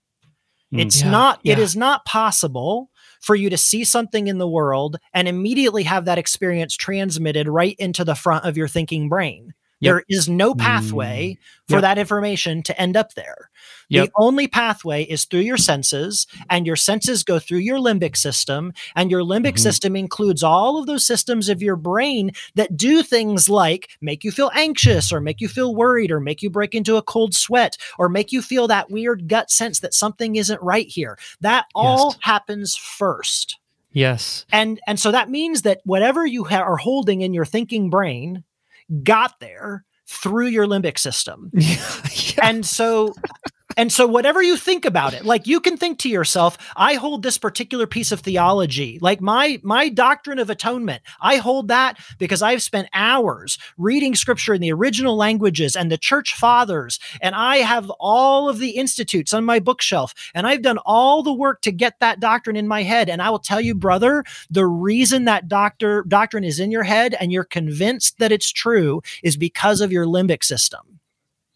Mm. 0.73 0.83
It's 0.83 1.03
Yeah, 1.03 1.11
not. 1.11 1.41
It 1.45 1.59
yeah. 1.59 1.65
is 1.65 1.75
not 1.77 2.05
possible 2.05 2.91
for 3.23 3.35
you 3.35 3.49
to 3.49 3.57
see 3.57 3.85
something 3.85 4.27
in 4.27 4.37
the 4.37 4.49
world 4.49 4.99
and 5.15 5.27
immediately 5.29 5.85
have 5.85 6.05
that 6.05 6.19
experience 6.19 6.77
transmitted 6.77 7.49
right 7.49 7.75
into 7.79 8.05
the 8.05 8.15
front 8.15 8.45
of 8.45 8.59
your 8.59 8.69
thinking 8.69 9.09
brain. 9.09 9.55
Yep. 9.85 9.91
There 9.93 10.05
is 10.09 10.29
no 10.29 10.55
pathway 10.55 11.39
for 11.69 11.77
Yep. 11.77 11.83
that 11.83 11.99
information 11.99 12.63
to 12.65 12.81
end 12.81 12.97
up 12.97 13.15
there. 13.15 13.51
Yep. 13.91 14.07
The 14.07 14.13
only 14.17 14.49
pathway 14.49 15.05
is 15.05 15.25
through 15.25 15.41
your 15.41 15.57
senses, 15.59 16.27
and 16.51 16.67
your 16.67 16.77
senses 16.77 17.23
go 17.23 17.39
through 17.39 17.59
your 17.59 17.79
limbic 17.79 18.17
system, 18.17 18.73
and 18.97 19.11
your 19.11 19.23
limbic 19.23 19.55
Mhm. 19.55 19.59
system 19.61 19.97
includes 19.97 20.43
all 20.43 20.79
of 20.79 20.87
those 20.87 21.07
systems 21.07 21.49
of 21.49 21.63
your 21.63 21.77
brain 21.77 22.33
that 22.55 22.77
do 22.77 23.03
things 23.03 23.49
like 23.49 23.89
make 24.01 24.25
you 24.25 24.31
feel 24.33 24.51
anxious, 24.55 25.13
or 25.13 25.21
make 25.21 25.41
you 25.41 25.49
feel 25.49 25.75
worried, 25.75 26.11
or 26.11 26.21
make 26.21 26.43
you 26.43 26.51
break 26.51 26.75
into 26.75 26.97
a 26.97 27.03
cold 27.03 27.35
sweat, 27.35 27.77
or 27.99 28.09
make 28.09 28.33
you 28.33 28.41
feel 28.43 28.67
that 28.69 28.91
weird 28.91 29.29
gut 29.29 29.51
sense 29.51 29.81
that 29.81 29.95
something 29.95 30.37
isn't 30.37 30.63
right 30.63 30.89
here. 30.89 31.19
That 31.41 31.67
all 31.75 32.11
Yes. 32.13 32.19
happens 32.23 32.77
first. 32.77 33.59
Yes. 33.93 34.45
And 34.51 34.81
and 34.87 34.99
so 34.99 35.13
that 35.13 35.31
means 35.31 35.63
that 35.63 35.81
whatever 35.85 36.27
you 36.27 36.45
ha- 36.45 36.57
are 36.63 36.79
holding 36.79 37.21
in 37.21 37.33
your 37.33 37.45
thinking 37.45 37.91
brain 37.91 38.43
got 39.03 39.41
there 39.41 39.85
through 40.09 40.47
your 40.47 40.67
limbic 40.67 40.99
system. 40.99 41.51
yeah. 41.55 41.79
And 42.43 42.65
so 42.65 43.15
and 43.77 43.93
so 43.93 44.07
whatever 44.07 44.43
you 44.43 44.57
think 44.57 44.85
about 44.85 45.15
it, 45.15 45.25
like 45.25 45.47
you 45.47 45.61
can 45.61 45.77
think 45.77 45.99
to 46.01 46.09
yourself, 46.09 46.59
I 46.77 46.95
hold 46.95 47.23
this 47.23 47.39
particular 47.39 47.87
piece 47.87 48.13
of 48.13 48.21
theology, 48.21 48.99
like 49.01 49.21
my 49.21 49.61
my 49.63 49.89
doctrine 49.89 50.39
of 50.39 50.51
atonement. 50.51 51.03
I 51.21 51.37
hold 51.37 51.69
that 51.69 51.99
because 52.19 52.43
I've 52.43 52.63
spent 52.63 52.89
hours 52.93 53.59
reading 53.79 54.15
scripture 54.15 54.55
in 54.55 54.61
the 54.61 54.73
original 54.73 55.17
languages 55.17 55.77
and 55.77 55.91
the 55.91 55.99
church 55.99 56.35
fathers 56.35 56.99
and 57.21 57.35
I 57.35 57.59
have 57.59 57.91
all 57.99 58.49
of 58.49 58.59
the 58.59 58.71
institutes 58.71 59.33
on 59.35 59.45
my 59.45 59.59
bookshelf 59.59 60.15
and 60.35 60.47
I've 60.47 60.63
done 60.63 60.79
all 60.85 61.23
the 61.23 61.33
work 61.33 61.61
to 61.63 61.73
get 61.73 62.01
that 62.01 62.21
doctrine 62.21 62.57
in 62.57 62.69
my 62.69 62.83
head 62.83 63.09
and 63.09 63.23
I 63.23 63.31
will 63.31 63.39
tell 63.39 63.61
you 63.61 63.75
brother, 63.75 64.25
the 64.51 64.67
reason 64.67 65.25
that 65.25 65.49
doctor 65.49 66.05
doctrine 66.07 66.45
is 66.45 66.61
in 66.61 66.71
your 66.71 66.85
head 66.85 67.15
and 67.21 67.33
you're 67.33 67.45
convinced 67.45 68.19
that 68.19 68.33
it's 68.33 68.53
true 68.53 69.03
is 69.23 69.37
because 69.37 69.81
of 69.81 69.93
your 69.93 70.07
limbic 70.07 70.45
system. 70.45 71.01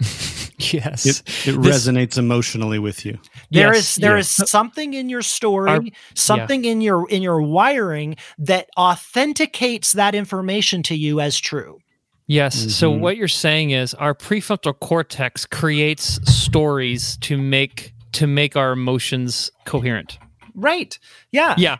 yes. 0.72 1.06
It, 1.06 1.22
it 1.48 1.62
This- 1.62 1.86
resonates 1.86 2.18
emotionally 2.18 2.78
with 2.78 3.04
you. 3.06 3.18
There 3.50 3.74
Yes, 3.74 3.76
is 3.76 3.94
there 3.96 4.16
yes. 4.16 4.38
is 4.40 4.50
something 4.50 4.94
in 4.94 5.08
your 5.08 5.22
story, 5.22 5.70
Our- 5.70 5.82
something 6.14 6.64
in 6.64 6.80
your 6.80 7.08
in 7.08 7.22
your 7.22 7.40
wiring 7.42 8.16
that 8.38 8.68
authenticates 8.76 9.92
that 9.92 10.14
information 10.14 10.82
to 10.84 10.94
you 10.96 11.20
as 11.20 11.38
true. 11.38 11.78
Yes. 12.26 12.74
So 12.74 12.92
Mhm. 12.92 13.00
what 13.00 13.16
you're 13.16 13.26
saying 13.28 13.70
is 13.70 13.94
our 13.94 14.14
prefrontal 14.14 14.78
cortex 14.78 15.46
creates 15.46 16.20
stories 16.30 17.16
to 17.22 17.38
make 17.38 17.94
to 18.12 18.26
make 18.26 18.56
our 18.56 18.72
emotions 18.72 19.50
coherent. 19.64 20.18
Right. 20.54 20.98
Yeah. 21.30 21.54
Yeah. 21.56 21.76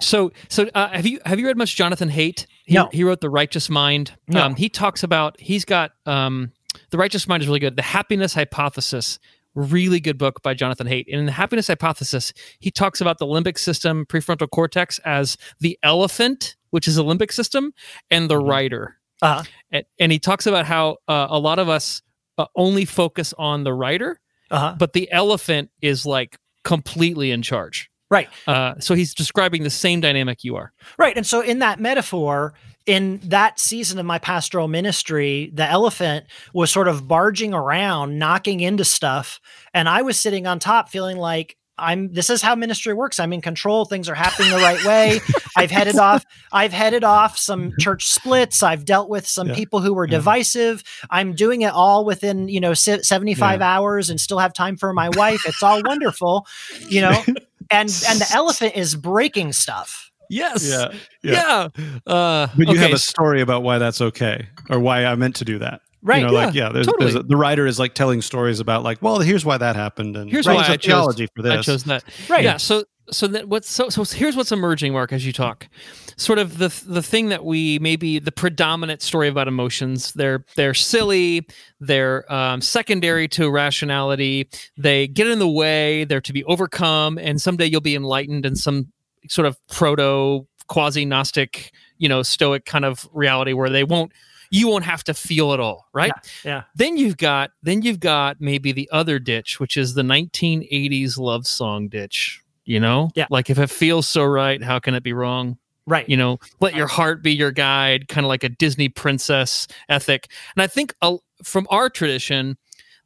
So 0.00 0.30
so 0.48 0.70
uh, 0.74 0.88
have 0.88 1.06
you 1.06 1.20
have 1.26 1.38
you 1.38 1.46
read 1.46 1.56
much 1.58 1.74
Jonathan 1.76 2.08
Haidt? 2.10 2.46
He, 2.64 2.74
No. 2.74 2.88
he 2.92 3.02
wrote 3.04 3.20
The 3.20 3.28
Righteous 3.28 3.68
Mind. 3.68 4.12
No. 4.28 4.44
Um, 4.46 4.54
he 4.54 4.68
talks 4.68 5.02
about 5.02 5.38
he's 5.40 5.64
got 5.64 5.90
um, 6.06 6.52
The 6.90 6.98
Righteous 6.98 7.26
Mind 7.28 7.42
is 7.42 7.48
really 7.48 7.60
good. 7.60 7.76
The 7.76 7.82
Happiness 7.82 8.34
Hypothesis, 8.34 9.18
really 9.54 10.00
good 10.00 10.18
book 10.18 10.42
by 10.42 10.54
Jonathan 10.54 10.86
Haidt. 10.86 11.06
And 11.10 11.20
in 11.20 11.26
the 11.26 11.32
Happiness 11.32 11.66
Hypothesis, 11.68 12.32
he 12.60 12.70
talks 12.70 13.00
about 13.00 13.18
the 13.18 13.26
limbic 13.26 13.58
system, 13.58 14.06
prefrontal 14.06 14.48
cortex 14.50 14.98
as 15.00 15.36
the 15.60 15.78
elephant, 15.82 16.56
which 16.70 16.86
is 16.86 16.98
a 16.98 17.02
limbic 17.02 17.32
system, 17.32 17.72
and 18.10 18.30
the 18.30 18.36
Mhm. 18.40 18.48
rider. 18.48 18.96
Uh-huh. 19.22 19.42
And, 19.70 19.84
and 19.98 20.12
he 20.12 20.18
talks 20.18 20.46
about 20.46 20.66
how 20.66 20.96
uh, 21.08 21.26
a 21.30 21.38
lot 21.38 21.58
of 21.58 21.68
us 21.68 22.00
uh, 22.38 22.46
only 22.56 22.84
focus 22.86 23.34
on 23.36 23.64
the 23.64 23.72
rider, 23.74 24.18
Uh-huh. 24.50 24.74
but 24.78 24.92
the 24.94 25.10
elephant 25.12 25.70
is 25.82 26.06
like 26.06 26.38
completely 26.64 27.30
in 27.30 27.42
charge. 27.42 27.90
Right. 28.10 28.28
Uh, 28.46 28.74
so 28.80 28.94
he's 28.94 29.14
describing 29.14 29.62
the 29.62 29.70
same 29.70 30.00
dynamic 30.00 30.42
you 30.42 30.56
are. 30.56 30.72
Right. 30.98 31.16
And 31.16 31.26
so 31.26 31.42
in 31.42 31.58
that 31.60 31.78
metaphor, 31.80 32.54
in 32.90 33.20
that 33.22 33.60
season 33.60 34.00
of 34.00 34.06
my 34.06 34.18
pastoral 34.18 34.66
ministry, 34.66 35.52
the 35.54 35.64
elephant 35.64 36.26
was 36.52 36.72
sort 36.72 36.88
of 36.88 37.06
barging 37.06 37.54
around, 37.54 38.18
knocking 38.18 38.58
into 38.58 38.84
stuff, 38.84 39.38
and 39.72 39.88
I 39.88 40.02
was 40.02 40.18
sitting 40.18 40.48
on 40.48 40.58
top 40.58 40.88
feeling 40.88 41.16
like 41.16 41.56
I'm 41.78 42.12
this 42.12 42.30
is 42.30 42.42
how 42.42 42.56
ministry 42.56 42.92
works. 42.92 43.20
I'm 43.20 43.32
in 43.32 43.42
control. 43.42 43.84
Things 43.84 44.08
are 44.08 44.14
happening 44.16 44.50
the 44.50 44.56
right 44.56 44.84
way. 44.84 45.20
I've 45.56 45.70
headed 45.70 45.98
off 45.98 46.24
I've 46.52 46.72
headed 46.72 47.04
off 47.04 47.38
some 47.38 47.68
mm-hmm. 47.68 47.78
church 47.78 48.08
splits. 48.08 48.60
I've 48.60 48.84
dealt 48.84 49.08
with 49.08 49.24
some 49.24 49.48
Yeah. 49.48 49.54
people 49.54 49.80
who 49.80 49.94
were 49.94 50.06
Yeah. 50.06 50.18
divisive. 50.18 50.82
I'm 51.10 51.32
doing 51.34 51.62
it 51.62 51.72
all 51.72 52.04
within, 52.04 52.48
you 52.48 52.58
know, 52.60 52.74
se- 52.74 53.02
75 53.02 53.62
hours 53.62 54.10
and 54.10 54.20
still 54.20 54.40
have 54.40 54.52
time 54.52 54.76
for 54.76 54.92
my 54.92 55.10
wife. 55.10 55.46
It's 55.46 55.62
all 55.62 55.80
wonderful, 55.84 56.44
you 56.88 57.02
know. 57.02 57.24
And 57.72 57.88
and 58.08 58.20
the 58.20 58.26
elephant 58.34 58.74
is 58.74 58.96
breaking 58.96 59.52
stuff. 59.52 60.09
Yes. 60.30 60.66
Yeah. 60.66 60.92
Yeah. 61.22 61.68
Uh, 62.06 62.46
But 62.56 62.68
you 62.68 62.78
have 62.78 62.92
a 62.92 62.98
story 62.98 63.40
about 63.42 63.62
why 63.62 63.78
that's 63.78 64.00
okay 64.00 64.46
or 64.70 64.78
why 64.80 65.04
I 65.04 65.14
meant 65.16 65.36
to 65.36 65.44
do 65.44 65.58
that. 65.58 65.82
Right. 66.02 66.20
You 66.20 66.28
know, 66.28 66.32
like, 66.32 66.54
yeah, 66.54 66.70
there's, 66.70 66.86
totally. 66.86 67.12
there's 67.12 67.16
a, 67.16 67.22
the 67.24 67.36
writer 67.36 67.66
is 67.66 67.78
like 67.78 67.94
telling 67.94 68.22
stories 68.22 68.58
about, 68.58 68.82
like, 68.82 69.02
well, 69.02 69.18
here's 69.18 69.44
why 69.44 69.58
that 69.58 69.76
happened. 69.76 70.16
And 70.16 70.30
Here's 70.30 70.46
why 70.46 70.54
I 70.56 70.76
chose- 70.78 70.86
theology 70.86 71.28
for 71.36 71.42
this. 71.42 71.52
I 71.52 71.60
chose 71.62 71.84
that. 71.84 72.04
Right. 72.28 72.42
Yeah. 72.42 72.56
So 72.56 72.84
so 73.10 73.26
that 73.26 73.48
what's 73.48 73.68
so 73.70 73.88
so 73.88 74.04
here's 74.04 74.36
what's 74.36 74.52
emerging, 74.52 74.92
Mark, 74.92 75.12
as 75.12 75.26
you 75.26 75.32
talk. 75.32 75.68
Sort 76.16 76.38
of 76.38 76.58
the 76.58 76.68
the 76.86 77.02
thing 77.02 77.28
that 77.30 77.44
we 77.44 77.78
maybe 77.80 78.18
the 78.18 78.32
predominant 78.32 79.02
story 79.02 79.28
about 79.28 79.48
emotions. 79.48 80.12
They're 80.12 80.44
they're 80.54 80.74
silly. 80.74 81.46
They're 81.80 82.32
um, 82.32 82.60
secondary 82.60 83.26
to 83.28 83.50
rationality. 83.50 84.48
They 84.78 85.06
get 85.08 85.26
in 85.26 85.38
the 85.38 85.48
way. 85.48 86.04
They're 86.04 86.20
to 86.22 86.32
be 86.32 86.44
overcome. 86.44 87.18
And 87.18 87.42
someday 87.42 87.66
you'll 87.66 87.80
be 87.80 87.96
enlightened 87.96 88.46
and 88.46 88.56
some 88.56 88.92
sort 89.28 89.46
of 89.46 89.56
proto 89.68 90.46
quasi 90.68 91.04
gnostic, 91.04 91.72
you 91.98 92.08
know, 92.08 92.22
stoic 92.22 92.64
kind 92.64 92.84
of 92.84 93.08
reality 93.12 93.52
where 93.52 93.68
they 93.70 93.84
won't. 93.84 94.12
You 94.52 94.66
won't 94.66 94.84
have 94.84 95.04
to 95.04 95.14
feel 95.14 95.52
it 95.52 95.60
all, 95.60 95.86
right? 95.92 96.10
Yeah. 96.44 96.64
then 96.74 96.96
you've 96.96 97.16
got 97.16 97.50
then 97.62 97.82
you've 97.82 98.00
got 98.00 98.40
maybe 98.40 98.72
the 98.72 98.88
other 98.90 99.18
ditch 99.20 99.60
which 99.60 99.76
is 99.76 99.94
the 99.94 100.02
1980s 100.02 101.18
love 101.18 101.46
song 101.46 101.88
ditch 101.88 102.40
you 102.64 102.80
know 102.80 103.10
Yeah. 103.14 103.26
like 103.30 103.48
if 103.48 103.58
it 103.60 103.70
feels 103.70 104.08
so 104.08 104.24
right 104.24 104.60
how 104.62 104.78
can 104.80 104.94
it 104.94 105.02
be 105.04 105.12
wrong 105.12 105.56
Right. 105.86 106.08
you 106.08 106.16
know 106.16 106.38
let 106.60 106.74
your 106.74 106.86
heart 106.88 107.22
be 107.22 107.32
your 107.32 107.52
guide 107.52 108.08
kind 108.08 108.24
of 108.24 108.28
like 108.28 108.42
a 108.44 108.48
disney 108.48 108.88
princess 108.88 109.66
ethic 109.88 110.28
and 110.56 110.62
i 110.62 110.66
think 110.66 110.94
uh, 111.00 111.16
from 111.44 111.66
our 111.70 111.88
tradition 111.88 112.56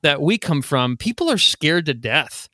that 0.03 0.21
we 0.23 0.39
come 0.39 0.61
from 0.63 0.97
people 0.97 1.31
are 1.31 1.39
scared 1.39 1.85
to 1.87 1.95
death 1.95 2.49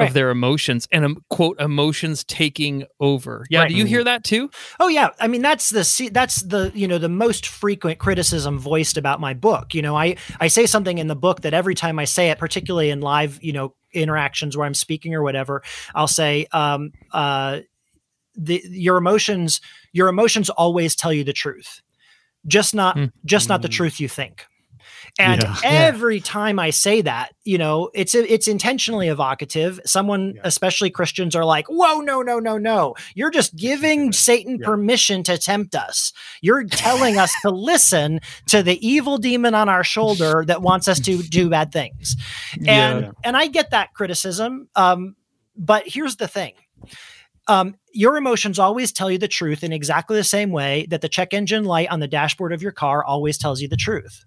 Right. 0.00 0.08
of 0.08 0.14
their 0.14 0.30
emotions 0.30 0.88
and 0.90 1.04
um, 1.04 1.24
quote 1.30 1.60
emotions 1.60 2.24
taking 2.24 2.84
over 3.00 3.46
yeah 3.50 3.60
Right. 3.60 3.68
do 3.68 3.74
you 3.76 3.84
hear 3.84 4.02
that 4.04 4.24
too 4.24 4.50
Oh 4.80 4.88
yeah, 4.88 5.10
I 5.20 5.28
mean 5.28 5.42
that's 5.42 5.70
the 5.70 6.08
that's 6.12 6.42
the 6.42 6.72
you 6.74 6.88
know 6.88 6.98
the 6.98 7.08
most 7.08 7.46
frequent 7.46 7.98
criticism 7.98 8.58
voiced 8.58 8.96
about 8.96 9.20
my 9.20 9.34
book. 9.34 9.74
You 9.74 9.82
know, 9.82 9.94
I 9.96 10.16
I 10.40 10.48
say 10.48 10.66
something 10.66 10.98
in 10.98 11.06
the 11.06 11.14
book 11.16 11.42
that 11.42 11.52
every 11.54 11.74
time 11.74 11.98
I 11.98 12.04
say 12.06 12.30
it, 12.30 12.38
particularly 12.38 12.90
in 12.90 13.00
live 13.00 13.38
you 13.42 13.52
know 13.52 13.74
interactions 13.92 14.56
where 14.56 14.66
I'm 14.66 14.74
speaking 14.74 15.14
or 15.14 15.22
whatever, 15.22 15.62
I'll 15.94 16.08
say 16.08 16.46
um, 16.52 16.92
uh, 17.12 17.60
the 18.36 18.62
your 18.70 18.96
emotions 18.96 19.60
your 19.92 20.08
emotions 20.08 20.48
always 20.50 20.96
tell 20.96 21.12
you 21.12 21.24
the 21.24 21.32
truth, 21.34 21.82
just 22.46 22.74
not 22.74 22.96
Mm. 22.96 23.12
just 23.24 23.48
not 23.48 23.62
the 23.62 23.68
Mm. 23.68 23.72
truth 23.72 24.00
you 24.00 24.08
think. 24.08 24.46
And 25.18 25.42
Yeah. 25.42 25.56
every 25.64 26.20
time 26.20 26.58
I 26.58 26.70
say 26.70 27.02
that, 27.02 27.32
you 27.44 27.58
know, 27.58 27.90
it's 27.94 28.14
it's 28.14 28.48
intentionally 28.48 29.08
evocative. 29.08 29.80
Someone, 29.84 30.34
Yeah. 30.36 30.42
especially 30.44 30.90
Christians, 30.90 31.34
are 31.36 31.44
like, 31.44 31.66
"Whoa, 31.68 32.00
no, 32.00 32.22
no, 32.22 32.38
no, 32.38 32.56
no! 32.58 32.94
You're 33.14 33.30
just 33.30 33.56
giving 33.56 34.12
Satan 34.12 34.58
Yeah. 34.60 34.66
permission 34.66 35.22
to 35.24 35.36
tempt 35.38 35.74
us. 35.74 36.12
You're 36.40 36.64
telling 36.68 37.18
us 37.18 37.32
to 37.42 37.50
listen 37.50 38.20
to 38.46 38.62
the 38.62 38.78
evil 38.86 39.18
demon 39.18 39.54
on 39.54 39.68
our 39.68 39.84
shoulder 39.84 40.44
that 40.46 40.62
wants 40.62 40.88
us 40.88 41.00
to 41.00 41.22
do 41.22 41.48
bad 41.50 41.72
things." 41.72 42.16
And 42.66 43.02
Yeah. 43.02 43.10
and 43.24 43.36
I 43.36 43.46
get 43.48 43.70
that 43.70 43.92
criticism. 43.94 44.68
Um, 44.76 45.16
but 45.56 45.84
here's 45.86 46.16
the 46.16 46.28
thing. 46.28 46.52
Um, 47.48 47.74
your 47.92 48.16
emotions 48.16 48.58
always 48.58 48.92
tell 48.92 49.10
you 49.10 49.18
the 49.18 49.26
truth 49.28 49.64
in 49.64 49.72
exactly 49.72 50.16
the 50.16 50.24
same 50.24 50.50
way 50.50 50.86
that 50.90 51.00
the 51.00 51.08
check 51.08 51.34
engine 51.34 51.64
light 51.64 51.88
on 51.90 51.98
the 52.00 52.06
dashboard 52.06 52.52
of 52.52 52.62
your 52.62 52.70
car 52.72 53.04
always 53.04 53.38
tells 53.38 53.60
you 53.60 53.66
the 53.68 53.76
truth. 53.76 54.24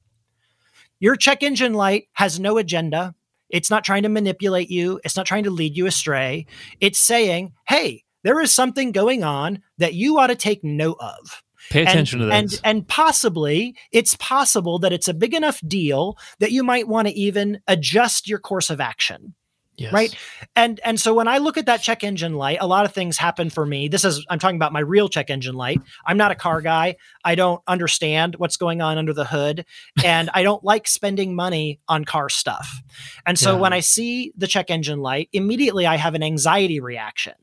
Your 1.04 1.18
check 1.18 1.44
engine 1.44 1.74
light 1.74 2.06
has 2.14 2.40
no 2.40 2.58
agenda. 2.58 3.14
It's 3.50 3.70
not 3.70 3.84
trying 3.84 4.04
to 4.04 4.10
manipulate 4.10 4.70
you. 4.72 5.02
It's 5.04 5.18
not 5.18 5.26
trying 5.26 5.44
to 5.44 5.50
lead 5.50 5.76
you 5.76 5.86
astray. 5.86 6.46
It's 6.80 6.98
saying, 6.98 7.52
hey, 7.68 8.06
there 8.24 8.40
is 8.40 8.54
something 8.54 8.94
going 8.94 9.22
on 9.22 9.62
that 9.80 9.96
you 9.96 10.18
ought 10.18 10.28
to 10.28 10.36
take 10.36 10.64
note 10.64 10.96
of. 11.02 11.44
Pay 11.72 11.82
And- 11.82 11.90
attention 11.90 12.20
to 12.20 12.32
and 12.32 12.48
this. 12.50 12.62
and 12.64 12.88
possibly 12.88 13.76
it's 13.92 14.16
possible 14.16 14.80
that 14.80 14.94
it's 14.94 15.10
a 15.10 15.14
big 15.14 15.34
enough 15.34 15.60
deal 15.68 16.18
that 16.40 16.54
you 16.54 16.64
might 16.64 16.88
want 16.88 17.10
to 17.10 17.14
even 17.14 17.60
adjust 17.68 18.30
your 18.30 18.40
course 18.40 18.70
of 18.70 18.80
action 18.80 19.36
yes. 19.78 19.92
right 19.94 20.16
and 20.56 20.80
and 20.86 21.00
so 21.00 21.14
when 21.14 21.28
i 21.28 21.38
look 21.38 21.58
at 21.58 21.66
that 21.66 21.82
check 21.82 22.04
engine 22.04 22.34
light 22.36 22.58
a 22.62 22.68
lot 22.68 22.86
of 22.86 22.94
things 22.94 23.18
happen 23.18 23.50
for 23.50 23.66
me. 23.66 23.88
This 23.88 24.06
is 24.06 24.26
i'm 24.30 24.40
talking 24.40 24.56
about 24.56 24.72
my 24.74 24.80
real 24.80 25.10
check 25.10 25.30
engine 25.30 25.56
light. 25.56 25.82
I'm 26.06 26.18
not 26.18 26.32
a 26.32 26.36
car 26.36 26.62
guy. 26.62 26.96
I 27.26 27.36
don't 27.36 27.62
understand 27.68 28.36
what's 28.36 28.58
going 28.58 28.82
on 28.82 28.98
under 28.98 29.14
the 29.14 29.26
hood 29.26 29.66
and 30.04 30.30
i 30.34 30.44
don't 30.44 30.64
like 30.64 30.88
spending 30.88 31.36
money 31.36 31.80
on 31.88 32.06
car 32.06 32.30
stuff. 32.30 32.82
And 33.26 33.38
so 33.38 33.54
Yeah. 33.56 33.60
when 33.62 33.74
i 33.74 33.80
see 33.80 34.34
the 34.38 34.48
check 34.48 34.70
engine 34.70 35.00
light 35.00 35.30
immediately 35.34 35.86
i 35.86 35.96
have 35.98 36.16
an 36.16 36.24
anxiety 36.24 36.80
reaction 36.80 37.36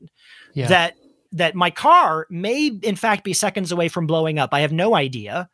Yeah. 0.53 0.67
that 0.67 0.95
that 1.33 1.55
my 1.55 1.69
car 1.71 2.27
may 2.29 2.67
in 2.67 2.95
fact 2.95 3.23
be 3.23 3.33
seconds 3.33 3.71
away 3.71 3.87
from 3.87 4.05
blowing 4.05 4.37
up. 4.37 4.49
I 4.53 4.61
have 4.61 4.73
no 4.73 4.95
idea. 4.95 5.49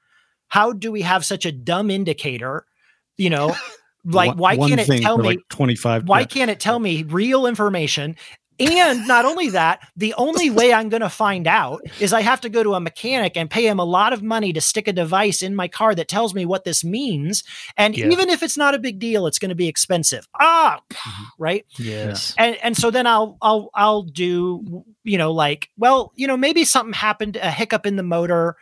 How 0.48 0.74
do 0.74 0.92
we 0.92 1.02
have 1.04 1.24
such 1.26 1.46
a 1.46 1.52
dumb 1.52 1.90
indicator 1.92 2.66
you 3.18 3.30
know 3.30 3.56
like 4.16 4.36
why 4.36 4.56
one 4.56 4.70
can't 4.70 4.82
it 4.82 5.02
tell 5.02 5.18
for 5.18 5.24
me 5.24 5.30
like 5.30 5.48
25 5.50 6.08
why 6.08 6.22
yeah. 6.22 6.26
can't 6.26 6.52
it 6.52 6.60
tell 6.60 6.80
me 6.80 7.04
real 7.04 7.46
information? 7.46 8.16
And 8.60 9.08
not 9.08 9.26
only 9.26 9.52
that, 9.52 9.88
the 9.96 10.14
only 10.16 10.50
way 10.50 10.74
I'm 10.74 10.90
going 10.90 11.02
to 11.02 11.10
find 11.10 11.48
out 11.48 11.82
is 12.00 12.12
I 12.12 12.22
have 12.22 12.42
to 12.42 12.50
go 12.50 12.64
to 12.64 12.74
a 12.74 12.80
mechanic 12.80 13.38
and 13.38 13.50
pay 13.50 13.68
him 13.68 13.80
a 13.80 13.86
lot 13.86 14.14
of 14.14 14.24
money 14.24 14.52
to 14.54 14.62
stick 14.62 14.88
a 14.88 14.94
device 14.94 15.42
in 15.42 15.56
my 15.56 15.68
car 15.68 15.94
that 15.94 16.08
tells 16.08 16.34
me 16.34 16.46
what 16.46 16.64
this 16.64 16.84
means. 16.84 17.44
And 17.78 17.96
Yeah. 17.96 18.08
even 18.08 18.30
if 18.30 18.42
it's 18.42 18.58
not 18.58 18.74
a 18.74 18.80
big 18.80 19.00
deal, 19.00 19.28
it's 19.28 19.40
going 19.40 19.50
to 19.50 19.56
be 19.56 19.68
expensive. 19.68 20.28
Ah, 20.40 20.82
right. 21.38 21.66
yes. 21.78 22.34
And 22.38 22.58
and 22.64 22.76
so 22.76 22.90
then 22.90 23.06
I'll 23.06 23.38
I'll 23.42 23.70
I'll 23.76 24.04
do 24.04 24.84
you 25.04 25.18
know 25.18 25.32
like 25.32 25.70
well 25.78 26.12
you 26.16 26.28
know 26.28 26.38
maybe 26.38 26.66
something 26.66 26.94
happened 26.94 27.36
a 27.36 27.52
hiccup 27.52 27.86
in 27.86 27.96
the 27.96 28.04
motor, 28.04 28.56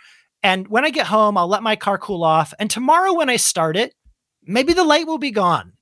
and 0.44 0.68
when 0.68 0.84
I 0.84 0.90
get 0.90 1.08
home 1.08 1.38
I'll 1.38 1.48
let 1.48 1.64
my 1.64 1.76
car 1.76 1.98
cool 1.98 2.24
off, 2.24 2.54
and 2.60 2.70
tomorrow 2.70 3.14
when 3.14 3.30
I 3.30 3.38
start 3.38 3.78
it, 3.78 3.94
maybe 4.48 4.74
the 4.74 4.84
light 4.84 5.08
will 5.08 5.18
be 5.18 5.32
gone. 5.32 5.74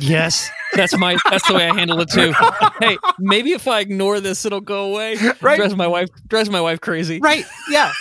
Yes, 0.00 0.50
that's 0.74 0.96
my 0.98 1.16
that's 1.30 1.46
the 1.46 1.54
way 1.54 1.68
I 1.68 1.74
handle 1.74 2.00
it 2.00 2.10
too. 2.10 2.32
hey, 2.80 2.98
maybe 3.20 3.52
if 3.52 3.68
I 3.68 3.78
ignore 3.80 4.18
this, 4.18 4.44
it'll 4.44 4.60
go 4.60 4.92
away. 4.92 5.16
Right. 5.40 5.56
Drives 5.58 5.76
my 5.76 5.86
wife 5.86 6.08
drives 6.26 6.50
my 6.50 6.60
wife 6.60 6.80
crazy. 6.80 7.20
right 7.20 7.44
yeah 7.68 7.92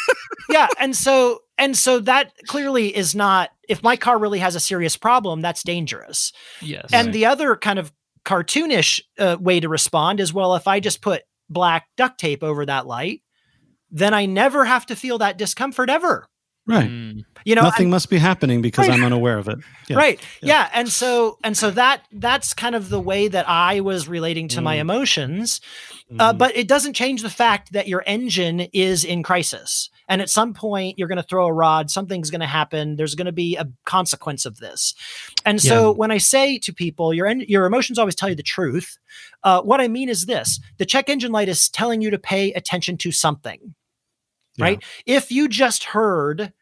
yeah 0.49 0.67
and 0.79 0.95
so 0.95 1.41
and 1.59 1.77
so 1.77 1.99
that 1.99 2.31
clearly 2.47 2.95
is 2.95 3.13
not 3.13 3.51
if 3.67 3.83
my 3.83 3.95
car 3.95 4.17
really 4.17 4.39
has 4.39 4.55
a 4.55 4.59
serious 4.59 4.97
problem 4.97 5.41
that's 5.41 5.61
dangerous 5.61 6.33
Yes. 6.61 6.89
and 6.91 7.13
the 7.13 7.27
other 7.27 7.55
kind 7.55 7.77
of 7.77 7.91
cartoonish 8.25 8.99
uh, 9.19 9.37
way 9.39 9.59
to 9.59 9.69
respond 9.69 10.19
is 10.19 10.33
well 10.33 10.55
if 10.55 10.67
i 10.67 10.79
just 10.79 11.01
put 11.01 11.21
black 11.49 11.87
duct 11.97 12.19
tape 12.19 12.43
over 12.43 12.65
that 12.65 12.87
light 12.87 13.21
then 13.91 14.13
i 14.13 14.25
never 14.25 14.65
have 14.65 14.85
to 14.87 14.95
feel 14.95 15.19
that 15.19 15.37
discomfort 15.37 15.89
ever 15.89 16.27
right 16.69 16.89
Mm, 16.89 17.23
you 17.45 17.55
know 17.55 17.63
nothing 17.63 17.89
must 17.89 18.09
be 18.09 18.17
happening 18.17 18.61
because 18.61 18.87
Right. 18.87 18.97
i'm 18.97 19.03
unaware 19.03 19.37
of 19.37 19.47
it 19.49 19.57
yeah. 19.89 19.97
right 19.97 20.19
yeah. 20.41 20.69
and 20.73 20.87
so 20.89 21.37
and 21.43 21.57
so 21.57 21.71
that 21.71 22.03
that's 22.11 22.53
kind 22.53 22.75
of 22.75 22.89
the 22.89 22.99
way 22.99 23.27
that 23.27 23.49
i 23.49 23.79
was 23.81 24.07
relating 24.07 24.47
to 24.49 24.61
my 24.61 24.77
Mm. 24.77 24.81
emotions 24.81 25.59
uh, 26.19 26.33
Mhm. 26.33 26.37
but 26.37 26.55
it 26.57 26.67
doesn't 26.67 26.93
change 26.93 27.21
the 27.21 27.29
fact 27.29 27.71
that 27.73 27.87
your 27.87 28.03
engine 28.07 28.61
is 28.73 29.03
in 29.03 29.21
crisis 29.23 29.89
and 30.07 30.21
at 30.21 30.29
some 30.29 30.53
point 30.53 30.97
you're 30.97 31.07
going 31.07 31.17
to 31.21 31.23
throw 31.29 31.45
a 31.47 31.53
rod 31.53 31.89
something's 31.89 32.29
going 32.31 32.41
to 32.41 32.47
happen 32.47 32.95
there's 32.97 33.15
going 33.15 33.25
to 33.27 33.31
be 33.31 33.55
a 33.55 33.65
consequence 33.85 34.45
of 34.45 34.57
this 34.57 34.93
and 35.45 35.61
so 35.61 35.91
when 35.91 36.11
i 36.11 36.17
say 36.17 36.57
to 36.59 36.73
people 36.73 37.13
your 37.13 37.25
en- 37.27 37.45
your 37.47 37.65
emotions 37.65 37.97
always 37.99 38.15
tell 38.15 38.29
you 38.29 38.35
the 38.35 38.43
truth 38.43 38.97
uh, 39.43 39.61
what 39.61 39.79
i 39.81 39.87
mean 39.87 40.09
is 40.09 40.25
this 40.25 40.59
the 40.77 40.85
check 40.85 41.09
engine 41.09 41.31
light 41.31 41.49
is 41.49 41.69
telling 41.69 42.01
you 42.01 42.09
to 42.11 42.19
pay 42.19 42.51
attention 42.53 42.97
to 42.97 43.11
something 43.11 43.75
Yeah. 44.57 44.65
right 44.65 44.83
if 45.05 45.31
you 45.31 45.47
just 45.47 45.83
heard 45.95 46.53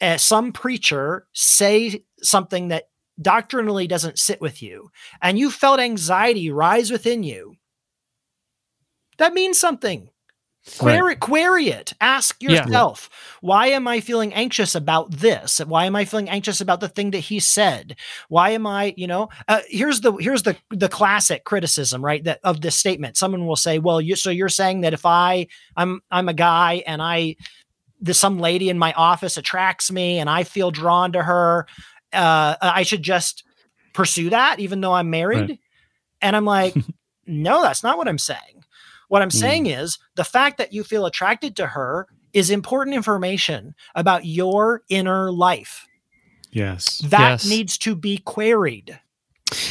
uh, 0.00 0.16
some 0.16 0.52
preacher 0.52 1.26
say 1.32 2.04
something 2.22 2.68
that 2.68 2.84
doctrinally 3.20 3.86
doesn't 3.86 4.18
sit 4.18 4.40
with 4.40 4.62
you 4.62 4.90
and 5.22 5.38
you 5.38 5.50
felt 5.50 5.78
anxiety 5.80 6.50
rise 6.50 6.90
within 6.90 7.22
you 7.22 7.54
that 9.18 9.34
means 9.34 9.58
something. 9.58 10.08
Query 10.78 11.14
query 11.16 11.68
it. 11.68 11.92
Ask 12.00 12.42
Yeah. 12.42 12.64
yourself 12.64 13.10
why 13.42 13.66
am 13.68 13.86
i 13.86 14.00
feeling 14.00 14.32
anxious 14.32 14.74
about 14.74 15.10
this? 15.10 15.58
Why 15.58 15.84
am 15.84 15.94
i 15.94 16.06
feeling 16.06 16.30
anxious 16.30 16.60
about 16.60 16.80
the 16.80 16.88
thing 16.88 17.10
that 17.10 17.18
he 17.18 17.38
said? 17.38 17.96
Why 18.28 18.50
am 18.50 18.66
i 18.66 18.94
you 18.96 19.06
know 19.06 19.28
uh, 19.46 19.60
here's 19.68 20.00
the 20.00 20.12
here's 20.14 20.42
the 20.42 20.56
the 20.70 20.88
classic 20.88 21.44
criticism 21.44 22.02
right 22.02 22.24
that 22.24 22.40
of 22.42 22.62
this 22.62 22.76
statement. 22.76 23.18
Someone 23.18 23.46
will 23.46 23.56
say 23.56 23.78
well 23.78 24.00
you 24.00 24.16
so 24.16 24.30
you're 24.30 24.48
saying 24.48 24.80
that 24.80 24.94
if 24.94 25.04
i 25.04 25.46
i'm 25.76 26.00
i'm 26.10 26.30
a 26.30 26.34
guy 26.34 26.82
and 26.86 27.02
i 27.02 27.36
there's 28.04 28.20
some 28.20 28.38
lady 28.38 28.68
in 28.68 28.78
my 28.78 28.92
office 28.92 29.36
attracts 29.36 29.90
me 29.90 30.18
and 30.18 30.30
i 30.30 30.44
feel 30.44 30.70
drawn 30.70 31.10
to 31.12 31.22
her 31.22 31.66
uh 32.12 32.54
i 32.60 32.82
should 32.82 33.02
just 33.02 33.42
pursue 33.92 34.30
that 34.30 34.60
even 34.60 34.80
though 34.80 34.92
i'm 34.92 35.10
married? 35.10 35.58
And 36.22 36.36
i'm 36.36 36.44
like 36.44 36.74
no 37.26 37.62
that's 37.62 37.82
not 37.82 37.98
what 37.98 38.06
i'm 38.08 38.18
saying. 38.18 38.64
What 39.08 39.22
i'm 39.22 39.28
Mm. 39.30 39.40
saying 39.40 39.66
is 39.66 39.98
the 40.14 40.24
fact 40.24 40.58
that 40.58 40.72
you 40.72 40.84
feel 40.84 41.06
attracted 41.06 41.56
to 41.56 41.66
her 41.68 42.06
is 42.32 42.50
important 42.50 42.96
information 42.96 43.74
about 43.94 44.24
your 44.24 44.82
inner 44.88 45.30
life. 45.30 45.86
Yes. 46.50 46.98
That 46.98 47.30
Yes. 47.30 47.48
needs 47.48 47.78
to 47.78 47.94
be 47.94 48.18
queried. 48.18 48.98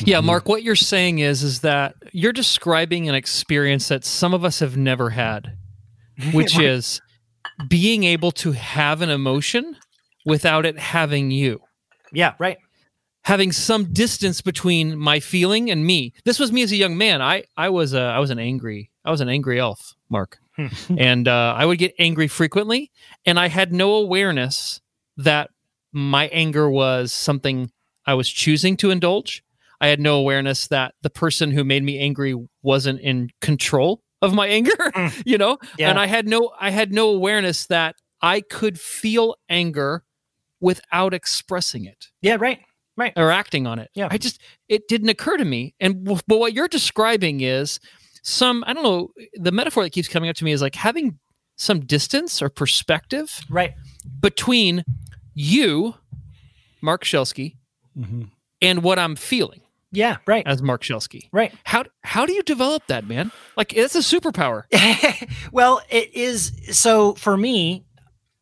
Yeah, 0.06 0.20
Mhm. 0.20 0.24
Mark, 0.26 0.48
what 0.48 0.64
you're 0.64 0.76
saying 0.76 1.20
is 1.20 1.44
is 1.44 1.60
that 1.62 1.96
you're 2.14 2.32
describing 2.34 3.10
an 3.10 3.16
experience 3.16 3.90
that 3.90 4.06
some 4.06 4.34
of 4.34 4.46
us 4.46 4.60
have 4.60 4.78
never 4.78 5.10
had, 5.10 5.58
which 6.32 6.58
is 6.60 7.02
being 7.68 8.04
able 8.04 8.32
to 8.32 8.52
have 8.54 9.02
an 9.02 9.10
emotion 9.10 9.76
without 10.26 10.66
it 10.66 10.78
having 10.80 11.32
you. 11.32 11.62
yeah 12.12 12.34
right 12.40 12.58
Having 13.26 13.54
some 13.54 13.94
distance 13.94 14.42
between 14.42 14.98
my 14.98 15.22
feeling 15.22 15.72
and 15.72 15.86
me. 15.86 16.12
This 16.26 16.40
was 16.40 16.52
me 16.52 16.62
as 16.62 16.74
a 16.74 16.76
young 16.76 16.98
man. 16.98 17.22
I 17.22 17.46
I 17.56 17.70
was 17.70 17.94
a 17.94 18.02
I 18.02 18.20
was 18.20 18.32
an 18.32 18.40
angry 18.40 18.92
I 19.06 19.12
was 19.12 19.22
an 19.22 19.30
angry 19.30 19.60
elf, 19.62 19.96
Mark, 20.10 20.40
Hmm. 20.58 20.68
and 21.00 21.28
uh, 21.28 21.56
I 21.58 21.66
would 21.66 21.78
get 21.80 21.94
angry 21.98 22.28
frequently, 22.28 22.92
and 23.26 23.40
I 23.40 23.48
had 23.48 23.72
no 23.72 23.96
awareness 23.96 24.82
that 25.18 25.50
my 25.94 26.28
anger 26.28 26.70
was 26.70 27.12
something 27.14 27.72
I 28.06 28.14
was 28.14 28.30
choosing 28.30 28.76
to 28.78 28.92
indulge. 28.92 29.42
I 29.80 29.88
had 29.88 30.00
no 30.02 30.18
awareness 30.18 30.68
that 30.68 30.94
the 31.02 31.10
person 31.10 31.52
who 31.52 31.64
made 31.64 31.84
me 31.84 31.98
angry 32.00 32.36
wasn't 32.62 33.00
in 33.00 33.30
control 33.42 34.03
of 34.24 34.34
my 34.34 34.48
anger, 34.48 34.72
Mm. 34.96 35.24
you 35.26 35.38
know? 35.38 35.58
Yeah. 35.78 35.90
And 35.90 36.00
I 36.00 36.08
had 36.08 36.28
no 36.28 36.52
I 36.60 36.72
had 36.72 36.92
no 36.92 37.10
awareness 37.10 37.68
that 37.68 37.96
I 38.22 38.42
could 38.42 38.80
feel 38.80 39.36
anger 39.50 40.04
without 40.62 41.14
expressing 41.14 41.84
it 41.86 42.08
yeah 42.22 42.38
right 42.40 42.60
Right. 42.96 43.12
or 43.18 43.32
acting 43.32 43.66
on 43.68 43.80
it. 43.80 43.90
Yeah. 43.96 44.08
I 44.12 44.18
just 44.18 44.40
it 44.70 44.88
didn't 44.88 45.10
occur 45.10 45.36
to 45.38 45.46
me. 45.46 45.74
And 45.80 46.06
but 46.06 46.38
what 46.40 46.54
you're 46.54 46.68
describing 46.70 47.42
is 47.42 47.80
some 48.24 48.64
I 48.68 48.74
don't 48.74 48.84
know 48.84 49.10
the 49.34 49.52
metaphor 49.52 49.84
that 49.84 49.90
keeps 49.90 50.08
coming 50.08 50.30
up 50.30 50.36
to 50.38 50.46
me 50.46 50.52
is 50.54 50.62
like 50.62 50.76
having 50.76 51.20
some 51.58 51.80
distance 51.82 52.42
or 52.42 52.50
perspective 52.50 53.42
right 53.50 53.74
between 54.22 54.84
you, 55.34 55.96
Mark 56.82 57.04
Schelske, 57.04 57.56
Mhm. 57.98 58.30
and 58.62 58.84
what 58.84 58.98
I'm 59.00 59.16
feeling 59.16 59.62
yeah 59.94 60.18
right 60.28 60.46
as 60.46 60.62
Mark 60.62 60.84
Schelske. 60.84 61.30
right 61.32 61.54
How 61.64 61.86
how 62.04 62.26
do 62.26 62.34
you 62.34 62.44
develop 62.44 62.86
that, 62.88 63.08
man? 63.08 63.32
Like 63.56 63.74
it's 63.74 63.96
a 63.96 64.00
superpower. 64.00 64.64
well, 65.54 65.82
it 65.90 66.14
is 66.14 66.52
so 66.72 67.14
for 67.14 67.38
me. 67.38 67.86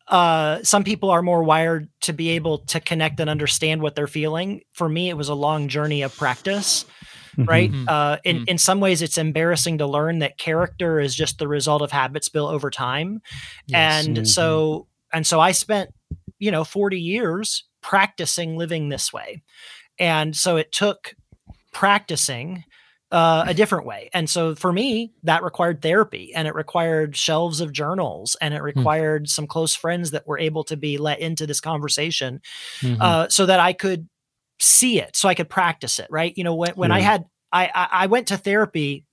Uh, 0.08 0.62
some 0.62 0.84
people 0.84 1.10
are 1.10 1.22
more 1.22 1.42
wired 1.42 1.88
to 2.02 2.12
be 2.12 2.30
able 2.30 2.58
to 2.58 2.80
connect 2.80 3.18
and 3.20 3.30
understand 3.30 3.80
what 3.80 3.94
they're 3.94 4.06
feeling. 4.08 4.60
For 4.72 4.88
me, 4.88 5.08
it 5.08 5.16
was 5.16 5.28
a 5.30 5.34
long 5.34 5.68
journey 5.68 6.02
of 6.02 6.14
practice, 6.16 6.84
right? 7.38 7.70
Mhm. 7.70 7.84
Uh, 7.88 8.18
in 8.24 8.40
Mhm. 8.40 8.48
in 8.48 8.58
some 8.58 8.80
ways, 8.80 9.00
it's 9.00 9.16
embarrassing 9.16 9.78
to 9.78 9.86
learn 9.86 10.18
that 10.18 10.36
character 10.38 11.00
is 11.00 11.14
just 11.14 11.38
the 11.38 11.48
result 11.48 11.80
of 11.82 11.92
habits 11.92 12.28
built 12.28 12.52
over 12.52 12.68
time, 12.70 13.22
and 13.72 14.18
Mhm. 14.18 14.26
so 14.26 14.88
and 15.14 15.26
so 15.26 15.40
I 15.40 15.52
spent 15.52 15.90
you 16.38 16.50
know 16.50 16.64
forty 16.64 17.00
years 17.00 17.64
practicing 17.80 18.56
living 18.58 18.88
this 18.90 19.12
way, 19.12 19.42
and 19.98 20.36
so 20.36 20.56
it 20.56 20.72
took 20.72 21.14
practicing 21.72 22.64
uh, 23.10 23.44
a 23.46 23.52
different 23.52 23.84
way. 23.84 24.08
And 24.14 24.28
so 24.30 24.54
for 24.54 24.72
me, 24.72 25.12
that 25.24 25.42
required 25.42 25.82
therapy 25.82 26.32
and 26.34 26.48
it 26.48 26.54
required 26.54 27.14
shelves 27.14 27.60
of 27.60 27.70
journals 27.72 28.36
and 28.40 28.54
it 28.54 28.62
required 28.62 29.28
some 29.28 29.46
close 29.46 29.74
friends 29.74 30.12
that 30.12 30.26
were 30.26 30.38
able 30.38 30.64
to 30.64 30.78
be 30.78 30.96
let 30.96 31.20
into 31.20 31.46
this 31.46 31.60
conversation 31.60 32.40
Mhm. 32.80 32.98
uh, 33.00 33.28
so 33.28 33.44
that 33.44 33.60
I 33.60 33.74
could 33.74 34.08
see 34.58 34.98
it, 34.98 35.14
so 35.14 35.28
I 35.28 35.34
could 35.34 35.50
practice 35.50 35.98
it. 35.98 36.06
Right. 36.08 36.32
You 36.36 36.44
know, 36.44 36.54
when, 36.54 36.72
when 36.74 36.90
I 36.90 37.00
had, 37.00 37.26
I, 37.52 37.70
I, 37.74 37.88
I 38.04 38.06
went 38.06 38.28
to 38.28 38.38
therapy 38.38 39.04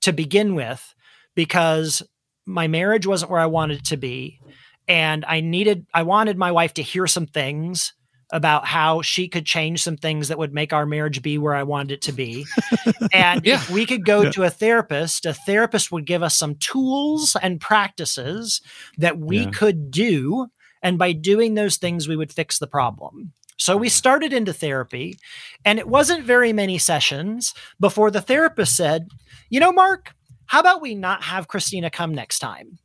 to 0.00 0.12
begin 0.12 0.54
with 0.54 0.94
because 1.34 2.02
my 2.46 2.66
marriage 2.66 3.06
wasn't 3.06 3.30
where 3.30 3.40
I 3.40 3.46
wanted 3.46 3.80
it 3.80 3.84
to 3.86 3.98
be. 3.98 4.40
And 4.86 5.24
I 5.26 5.40
needed, 5.40 5.86
I 5.92 6.02
wanted 6.04 6.38
my 6.38 6.50
wife 6.52 6.72
to 6.74 6.82
hear 6.82 7.06
some 7.06 7.26
things 7.26 7.92
about 8.30 8.66
how 8.66 9.00
she 9.02 9.28
could 9.28 9.46
change 9.46 9.82
some 9.82 9.96
things 9.96 10.28
that 10.28 10.38
would 10.38 10.52
make 10.52 10.72
our 10.72 10.84
marriage 10.86 11.22
be 11.22 11.38
where 11.38 11.54
I 11.54 11.62
wanted 11.62 11.92
it 11.94 12.02
to 12.02 12.12
be. 12.12 12.46
and 13.12 13.44
Yeah. 13.44 13.54
if 13.54 13.70
we 13.70 13.86
could 13.86 14.04
go 14.04 14.22
Yeah. 14.22 14.30
to 14.32 14.42
a 14.44 14.50
therapist, 14.50 15.24
a 15.26 15.32
therapist 15.34 15.90
would 15.90 16.04
give 16.04 16.22
us 16.22 16.36
some 16.36 16.54
tools 16.56 17.36
and 17.40 17.60
practices 17.60 18.60
that 18.98 19.18
we 19.18 19.40
Yeah. 19.40 19.50
could 19.50 19.90
do. 19.90 20.48
And 20.82 20.98
by 20.98 21.12
doing 21.12 21.54
those 21.54 21.76
things, 21.76 22.06
we 22.06 22.16
would 22.16 22.32
fix 22.32 22.58
the 22.58 22.66
problem. 22.66 23.32
So 23.56 23.76
we 23.76 23.88
started 23.88 24.32
into 24.32 24.52
therapy, 24.52 25.18
and 25.64 25.80
it 25.80 25.88
wasn't 25.88 26.24
very 26.24 26.52
many 26.52 26.78
sessions 26.78 27.54
before 27.80 28.10
the 28.12 28.20
therapist 28.20 28.76
said, 28.76 29.08
You 29.50 29.58
know, 29.58 29.72
Mark, 29.72 30.14
how 30.46 30.60
about 30.60 30.80
we 30.80 30.94
not 30.94 31.24
have 31.24 31.48
Christina 31.48 31.90
come 31.90 32.14
next 32.14 32.38
time? 32.38 32.78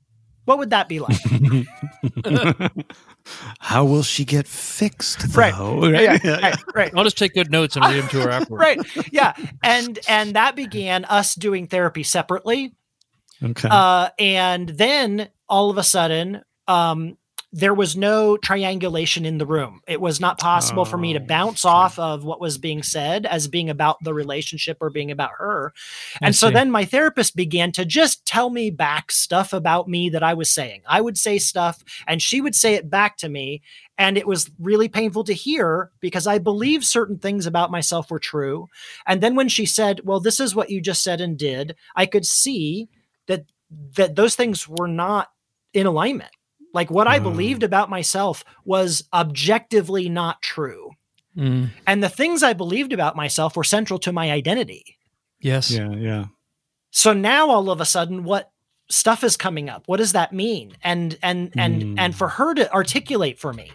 What 0.46 0.58
would 0.58 0.72
that 0.72 0.90
be 0.90 1.00
like? 1.00 1.18
How 3.60 3.86
will 3.86 4.04
she 4.04 4.26
get 4.26 4.48
fixed? 4.48 5.36
Right. 5.36 5.54
Though? 5.58 5.88
yeah, 5.88 6.18
right, 6.42 6.56
right. 6.76 6.92
I'll 6.96 7.04
just 7.06 7.18
take 7.18 7.34
good 7.34 7.52
notes 7.52 7.76
and 7.76 7.86
read 7.86 8.02
them 8.02 8.10
to 8.10 8.22
her 8.22 8.30
afterwards. 8.30 8.62
right 8.62 9.14
yeah 9.14 9.34
and 9.64 9.98
and 10.08 10.36
that 10.36 10.56
began 10.56 11.06
us 11.06 11.34
doing 11.36 11.68
therapy 11.68 12.04
separately 12.04 12.76
Okay. 13.42 13.68
uh 13.72 14.10
and 14.20 14.70
then 14.70 15.30
all 15.50 15.70
of 15.70 15.78
a 15.78 15.84
sudden 15.84 16.42
um 16.68 17.18
there 17.56 17.74
was 17.76 17.96
no 17.96 18.36
triangulation 18.36 19.26
in 19.28 19.38
the 19.38 19.46
room. 19.46 19.82
It 19.88 20.02
was 20.02 20.20
not 20.20 20.40
possible 20.40 20.86
for 20.86 20.98
me 20.98 21.14
to 21.14 21.20
Oh, 21.22 21.26
bounce 21.26 21.64
okay. 21.64 21.72
off 21.72 22.00
of 22.00 22.24
what 22.24 22.42
was 22.42 22.58
being 22.58 22.82
said 22.82 23.28
as 23.28 23.48
being 23.48 23.70
about 23.70 24.04
the 24.04 24.12
relationship 24.12 24.80
or 24.82 24.90
being 24.90 25.12
about 25.12 25.30
her. 25.38 25.72
I 26.20 26.26
And 26.26 26.36
so 26.36 26.50
then 26.50 26.72
my 26.72 26.84
therapist 26.84 27.36
began 27.36 27.72
to 27.74 27.86
just 27.86 28.26
tell 28.26 28.50
me 28.50 28.72
back 28.72 29.12
stuff 29.12 29.54
about 29.54 29.88
me 29.88 30.10
that 30.10 30.24
I 30.24 30.34
was 30.34 30.50
saying. 30.50 30.82
I 30.88 31.00
would 31.00 31.16
say 31.16 31.38
stuff 31.38 31.84
and 32.08 32.24
she 32.24 32.42
would 32.42 32.56
say 32.56 32.74
it 32.74 32.90
back 32.90 33.18
to 33.18 33.30
me. 33.30 33.62
And 34.00 34.18
it 34.18 34.26
was 34.26 34.50
really 34.60 34.90
painful 34.90 35.24
to 35.26 35.34
hear 35.34 35.92
because 36.00 36.26
I 36.26 36.40
believed 36.40 36.84
certain 36.84 37.20
things 37.20 37.46
about 37.46 37.70
myself 37.70 38.10
were 38.10 38.18
true. 38.18 38.68
And 39.06 39.22
then 39.22 39.36
when 39.36 39.48
she 39.48 39.68
said, 39.68 40.02
Well, 40.04 40.20
this 40.20 40.40
is 40.40 40.56
what 40.56 40.72
you 40.72 40.82
just 40.82 41.04
said 41.04 41.22
and 41.22 41.38
did, 41.38 41.76
I 41.96 42.08
could 42.08 42.26
see 42.26 42.90
that 43.28 43.46
that 43.96 44.16
those 44.16 44.34
things 44.36 44.68
were 44.68 44.88
not 44.88 45.30
in 45.72 45.86
alignment. 45.86 46.32
Like 46.74 46.90
what 46.92 47.08
I 47.08 47.20
Mm. 47.20 47.24
believed 47.24 47.64
about 47.64 47.90
myself 47.90 48.44
was 48.66 49.08
objectively 49.14 50.10
not 50.10 50.42
true. 50.42 50.92
Mm, 51.38 51.70
And 51.88 52.04
the 52.04 52.10
things 52.10 52.44
I 52.44 52.54
believed 52.54 52.94
about 52.94 53.16
myself 53.16 53.56
were 53.56 53.64
central 53.64 54.00
to 54.00 54.12
my 54.12 54.32
identity. 54.32 54.98
yes. 55.40 55.72
yeah, 55.72 55.92
yeah. 55.92 56.26
So 56.92 57.12
now 57.14 57.50
all 57.50 57.70
of 57.72 57.82
a 57.82 57.86
sudden 57.86 58.24
what 58.24 58.52
stuff 58.90 59.24
is 59.24 59.36
coming 59.36 59.68
up? 59.70 59.84
What 59.88 59.98
does 59.98 60.12
that 60.14 60.32
mean? 60.34 60.78
And 60.84 61.18
and 61.24 61.52
and 61.58 61.82
Mm. 61.84 61.96
and 61.98 62.16
for 62.16 62.28
her 62.30 62.54
to 62.54 62.72
articulate 62.74 63.40
for 63.40 63.52
me 63.54 63.72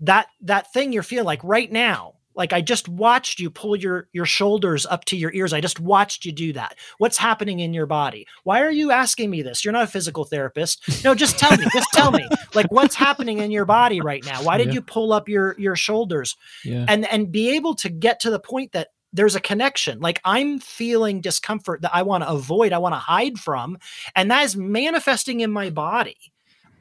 that 0.00 0.26
that 0.42 0.72
thing 0.72 0.92
you're 0.92 1.02
feeling 1.02 1.24
like 1.26 1.42
right 1.44 1.70
now 1.70 2.14
like 2.36 2.52
i 2.52 2.60
just 2.60 2.88
watched 2.88 3.40
you 3.40 3.50
pull 3.50 3.74
your 3.76 4.08
your 4.12 4.26
shoulders 4.26 4.84
up 4.86 5.04
to 5.06 5.16
your 5.16 5.32
ears. 5.32 5.52
I 5.52 5.60
just 5.60 5.80
watched 5.80 6.24
you 6.24 6.32
do 6.32 6.52
that. 6.52 6.76
What's 6.98 7.16
happening 7.18 7.60
in 7.60 7.72
your 7.74 7.86
body? 7.86 8.26
Why 8.44 8.60
are 8.62 8.70
you 8.70 8.90
asking 8.90 9.30
me 9.30 9.42
this? 9.42 9.64
You're 9.64 9.72
not 9.72 9.84
a 9.84 9.86
physical 9.88 10.24
therapist. 10.24 11.04
No 11.04 11.14
just 11.14 11.38
tell 11.38 11.56
me 11.56 11.64
just 11.72 11.88
tell 11.92 12.12
me 12.12 12.28
like 12.54 12.70
what's 12.70 12.94
happening 12.94 13.38
in 13.38 13.50
your 13.50 13.64
body 13.64 14.00
right 14.00 14.24
now? 14.24 14.42
Why 14.42 14.58
did 14.58 14.68
Yeah. 14.68 14.74
you 14.74 14.82
pull 14.82 15.12
up 15.12 15.28
your 15.28 15.54
your 15.58 15.76
shoulders? 15.76 16.36
Yeah. 16.64 16.84
and 16.88 17.06
and 17.10 17.32
be 17.32 17.56
able 17.56 17.74
to 17.76 17.88
get 17.88 18.20
to 18.20 18.30
the 18.30 18.38
point 18.40 18.72
that 18.72 18.88
there's 19.12 19.34
a 19.36 19.40
connection. 19.40 20.00
Like 20.00 20.20
i'm 20.24 20.58
feeling 20.58 21.20
discomfort 21.22 21.80
that 21.82 21.94
i 21.94 22.02
want 22.02 22.22
to 22.24 22.28
avoid 22.28 22.72
i 22.74 22.78
want 22.78 22.94
to 22.94 22.98
hide 22.98 23.38
from 23.38 23.78
and 24.14 24.30
that 24.30 24.44
is 24.44 24.56
manifesting 24.56 25.40
in 25.40 25.50
my 25.50 25.70
body. 25.70 26.16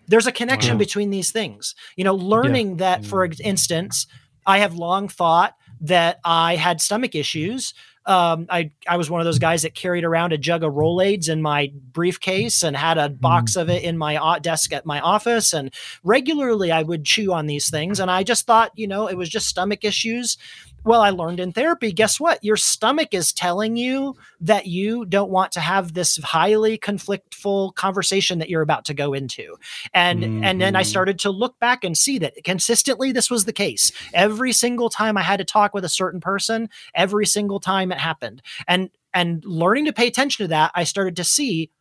There's 0.07 0.27
a 0.27 0.31
connection 0.31 0.73
Wow. 0.73 0.79
between 0.79 1.09
these 1.11 1.31
things. 1.31 1.73
You 1.95 2.03
know 2.03 2.15
learning 2.15 2.77
that 2.77 3.05
for 3.05 3.23
ex- 3.23 3.39
instance 3.39 4.05
i 4.45 4.59
have 4.59 4.75
long 4.75 5.07
thought 5.07 5.55
that 5.81 6.19
i 6.23 6.55
had 6.55 6.81
stomach 6.81 7.15
issues 7.15 7.73
um, 8.07 8.45
I, 8.49 8.71
I 8.87 8.97
was 8.97 9.09
one 9.09 9.19
of 9.19 9.25
those 9.25 9.39
guys 9.39 9.63
that 9.63 9.73
carried 9.73 10.03
around 10.03 10.31
a 10.31 10.37
jug 10.37 10.63
of 10.63 10.73
Rolaids 10.73 11.27
in 11.27 11.41
my 11.41 11.71
briefcase 11.91 12.61
and 12.61 12.77
had 12.77 12.97
a 12.97 13.09
box 13.09 13.55
of 13.55 13.69
it 13.69 13.83
in 13.83 13.97
my 13.97 14.39
desk 14.39 14.71
at 14.73 14.85
my 14.85 14.99
office. 14.99 15.53
And 15.53 15.73
regularly 16.03 16.71
I 16.71 16.83
would 16.83 17.03
chew 17.03 17.33
on 17.33 17.47
these 17.47 17.69
things. 17.69 17.99
And 17.99 18.11
I 18.11 18.21
just 18.23 18.45
thought, 18.45 18.71
you 18.75 18.87
know, 18.87 19.07
it 19.07 19.15
was 19.15 19.27
just 19.27 19.47
stomach 19.47 19.83
issues. 19.83 20.37
Well, 20.85 21.01
I 21.01 21.09
learned 21.09 21.39
in 21.39 21.51
therapy, 21.51 21.91
guess 21.91 22.19
what? 22.19 22.43
Your 22.43 22.57
stomach 22.57 23.09
is 23.13 23.33
telling 23.33 23.75
you 23.75 24.15
that 24.39 24.67
you 24.67 25.03
don't 25.05 25.31
want 25.31 25.51
to 25.53 25.59
have 25.59 25.93
this 25.95 26.17
highly 26.17 26.77
conflictful 26.77 27.73
conversation 27.73 28.37
that 28.37 28.49
you're 28.49 28.61
about 28.61 28.85
to 28.85 28.93
go 28.93 29.13
into. 29.13 29.55
And 29.95 30.29
and 30.43 30.61
then 30.61 30.75
I 30.75 30.83
Mhm. 30.83 30.85
started 30.85 31.19
to 31.19 31.31
look 31.31 31.59
back 31.59 31.83
and 31.83 31.97
see 31.97 32.19
that 32.19 32.35
consistently 32.43 33.11
this 33.11 33.31
was 33.31 33.45
the 33.45 33.53
case. 33.53 33.91
Every 34.13 34.53
single 34.53 34.89
time 34.89 35.17
I 35.17 35.23
had 35.23 35.37
to 35.39 35.45
talk 35.45 35.73
with 35.73 35.85
a 35.85 35.89
certain 35.89 36.21
person, 36.21 36.69
every 36.93 37.25
single 37.25 37.59
time 37.59 37.91
it 37.91 37.97
happened. 37.99 38.43
And 38.67 38.91
and 39.11 39.43
learning 39.43 39.85
to 39.85 39.93
pay 39.93 40.07
attention 40.07 40.43
to 40.43 40.47
that, 40.49 40.71
I 40.75 40.83
started 40.83 41.15
to 41.15 41.23
see, 41.23 41.71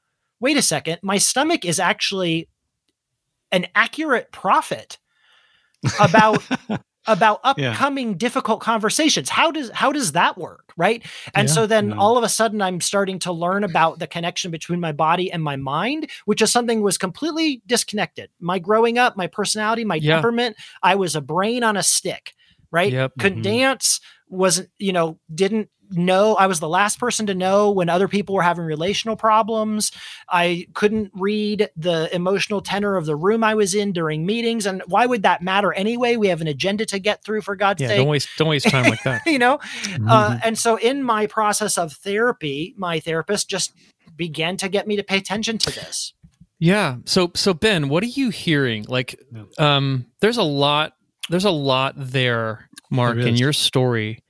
wait 0.41 0.57
a 0.57 0.63
second, 0.63 1.01
my 1.03 1.19
stomach 1.19 1.65
is 1.67 1.79
actually 1.79 2.49
an 3.53 3.67
accurate 3.75 4.33
prophet 4.33 4.99
about 5.99 6.47
about 7.07 7.41
Yeah. 7.57 7.71
upcoming 7.71 8.17
difficult 8.17 8.61
conversations 8.61 9.29
how 9.29 9.51
does 9.51 9.71
how 9.71 9.93
does 9.93 10.13
that 10.13 10.39
work 10.39 10.73
right 10.77 11.03
and 11.35 11.49
Yeah. 11.49 11.55
so 11.55 11.67
then 11.67 11.91
Yeah. 11.91 11.97
all 11.97 12.17
of 12.19 12.25
a 12.25 12.29
sudden 12.29 12.63
i'm 12.63 12.81
starting 12.81 13.19
to 13.21 13.33
learn 13.33 13.65
about 13.65 13.99
the 13.99 14.07
connection 14.07 14.51
between 14.51 14.81
my 14.81 14.93
body 14.93 15.31
and 15.31 15.43
my 15.43 15.57
mind 15.57 16.11
which 16.25 16.41
is 16.43 16.51
something 16.51 16.83
was 16.83 16.97
completely 16.99 17.63
disconnected 17.67 18.31
my 18.41 18.59
growing 18.59 18.99
up 18.99 19.17
my 19.17 19.27
personality 19.27 19.85
my 19.85 19.97
Yeah. 19.97 20.15
temperament 20.15 20.57
i 20.83 20.95
was 20.95 21.15
a 21.15 21.21
brain 21.21 21.63
on 21.63 21.77
a 21.77 21.83
stick 21.83 22.33
right 22.71 22.93
Yep. 22.93 23.13
couldn't 23.19 23.41
Mhm. 23.41 23.45
dance 23.45 24.01
wasn't 24.29 24.69
you 24.79 24.93
know 24.93 25.19
didn't 25.33 25.69
know 25.91 26.35
i 26.37 26.47
was 26.47 26.61
the 26.61 26.69
last 26.69 26.99
person 26.99 27.27
to 27.27 27.35
know 27.35 27.71
when 27.71 27.89
other 27.89 28.09
people 28.09 28.35
were 28.35 28.43
having 28.43 28.65
relational 28.65 29.17
problems 29.17 29.93
i 30.29 30.67
couldn't 30.75 31.11
read 31.15 31.69
the 31.77 32.09
emotional 32.15 32.61
tenor 32.61 32.97
of 32.97 33.07
the 33.07 33.15
room 33.17 33.45
i 33.45 33.55
was 33.55 33.75
in 33.75 33.93
during 33.93 34.25
meetings 34.27 34.67
and 34.67 34.83
why 34.87 35.07
would 35.07 35.23
that 35.23 35.43
matter 35.43 35.73
anyway 35.75 36.17
we 36.17 36.29
have 36.29 36.41
an 36.41 36.47
agenda 36.49 36.85
to 36.87 36.99
get 36.99 37.23
through 37.25 37.41
for 37.41 37.55
god's 37.57 37.81
Yeah. 37.83 37.89
sake 37.89 37.97
Don't 37.99 38.09
waste 38.09 38.29
don't 38.39 38.49
waste 38.49 38.69
time 38.69 38.85
like 38.85 39.03
that. 39.05 39.23
you 39.27 39.39
know 39.39 39.59
Mm-hmm. 39.59 40.09
uh, 40.09 40.39
and 40.43 40.59
so 40.59 40.77
in 40.77 41.03
my 41.03 41.27
process 41.27 41.77
of 41.79 41.93
therapy 41.93 42.75
my 42.77 43.01
therapist 43.01 43.49
just 43.49 43.73
began 44.17 44.57
to 44.59 44.69
get 44.69 44.87
me 44.87 44.97
to 44.97 45.03
pay 45.05 45.17
attention 45.19 45.59
to 45.59 45.71
this 45.71 46.13
Yeah. 46.59 46.97
So 47.05 47.31
so 47.35 47.53
Ben, 47.53 47.89
what 47.89 48.03
are 48.03 48.07
you 48.07 48.31
hearing? 48.31 48.85
Like 48.89 49.21
um 49.59 50.07
there's 50.21 50.37
a 50.39 50.43
lot 50.43 50.93
there's 51.31 51.45
a 51.45 51.51
lot 51.51 51.95
there, 51.97 52.69
Mark, 52.91 53.17
There 53.17 53.27
in 53.27 53.37
your 53.37 53.53
story 53.53 54.19
that 54.19 54.24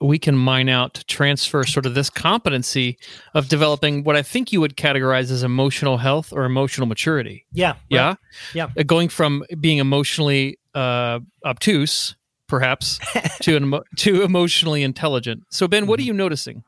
we 0.00 0.18
can 0.18 0.36
mine 0.36 0.68
out 0.68 0.94
to 0.94 1.04
transfer 1.06 1.64
sort 1.64 1.84
of 1.84 1.94
this 1.94 2.08
competency 2.10 2.96
of 3.34 3.48
developing 3.48 4.04
what 4.04 4.14
I 4.16 4.22
think 4.22 4.52
you 4.52 4.60
would 4.60 4.76
categorize 4.76 5.30
as 5.32 5.42
emotional 5.42 5.98
health 5.98 6.32
or 6.32 6.44
emotional 6.44 6.86
maturity. 6.86 7.44
yeah 7.52 7.70
right. 7.70 7.76
Yeah. 7.88 8.14
Yeah. 8.54 8.68
Uh, 8.78 8.82
Going 8.84 9.08
from 9.08 9.44
being 9.60 9.78
emotionally 9.78 10.58
uh 10.74 11.18
obtuse, 11.44 12.14
perhaps, 12.46 12.98
to 13.42 13.56
an 13.56 13.64
emo- 13.64 13.82
to 13.96 14.22
emotionally 14.22 14.82
intelligent. 14.84 15.42
So 15.50 15.66
Ben, 15.66 15.86
what 15.86 15.98
are 15.98 16.02
Mm-hmm. 16.02 16.06
you 16.08 16.12
noticing? 16.14 16.62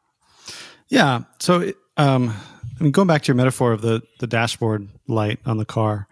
Yeah. 0.89 1.21
So, 1.39 1.61
it- 1.61 1.77
um, 1.97 2.35
I 2.79 2.83
mean, 2.83 2.93
going 2.93 3.07
back 3.09 3.23
to 3.23 3.29
your 3.29 3.37
metaphor 3.37 3.73
of 3.73 3.83
the 3.83 4.01
the 4.21 4.27
dashboard 4.27 4.89
light 5.07 5.39
on 5.45 5.59
the 5.59 5.65
car, 5.67 6.09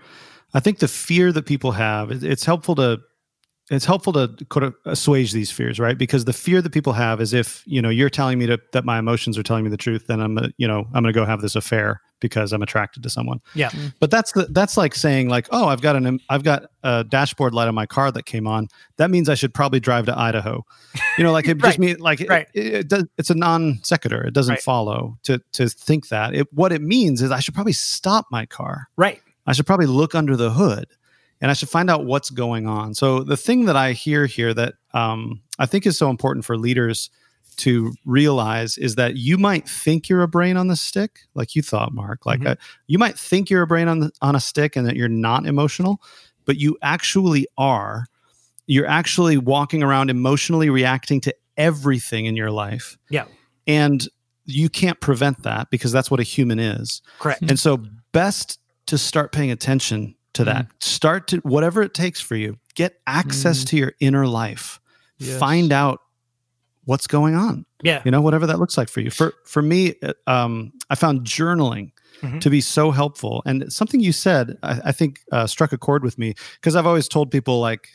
I 0.55 0.61
think 0.61 0.79
the 0.81 0.89
fear 0.89 1.33
that 1.33 1.47
people 1.47 1.73
have, 1.73 2.11
it, 2.13 2.23
it's 2.23 2.45
helpful 2.45 2.75
to 2.77 3.01
it's 3.71 3.85
helpful 3.85 4.13
to 4.15 4.35
kind 4.49 4.65
of 4.65 4.75
assuage 4.87 5.33
these 5.33 5.51
fears, 5.51 5.79
right? 5.79 5.99
Because 5.99 6.25
the 6.25 6.33
fear 6.33 6.63
that 6.63 6.71
people 6.71 6.95
have 6.95 7.21
is 7.21 7.35
if 7.35 7.63
you 7.67 7.83
know 7.83 7.91
you're 7.91 8.09
telling 8.11 8.39
me 8.39 8.47
to, 8.47 8.59
that 8.73 8.85
my 8.85 8.99
emotions 8.99 9.37
are 9.37 9.43
telling 9.43 9.65
me 9.65 9.71
the 9.71 9.77
truth, 9.77 10.07
then 10.07 10.21
I'm 10.21 10.35
gonna, 10.35 10.51
you 10.57 10.67
know 10.67 10.87
I'm 10.95 11.03
going 11.03 11.13
to 11.13 11.13
go 11.13 11.25
have 11.27 11.43
this 11.43 11.55
affair 11.55 12.01
because 12.21 12.53
I'm 12.53 12.63
attracted 12.63 13.03
to 13.05 13.11
someone. 13.11 13.41
Yeah. 13.55 13.69
Mm. 13.71 13.93
But 14.01 14.11
that's 14.11 14.33
the 14.33 14.47
that's 14.51 14.77
like 14.77 14.95
saying 14.95 15.29
like, 15.29 15.49
oh, 15.53 15.67
I've 15.69 15.83
got 15.83 15.97
an 15.97 16.19
I've 16.31 16.43
got 16.45 16.65
a 16.83 17.05
dashboard 17.05 17.53
light 17.55 17.69
on 17.69 17.75
my 17.75 17.87
car 17.87 18.11
that 18.11 18.25
came 18.25 18.47
on. 18.47 18.69
That 18.97 19.11
means 19.11 19.29
I 19.29 19.35
should 19.35 19.53
probably 19.53 19.81
drive 19.81 20.07
to 20.07 20.19
Idaho. 20.19 20.65
You 21.19 21.25
know, 21.25 21.33
like 21.33 21.47
it 21.47 21.55
Right. 21.63 21.69
just 21.69 21.79
mean 21.79 21.99
like 21.99 22.21
it- 22.23 22.29
Right. 22.31 22.47
it, 22.55 22.67
it 22.75 22.89
does, 22.89 23.05
it's 23.19 23.31
a 23.31 23.35
non 23.35 23.81
sequitur. 23.83 24.23
It 24.27 24.33
doesn't 24.35 24.55
Right. 24.55 24.63
follow 24.63 25.19
to 25.25 25.41
to 25.53 25.69
think 25.69 26.09
that. 26.09 26.35
It 26.35 26.53
what 26.55 26.73
it 26.73 26.81
means 26.83 27.21
is 27.23 27.31
I 27.31 27.41
should 27.41 27.55
probably 27.55 27.75
stop 27.75 28.27
my 28.31 28.47
car. 28.47 28.89
right 28.97 29.21
I 29.47 29.53
should 29.53 29.67
probably 29.67 29.87
look 29.87 30.15
under 30.15 30.37
the 30.37 30.51
hood 30.51 30.87
and 31.41 31.51
I 31.51 31.55
should 31.55 31.69
find 31.69 31.89
out 31.91 32.05
what's 32.05 32.31
going 32.31 32.67
on. 32.67 32.95
So 32.95 33.23
the 33.23 33.37
thing 33.37 33.67
that 33.67 33.77
I 33.77 33.93
hear 33.93 34.27
here 34.27 34.53
that 34.55 34.75
um, 34.95 35.41
I 35.59 35.67
think 35.67 35.87
is 35.87 35.97
so 35.99 36.11
important 36.11 36.45
for 36.45 36.57
leaders 36.57 37.11
to 37.59 37.93
realize 38.05 38.79
is 38.79 38.95
that 38.95 39.17
you 39.17 39.37
might 39.37 39.69
think 39.69 40.09
you're 40.09 40.23
a 40.23 40.29
brain 40.29 40.57
on 40.57 40.69
the 40.69 40.77
stick, 40.77 41.21
like 41.35 41.57
you 41.57 41.63
thought, 41.63 41.93
Mark. 41.93 42.25
Like 42.25 42.41
Mhm. 42.41 42.51
uh, 42.53 42.55
you 42.87 42.99
might 42.99 43.19
think 43.19 43.51
you're 43.51 43.63
a 43.63 43.67
brain 43.67 43.89
on 43.89 43.99
the, 44.01 44.11
on 44.23 44.37
a 44.37 44.41
stick 44.41 44.77
and 44.77 44.87
that 44.87 44.95
you're 44.97 45.09
not 45.09 45.45
emotional, 45.47 46.01
but 46.45 46.57
you 46.57 46.79
actually 46.83 47.47
are. 47.59 48.07
You're 48.67 48.87
actually 48.87 49.39
walking 49.39 49.83
around 49.83 50.09
emotionally 50.11 50.71
reacting 50.71 51.21
to 51.23 51.35
everything 51.57 52.27
in 52.27 52.37
your 52.37 52.51
life. 52.53 52.97
Yeah. 53.11 53.25
And 53.67 54.07
you 54.45 54.69
can't 54.69 55.01
prevent 55.01 55.43
that 55.43 55.69
because 55.71 55.91
that's 55.91 56.11
what 56.11 56.21
a 56.21 56.23
human 56.25 56.59
is. 56.59 57.03
correct 57.19 57.43
And 57.43 57.59
so, 57.59 57.83
best 58.13 58.59
to 58.87 58.97
start 58.97 59.33
paying 59.33 59.51
attention 59.51 60.15
to 60.39 60.45
that. 60.45 60.67
Start 60.81 61.29
to 61.29 61.37
whatever 61.39 61.83
it 61.83 61.95
takes 61.95 62.21
for 62.21 62.35
you. 62.37 62.57
get 62.75 62.95
access 63.07 63.65
Mm. 63.65 63.67
to 63.69 63.77
your 63.77 63.93
inner 64.01 64.27
life. 64.27 64.79
Yes. 65.19 65.39
Find 65.41 65.73
out 65.73 65.99
what's 66.85 67.07
going 67.09 67.35
on. 67.35 67.67
Yeah. 67.83 68.03
You 68.05 68.11
know, 68.13 68.21
whatever 68.21 68.47
that 68.47 68.59
looks 68.61 68.79
like 68.79 68.89
for 68.89 69.01
you. 69.01 69.11
For 69.11 69.35
for 69.45 69.61
me, 69.63 69.95
uh, 70.03 70.13
um, 70.29 70.73
I 70.89 70.95
found 70.95 71.27
journaling 71.27 71.91
Mhm. 72.23 72.41
to 72.41 72.51
be 72.51 72.61
so 72.61 72.91
helpful. 72.93 73.43
And 73.47 73.73
something 73.73 74.01
you 74.01 74.13
said, 74.13 74.57
I, 74.63 74.81
I 74.87 74.93
think, 74.93 75.21
uh, 75.33 75.47
struck 75.49 75.73
a 75.73 75.79
chord 75.79 76.03
with 76.05 76.19
me 76.19 76.35
because 76.61 76.77
I've 76.77 76.87
always 76.87 77.09
told 77.09 77.31
people 77.33 77.59
like, 77.61 77.89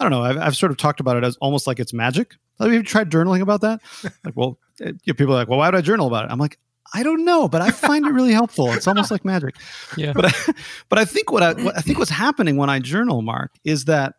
I 0.00 0.04
don't 0.04 0.10
know, 0.10 0.22
I've, 0.24 0.38
I've 0.38 0.56
sort 0.56 0.72
of 0.72 0.78
talked 0.78 0.98
about 1.00 1.16
it 1.18 1.24
as 1.24 1.36
almost 1.42 1.66
like 1.66 1.78
it's 1.78 1.92
magic. 1.92 2.34
Have 2.58 2.72
you 2.72 2.82
tried 2.82 3.10
journaling 3.10 3.40
about 3.42 3.60
that? 3.60 3.80
like, 4.24 4.34
well, 4.34 4.58
uh, 4.80 4.86
you 4.86 4.92
know, 5.08 5.14
people 5.14 5.34
are 5.34 5.38
like, 5.38 5.48
well, 5.48 5.58
why 5.58 5.68
would 5.68 5.74
I 5.74 5.82
journal 5.82 6.06
about 6.06 6.24
it? 6.24 6.30
I'm 6.32 6.38
like, 6.38 6.58
I 6.94 7.02
don't 7.02 7.24
know, 7.24 7.48
but 7.48 7.62
I 7.62 7.70
find 7.70 8.06
it 8.06 8.10
really 8.10 8.32
helpful. 8.32 8.70
It's 8.72 8.86
almost 8.86 9.10
like 9.10 9.24
magic. 9.24 9.56
Yeah. 9.96 10.12
But 10.14 10.26
I, 10.26 10.52
but 10.88 10.98
I 10.98 11.04
think 11.04 11.30
what 11.30 11.42
I 11.42 11.52
what 11.54 11.76
I 11.76 11.80
think 11.80 11.98
what's 11.98 12.10
happening 12.10 12.56
when 12.56 12.70
I 12.70 12.78
journal, 12.78 13.20
Mark, 13.20 13.52
is 13.64 13.84
that 13.86 14.14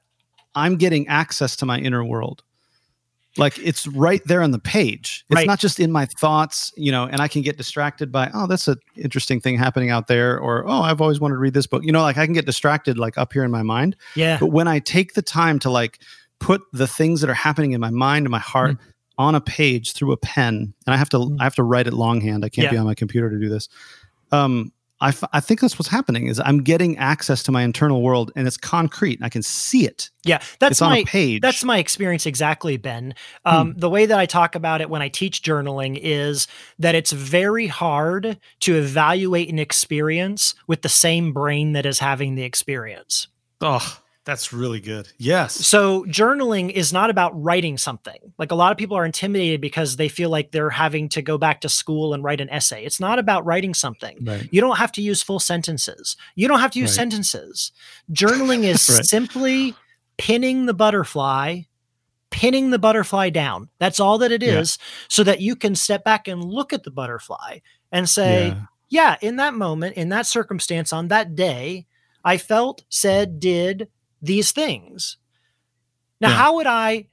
I'm 0.56 0.76
getting 0.76 1.08
access 1.08 1.56
to 1.58 1.66
my 1.66 1.80
inner 1.80 2.06
world. 2.06 2.44
Like 3.38 3.58
it's 3.58 3.88
right 3.88 4.22
there 4.26 4.44
on 4.44 4.52
the 4.52 4.60
page. 4.60 5.26
It's 5.30 5.38
Right. 5.38 5.48
not 5.48 5.60
just 5.60 5.80
in 5.80 5.92
my 5.92 6.06
thoughts, 6.06 6.72
you 6.78 6.92
know, 6.92 7.06
and 7.06 7.20
I 7.20 7.28
can 7.28 7.42
get 7.42 7.58
distracted 7.58 8.12
by, 8.12 8.30
oh, 8.34 8.46
that's 8.46 8.68
an 8.68 8.78
interesting 8.96 9.42
thing 9.42 9.58
happening 9.58 9.90
out 9.90 10.06
there, 10.06 10.40
or 10.40 10.64
oh, 10.68 10.84
I've 10.84 11.02
always 11.02 11.20
wanted 11.20 11.36
to 11.36 11.40
read 11.40 11.56
this 11.56 11.66
book. 11.66 11.84
You 11.84 11.92
know, 11.92 12.02
like 12.02 12.18
I 12.18 12.26
can 12.26 12.34
get 12.34 12.46
distracted 12.46 13.00
like 13.00 13.18
up 13.18 13.34
here 13.34 13.44
in 13.44 13.50
my 13.50 13.64
mind. 13.64 13.96
Yeah. 14.16 14.38
But 14.40 14.48
when 14.48 14.68
I 14.68 14.78
take 14.78 15.16
the 15.16 15.24
time 15.24 15.58
to 15.60 15.72
like 15.72 16.00
put 16.40 16.62
the 16.74 16.88
things 16.88 17.22
that 17.22 17.30
are 17.30 17.34
happening 17.34 17.72
in 17.72 17.82
my 17.82 17.90
mind 17.90 18.26
and 18.26 18.32
my 18.32 18.40
heart 18.40 18.78
mm. 18.78 18.80
On 19.18 19.36
a 19.36 19.42
page 19.42 19.94
through 19.94 20.12
a 20.12 20.18
pen, 20.18 20.74
and 20.86 20.94
I 20.94 20.98
have 20.98 21.10
to 21.10 21.36
I 21.40 21.44
have 21.44 21.56
to 21.56 21.64
write 21.64 21.88
it 21.88 21.94
longhand. 21.94 22.44
I 22.44 22.50
can't 22.50 22.72
be 22.72 22.78
on 22.78 22.86
my 22.86 22.96
computer 22.96 23.30
to 23.30 23.40
do 23.40 23.50
this. 23.50 23.70
Um, 24.32 24.72
I, 25.02 25.10
f- 25.10 25.24
I 25.34 25.42
think 25.42 25.60
that's 25.60 25.78
what's 25.78 25.90
happening 25.90 26.28
is 26.28 26.40
I'm 26.40 26.60
getting 26.64 26.98
access 26.98 27.44
to 27.44 27.52
my 27.52 27.64
internal 27.64 28.02
world 28.02 28.32
and 28.38 28.48
it's 28.48 28.56
concrete. 28.56 29.20
I 29.22 29.28
can 29.28 29.44
see 29.44 29.86
it. 29.86 30.10
Yeah, 30.24 30.42
that's 30.60 30.72
it's 30.74 30.82
on 30.82 30.92
my 30.92 30.98
a 31.00 31.04
page. 31.06 31.42
that's 31.42 31.62
my 31.64 31.78
experience 31.78 32.26
exactly, 32.26 32.78
Ben. 32.78 33.14
Um, 33.44 33.74
The 33.76 33.90
way 33.90 34.06
that 34.06 34.18
I 34.18 34.26
talk 34.26 34.56
about 34.56 34.80
it 34.80 34.90
when 34.90 35.02
I 35.02 35.10
teach 35.10 35.42
journaling 35.42 36.00
is 36.02 36.48
that 36.80 36.96
it's 36.96 37.12
very 37.12 37.68
hard 37.68 38.40
to 38.62 38.76
evaluate 38.78 39.50
an 39.50 39.60
experience 39.60 40.56
with 40.68 40.84
the 40.84 40.90
same 40.90 41.34
brain 41.34 41.74
that 41.74 41.86
is 41.86 42.00
having 42.00 42.36
the 42.36 42.44
experience. 42.44 43.28
oh, 43.60 44.00
that's 44.26 44.54
really 44.54 44.80
good. 44.80 45.10
Yes. 45.18 45.54
So 45.54 46.06
journaling 46.06 46.72
is 46.72 46.94
not 46.94 47.10
about 47.10 47.32
writing 47.42 47.78
something. 47.78 48.34
Like 48.38 48.52
a 48.52 48.56
lot 48.56 48.72
of 48.72 48.78
people 48.78 48.96
are 48.96 49.06
intimidated 49.06 49.60
because 49.60 49.98
they 49.98 50.08
feel 50.08 50.30
like 50.30 50.52
they're 50.52 50.70
having 50.70 51.10
to 51.10 51.22
go 51.22 51.38
back 51.38 51.62
to 51.62 51.70
school 51.70 52.14
and 52.14 52.24
write 52.24 52.40
an 52.40 52.50
essay. 52.50 52.86
It's 52.86 53.00
not 53.02 53.20
about 53.20 53.46
writing 53.46 53.74
something. 53.74 54.18
Right. 54.22 54.48
You 54.52 54.62
don't 54.62 54.78
have 54.78 54.94
to 54.94 55.02
use 55.02 55.22
full 55.22 55.40
sentences. 55.40 56.16
You 56.36 56.48
don't 56.48 56.62
have 56.62 56.72
to 56.72 56.80
use 56.80 56.92
Right. 56.92 56.96
sentences. 56.96 57.72
Journaling 58.12 58.64
is 58.64 58.90
Right. 58.90 59.06
simply 59.06 59.76
pinning 60.18 60.68
the 60.68 60.74
butterfly, 60.74 61.62
pinning 62.30 62.70
the 62.70 62.80
butterfly 62.80 63.30
down. 63.30 63.70
That's 63.80 64.00
all 64.00 64.18
that 64.20 64.32
it 64.32 64.42
is 64.42 64.78
Yeah. 64.80 64.86
so 65.10 65.24
that 65.26 65.42
you 65.42 65.56
can 65.56 65.76
step 65.76 66.04
back 66.06 66.28
and 66.30 66.44
look 66.44 66.72
at 66.72 66.84
the 66.84 66.92
butterfly 66.92 67.60
and 67.92 68.08
say, 68.10 68.48
Yeah. 68.48 68.62
yeah, 68.90 69.18
in 69.22 69.36
that 69.36 69.54
moment, 69.54 69.98
in 69.98 70.10
that 70.10 70.26
circumstance, 70.28 70.94
on 70.94 71.10
that 71.10 71.36
day, 71.36 71.88
I 72.24 72.38
felt, 72.38 72.84
said, 72.88 73.40
did 73.42 73.90
these 74.24 74.52
things. 74.52 75.18
Now, 76.22 76.30
Yeah. 76.30 76.36
how 76.36 76.56
would 76.56 76.68
I, 76.68 77.08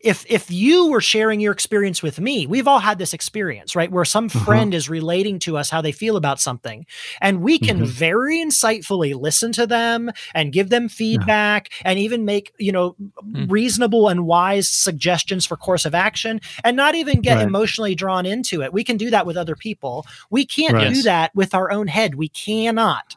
if 0.00 0.24
if 0.28 0.50
you 0.50 0.88
were 0.90 1.00
sharing 1.00 1.40
your 1.40 1.52
experience 1.52 2.02
with 2.02 2.20
me, 2.20 2.46
we've 2.46 2.68
all 2.68 2.78
had 2.78 2.98
this 2.98 3.12
experience, 3.14 3.74
right? 3.74 3.90
Where 3.90 4.04
some 4.04 4.26
Uh-huh. 4.26 4.44
friend 4.44 4.74
is 4.74 4.88
relating 4.88 5.38
to 5.40 5.56
us 5.56 5.68
how 5.70 5.80
they 5.80 5.90
feel 5.92 6.16
about 6.16 6.38
something, 6.40 6.86
and 7.20 7.40
we 7.40 7.58
can 7.58 7.80
Mhm. 7.80 7.86
very 7.86 8.38
insightfully 8.38 9.18
listen 9.18 9.52
to 9.52 9.66
them 9.66 10.10
and 10.34 10.52
give 10.52 10.68
them 10.68 10.88
feedback, 10.88 11.70
and 11.84 11.98
even 11.98 12.24
make 12.24 12.52
you 12.58 12.72
know 12.72 12.94
Mm. 13.24 13.50
reasonable 13.50 14.08
and 14.08 14.26
wise 14.26 14.68
suggestions 14.68 15.44
for 15.46 15.56
course 15.56 15.84
of 15.84 15.94
action, 15.94 16.40
and 16.62 16.76
not 16.76 16.94
even 16.94 17.20
get 17.20 17.36
Right. 17.38 17.46
emotionally 17.46 17.94
drawn 17.94 18.26
into 18.26 18.62
it. 18.62 18.72
We 18.72 18.84
can 18.84 18.96
do 18.98 19.10
that 19.10 19.26
with 19.26 19.36
other 19.36 19.56
people. 19.56 20.06
We 20.30 20.46
can't 20.46 20.74
Right. 20.74 20.92
do 20.94 21.02
that 21.02 21.34
with 21.34 21.54
our 21.54 21.70
own 21.70 21.88
head. 21.88 22.14
We 22.14 22.28
cannot. 22.28 23.16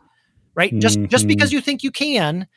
Right? 0.55 0.77
Just 0.79 0.99
just 1.09 1.25
Mhm. 1.25 1.29
because 1.29 1.53
you 1.53 1.61
think 1.61 1.83
you 1.83 1.91
can 1.91 2.47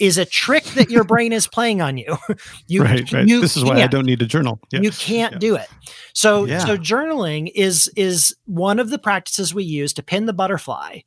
is 0.00 0.18
a 0.18 0.24
trick 0.24 0.64
that 0.74 0.90
your 0.90 1.04
brain 1.12 1.32
is 1.32 1.46
playing 1.46 1.80
on 1.80 1.96
you. 1.98 2.16
you 2.66 2.82
right. 2.82 3.12
Right. 3.12 3.28
you 3.28 3.40
this 3.40 3.56
is 3.56 3.64
why 3.64 3.82
I 3.82 3.86
don't 3.86 4.06
need 4.06 4.20
a 4.22 4.26
journal. 4.26 4.58
Yeah. 4.72 4.80
You 4.80 4.90
can't 4.90 5.34
Yeah. 5.34 5.38
do 5.38 5.54
it. 5.56 5.68
So 6.14 6.46
Yeah. 6.46 6.58
so 6.58 6.76
journaling 6.76 7.50
is 7.54 7.88
is 7.96 8.34
one 8.46 8.78
of 8.80 8.90
the 8.90 8.98
practices 8.98 9.54
we 9.54 9.62
use 9.64 9.92
to 9.94 10.02
pin 10.02 10.26
the 10.26 10.32
butterfly. 10.32 11.00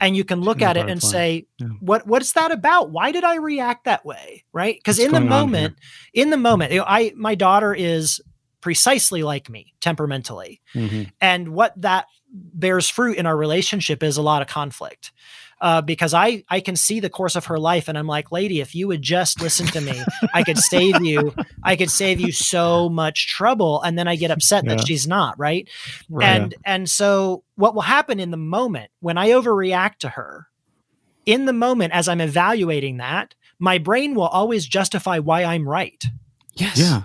And 0.00 0.16
you 0.16 0.24
can 0.24 0.40
look 0.40 0.58
Pin 0.58 0.66
at 0.68 0.76
it 0.76 0.88
and 0.90 1.00
say, 1.00 1.46
what 1.78 2.08
what's 2.08 2.32
that 2.32 2.50
about? 2.50 2.90
Why 2.90 3.12
did 3.12 3.22
I 3.22 3.36
react 3.36 3.84
that 3.84 4.04
way? 4.04 4.42
Right? 4.52 4.76
Because 4.76 4.98
in 4.98 5.12
the 5.12 5.20
going 5.20 5.22
on 5.22 5.30
here? 5.30 5.40
moment, 5.46 5.76
in 6.12 6.30
the 6.30 6.36
moment, 6.36 6.72
you 6.72 6.78
know, 6.78 6.84
I 6.88 7.12
my 7.14 7.36
daughter 7.36 7.72
is 7.72 8.20
precisely 8.60 9.22
like 9.22 9.48
me 9.48 9.74
temperamentally. 9.80 10.60
Mhm. 10.74 11.12
And 11.20 11.48
what 11.50 11.72
that 11.80 12.06
bears 12.32 12.88
fruit 12.88 13.16
in 13.16 13.26
our 13.26 13.36
relationship 13.36 14.02
is 14.02 14.16
a 14.16 14.22
lot 14.22 14.42
of 14.42 14.48
conflict. 14.48 15.12
Uh, 15.62 15.80
because 15.80 16.12
I 16.12 16.42
I 16.48 16.58
can 16.60 16.74
see 16.74 16.98
the 17.00 17.08
course 17.08 17.36
of 17.36 17.46
her 17.46 17.58
life, 17.58 17.86
and 17.88 17.96
I'm 17.96 18.08
like, 18.08 18.32
lady, 18.32 18.60
if 18.60 18.74
you 18.74 18.88
would 18.88 19.00
just 19.00 19.40
listen 19.40 19.66
to 19.68 19.80
me, 19.80 19.94
I 20.34 20.42
could 20.42 20.58
save 20.58 21.00
you. 21.02 21.32
I 21.62 21.76
could 21.76 21.88
save 21.90 22.20
you 22.20 22.32
so 22.32 22.88
much 22.88 23.28
trouble. 23.28 23.80
And 23.82 23.96
then 23.96 24.08
I 24.08 24.16
get 24.16 24.32
upset 24.32 24.64
Yeah. 24.64 24.74
that 24.74 24.86
she's 24.88 25.06
not 25.06 25.38
right. 25.38 25.68
Right. 26.10 26.26
And 26.26 26.54
and 26.64 26.90
so 26.90 27.44
what 27.54 27.74
will 27.76 27.82
happen 27.82 28.18
in 28.18 28.32
the 28.32 28.36
moment 28.36 28.90
when 29.00 29.16
I 29.16 29.28
overreact 29.30 29.98
to 30.00 30.08
her, 30.08 30.48
in 31.26 31.46
the 31.46 31.52
moment 31.52 31.92
as 31.92 32.08
I'm 32.08 32.20
evaluating 32.20 32.96
that, 32.96 33.36
my 33.60 33.78
brain 33.78 34.16
will 34.16 34.26
always 34.26 34.66
justify 34.66 35.20
why 35.20 35.44
I'm 35.44 35.68
right 35.68 36.02
yes. 36.56 36.76
Yeah. 36.76 37.02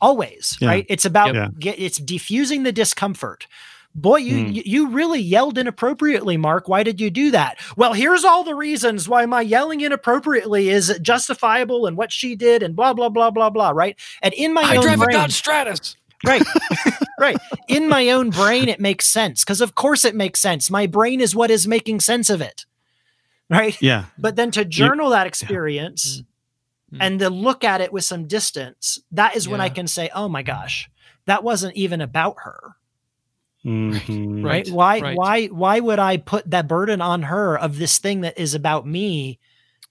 always 0.00 0.58
Yeah. 0.60 0.68
right 0.68 0.86
it's 0.88 1.04
about 1.04 1.34
Yeah. 1.36 1.48
get, 1.58 1.78
it's 1.78 1.98
diffusing 1.98 2.64
the 2.64 2.72
discomfort 2.72 3.46
boy 3.94 4.16
you, 4.16 4.36
Mm. 4.46 4.54
you 4.54 4.62
you 4.66 4.88
really 4.88 5.20
yelled 5.20 5.56
inappropriately 5.58 6.36
mark. 6.36 6.68
Why 6.68 6.82
did 6.82 7.00
you 7.00 7.10
do 7.10 7.30
that? 7.30 7.58
Well 7.76 7.92
here's 7.92 8.24
all 8.24 8.42
the 8.44 8.54
reasons 8.54 9.08
why 9.08 9.24
my 9.26 9.40
yelling 9.40 9.80
inappropriately 9.80 10.68
is 10.70 10.98
justifiable 11.00 11.86
and 11.86 11.96
what 11.96 12.10
she 12.12 12.34
did 12.36 12.62
and 12.62 12.74
blah 12.74 12.92
blah 12.92 13.08
blah 13.08 13.30
blah 13.30 13.50
blah 13.50 13.70
right? 13.70 13.96
And 14.22 14.34
in 14.34 14.52
my 14.52 14.62
I 14.62 14.76
own 14.76 14.82
drive 14.82 15.00
a 15.02 15.06
Dodge 15.12 15.32
Stratus. 15.32 15.96
right. 16.26 16.42
Right. 17.16 17.36
In 17.68 17.88
my 17.88 18.10
own 18.10 18.30
brain 18.30 18.68
it 18.68 18.80
makes 18.80 19.06
sense 19.06 19.44
because 19.44 19.60
of 19.60 19.74
course 19.76 20.04
it 20.04 20.16
makes 20.16 20.40
sense. 20.40 20.68
My 20.70 20.86
brain 20.86 21.20
is 21.20 21.34
what 21.34 21.50
is 21.50 21.66
making 21.68 22.00
sense 22.00 22.28
of 22.28 22.40
it. 22.40 22.66
Right? 23.48 23.80
Yeah. 23.80 24.06
but 24.18 24.34
then 24.36 24.50
to 24.52 24.64
journal 24.64 25.10
that 25.10 25.26
experience 25.26 26.22
Mm. 26.92 26.98
and 27.00 27.18
to 27.20 27.30
look 27.30 27.64
at 27.64 27.80
it 27.80 27.92
with 27.92 28.04
some 28.04 28.26
distance, 28.26 28.98
that 29.12 29.34
is 29.36 29.48
when 29.48 29.60
I 29.60 29.68
can 29.68 29.86
say, 29.86 30.10
oh 30.14 30.28
my 30.28 30.42
gosh, 30.42 30.88
that 31.26 31.42
wasn't 31.42 31.74
even 31.76 32.00
about 32.00 32.36
her. 32.44 32.76
Mhm. 33.64 34.44
Right. 34.44 34.66
Right, 34.66 34.68
Why 34.68 35.00
right. 35.00 35.16
why 35.16 35.46
why 35.46 35.80
would 35.80 35.98
I 35.98 36.18
put 36.18 36.50
that 36.50 36.68
burden 36.68 37.00
on 37.00 37.22
her 37.22 37.58
of 37.58 37.78
this 37.78 37.98
thing 37.98 38.20
that 38.20 38.38
is 38.38 38.54
about 38.54 38.86
me? 38.86 39.38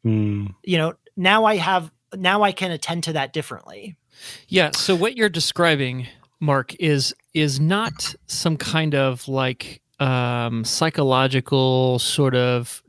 Mm. 0.06 0.54
You 0.64 0.78
know, 0.78 0.94
now 1.16 1.46
I 1.46 1.56
have 1.56 1.92
now 2.16 2.44
I 2.44 2.52
can 2.52 2.72
attend 2.72 3.04
to 3.06 3.14
that 3.14 3.34
differently. 3.34 3.96
Yeah. 4.48 4.72
So 4.72 4.96
what 4.96 5.18
you're 5.18 5.30
describing, 5.30 6.08
Mark, 6.40 6.76
is 6.80 7.16
is 7.34 7.60
not 7.60 8.14
some 8.28 8.58
kind 8.58 8.94
of 8.94 9.28
like 9.28 9.82
um, 10.00 10.64
psychological 10.64 12.00
sort 12.00 12.36
of. 12.36 12.84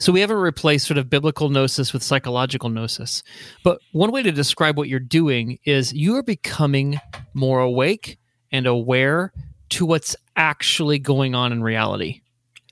So 0.00 0.12
we 0.12 0.20
haven't 0.20 0.38
replaced 0.38 0.88
sort 0.88 0.98
of 0.98 1.08
biblical 1.08 1.48
gnosis 1.50 1.92
with 1.92 2.02
psychological 2.02 2.68
gnosis, 2.68 3.22
but 3.62 3.78
one 3.92 4.10
way 4.10 4.22
to 4.22 4.32
describe 4.32 4.76
what 4.76 4.88
you're 4.88 4.98
doing 4.98 5.58
is 5.64 5.92
you 5.92 6.16
are 6.16 6.22
becoming 6.22 7.00
more 7.32 7.60
awake 7.60 8.18
and 8.50 8.66
aware 8.66 9.32
to 9.70 9.86
what's 9.86 10.14
actually 10.36 10.98
going 10.98 11.34
on 11.34 11.52
in 11.52 11.62
reality. 11.62 12.20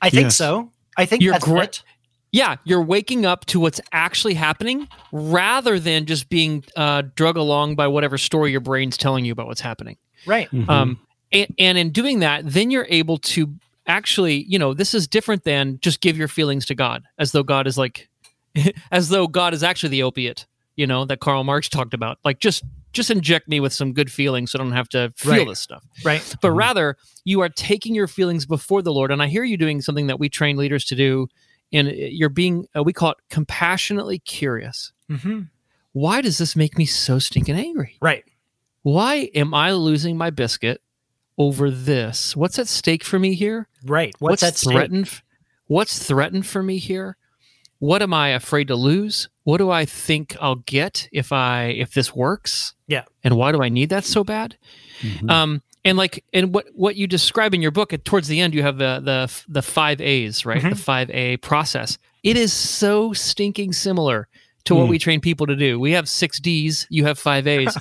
I 0.03 0.11
think 0.11 0.25
Yes. 0.25 0.37
so. 0.37 0.71
I 0.97 1.07
think 1.07 1.23
You're 1.23 1.33
that's 1.35 1.45
gre- 1.45 1.63
it. 1.63 1.83
Yeah, 2.33 2.57
you're 2.65 2.83
waking 2.83 3.25
up 3.25 3.47
to 3.47 3.61
what's 3.61 3.81
actually 3.93 4.35
happening 4.35 4.89
rather 5.13 5.79
than 5.79 6.07
just 6.07 6.29
being 6.29 6.65
uh, 6.77 7.03
drug 7.15 7.37
along 7.37 7.77
by 7.77 7.87
whatever 7.87 8.19
story 8.19 8.51
your 8.51 8.61
brain's 8.61 8.97
telling 8.97 9.25
you 9.25 9.33
about 9.33 9.47
what's 9.47 9.61
happening. 9.61 9.97
Right. 10.27 10.51
Mhm. 10.51 10.69
Um, 10.69 11.01
and, 11.33 11.55
and 11.59 11.79
in 11.79 11.91
doing 11.91 12.19
that, 12.21 12.43
then 12.45 12.71
you're 12.71 12.87
able 12.91 13.19
to 13.19 13.55
actually, 13.87 14.45
you 14.49 14.59
know, 14.59 14.75
this 14.75 14.93
is 14.95 15.07
different 15.07 15.45
than 15.45 15.79
just 15.81 16.01
give 16.01 16.17
your 16.19 16.29
feelings 16.29 16.67
to 16.67 16.75
God, 16.75 17.05
as 17.19 17.33
though 17.33 17.43
God 17.43 17.67
is 17.67 17.79
like, 17.79 18.09
as 18.91 19.09
though 19.09 19.29
God 19.29 19.55
is 19.55 19.63
actually 19.63 19.91
the 19.91 20.03
opiate, 20.03 20.47
you 20.77 20.87
know, 20.87 21.05
that 21.05 21.21
Karl 21.21 21.45
Marx 21.45 21.69
talked 21.69 21.95
about. 21.95 22.19
Like, 22.25 22.39
just 22.41 22.65
just 22.97 23.11
inject 23.11 23.47
me 23.49 23.61
with 23.61 23.73
some 23.73 23.93
good 23.93 24.11
feelings, 24.11 24.51
so 24.51 24.59
I 24.59 24.63
don't 24.63 24.73
have 24.73 24.89
to 24.91 25.13
feel 25.17 25.33
Right. 25.33 25.49
this 25.49 25.61
stuff. 25.61 25.85
Right. 26.05 26.35
But 26.43 26.51
rather, 26.51 26.97
you 27.25 27.41
are 27.41 27.49
taking 27.49 27.95
your 27.95 28.07
feelings 28.09 28.47
before 28.47 28.83
the 28.83 28.93
Lord. 28.93 29.11
And 29.13 29.23
I 29.23 29.29
hear 29.29 29.45
you 29.45 29.57
doing 29.57 29.81
something 29.81 30.07
that 30.09 30.19
we 30.19 30.29
train 30.29 30.57
leaders 30.57 30.85
to 30.87 30.97
do, 30.97 31.29
and 31.73 31.89
you're 31.89 32.29
being, 32.29 32.67
uh, 32.77 32.83
we 32.83 32.93
call 32.93 33.11
it 33.13 33.19
compassionately 33.31 34.19
curious. 34.19 34.93
hmm 35.09 35.43
Why 35.93 36.21
does 36.21 36.39
this 36.39 36.57
make 36.57 36.77
me 36.77 36.85
so 36.87 37.19
stinking 37.19 37.55
angry? 37.57 37.97
Right. 38.01 38.25
why 38.83 39.31
am 39.35 39.53
I 39.55 39.73
losing 39.73 40.17
my 40.17 40.31
biscuit 40.31 40.81
over 41.39 41.71
this? 41.71 42.37
What's 42.37 42.59
at 42.59 42.69
stake 42.69 43.03
for 43.05 43.19
me 43.19 43.35
here? 43.35 43.69
Right. 43.85 44.15
What's, 44.21 44.43
at 44.43 44.57
stake? 44.57 44.73
threatened? 44.73 45.11
What's 45.67 45.99
threatened 46.07 46.47
for 46.47 46.63
me 46.63 46.79
here? 46.79 47.17
What 47.81 48.01
am 48.01 48.15
I 48.15 48.29
afraid 48.29 48.69
to 48.69 48.77
lose? 48.77 49.29
What 49.47 49.59
do 49.59 49.71
I 49.71 49.85
think 49.85 50.37
I'll 50.41 50.57
get 50.57 51.09
if 51.13 51.31
I 51.31 51.67
if 51.67 51.95
this 51.95 52.13
works? 52.13 52.75
Yeah. 52.89 53.05
And 53.23 53.37
why 53.37 53.53
do 53.53 53.63
I 53.63 53.69
need 53.69 53.91
that 53.91 54.05
so 54.05 54.25
bad? 54.25 54.57
Mhm. 55.03 55.31
Um, 55.31 55.63
and 55.85 55.97
like, 55.97 56.25
and 56.33 56.53
what 56.53 56.67
what 56.75 56.97
you 56.97 57.07
describe 57.07 57.55
in 57.55 57.63
your 57.63 57.71
book, 57.71 57.93
at 57.93 58.05
towards 58.05 58.27
the 58.27 58.41
end, 58.41 58.55
you 58.55 58.63
have 58.63 58.77
the 58.79 59.01
the 59.05 59.33
the 59.47 59.63
five 59.63 60.01
A's, 60.01 60.45
right? 60.45 60.61
Mhm. 60.61 60.71
The 60.71 60.77
five 60.77 61.11
A 61.11 61.37
process. 61.37 61.97
It 62.25 62.37
is 62.37 62.53
so 62.53 63.13
stinking 63.13 63.73
similar 63.73 64.27
to 64.65 64.75
what 64.75 64.87
Mm. 64.87 64.91
we 64.91 64.99
train 64.99 65.21
people 65.21 65.47
to 65.47 65.55
do. 65.55 65.79
We 65.79 65.93
have 65.93 66.09
six 66.09 66.41
D's, 66.41 66.89
you 66.91 67.05
have 67.05 67.17
five 67.21 67.47
A's, 67.47 67.73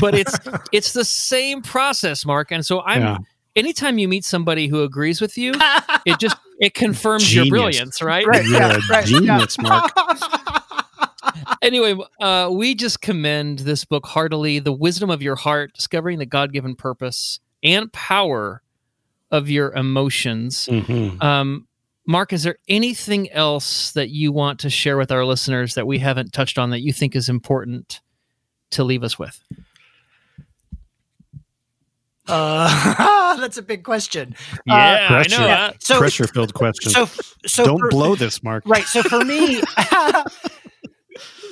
but 0.00 0.14
it's 0.16 0.36
it's 0.72 0.92
the 0.92 1.04
same 1.04 1.62
process, 1.62 2.26
Mark. 2.26 2.50
And 2.50 2.66
so 2.66 2.80
I'm. 2.82 3.02
Yeah. 3.02 3.18
Anytime 3.54 3.98
you 3.98 4.08
meet 4.08 4.24
somebody 4.24 4.66
who 4.66 4.82
agrees 4.82 5.20
with 5.20 5.36
you, 5.36 5.52
it 6.06 6.18
just 6.18 6.36
it 6.58 6.72
confirms 6.72 7.32
your 7.34 7.44
brilliance, 7.46 8.00
right? 8.00 8.26
Right. 8.26 8.44
You're 8.46 8.54
yeah, 8.60 8.76
a 8.76 8.80
right, 8.90 9.06
yeah. 9.08 9.18
genius, 9.20 9.58
Mark. 9.58 9.92
anyway, 11.60 11.96
uh, 12.20 12.48
we 12.52 12.74
just 12.74 13.00
commend 13.00 13.60
this 13.60 13.84
book 13.84 14.06
heartily. 14.06 14.58
The 14.58 14.72
wisdom 14.72 15.10
of 15.10 15.22
your 15.22 15.36
heart, 15.36 15.72
discovering 15.74 16.18
the 16.18 16.26
God 16.26 16.52
given 16.52 16.74
purpose 16.74 17.40
and 17.62 17.92
power 17.92 18.62
of 19.30 19.50
your 19.50 19.72
emotions. 19.74 20.66
Mhm. 20.70 21.22
Um, 21.22 21.66
Mark, 22.06 22.32
is 22.32 22.42
there 22.42 22.56
anything 22.68 23.30
else 23.30 23.92
that 23.92 24.10
you 24.10 24.32
want 24.32 24.58
to 24.60 24.70
share 24.70 24.96
with 24.96 25.12
our 25.12 25.24
listeners 25.24 25.74
that 25.74 25.86
we 25.86 25.98
haven't 25.98 26.32
touched 26.32 26.58
on 26.58 26.70
that 26.70 26.80
you 26.80 26.92
think 26.92 27.14
is 27.14 27.28
important 27.28 28.00
to 28.70 28.82
leave 28.84 29.04
us 29.04 29.18
with? 29.18 29.40
Uh, 32.28 33.36
that's 33.40 33.56
a 33.58 33.62
big 33.62 33.82
question. 33.84 34.34
Yeah, 34.66 35.06
I 35.10 35.12
pressure. 35.12 35.40
know. 35.40 35.46
Yeah. 35.46 35.56
huh? 35.56 35.72
So, 35.80 35.98
Pressure 35.98 36.26
filled 36.26 36.54
question. 36.54 36.92
so, 36.92 37.08
so 37.46 37.64
Don't 37.64 37.78
for- 37.80 37.88
blow 37.90 38.14
this, 38.16 38.42
Mark. 38.42 38.62
Right. 38.66 38.84
So 38.84 39.02
for 39.02 39.24
me, 39.24 39.60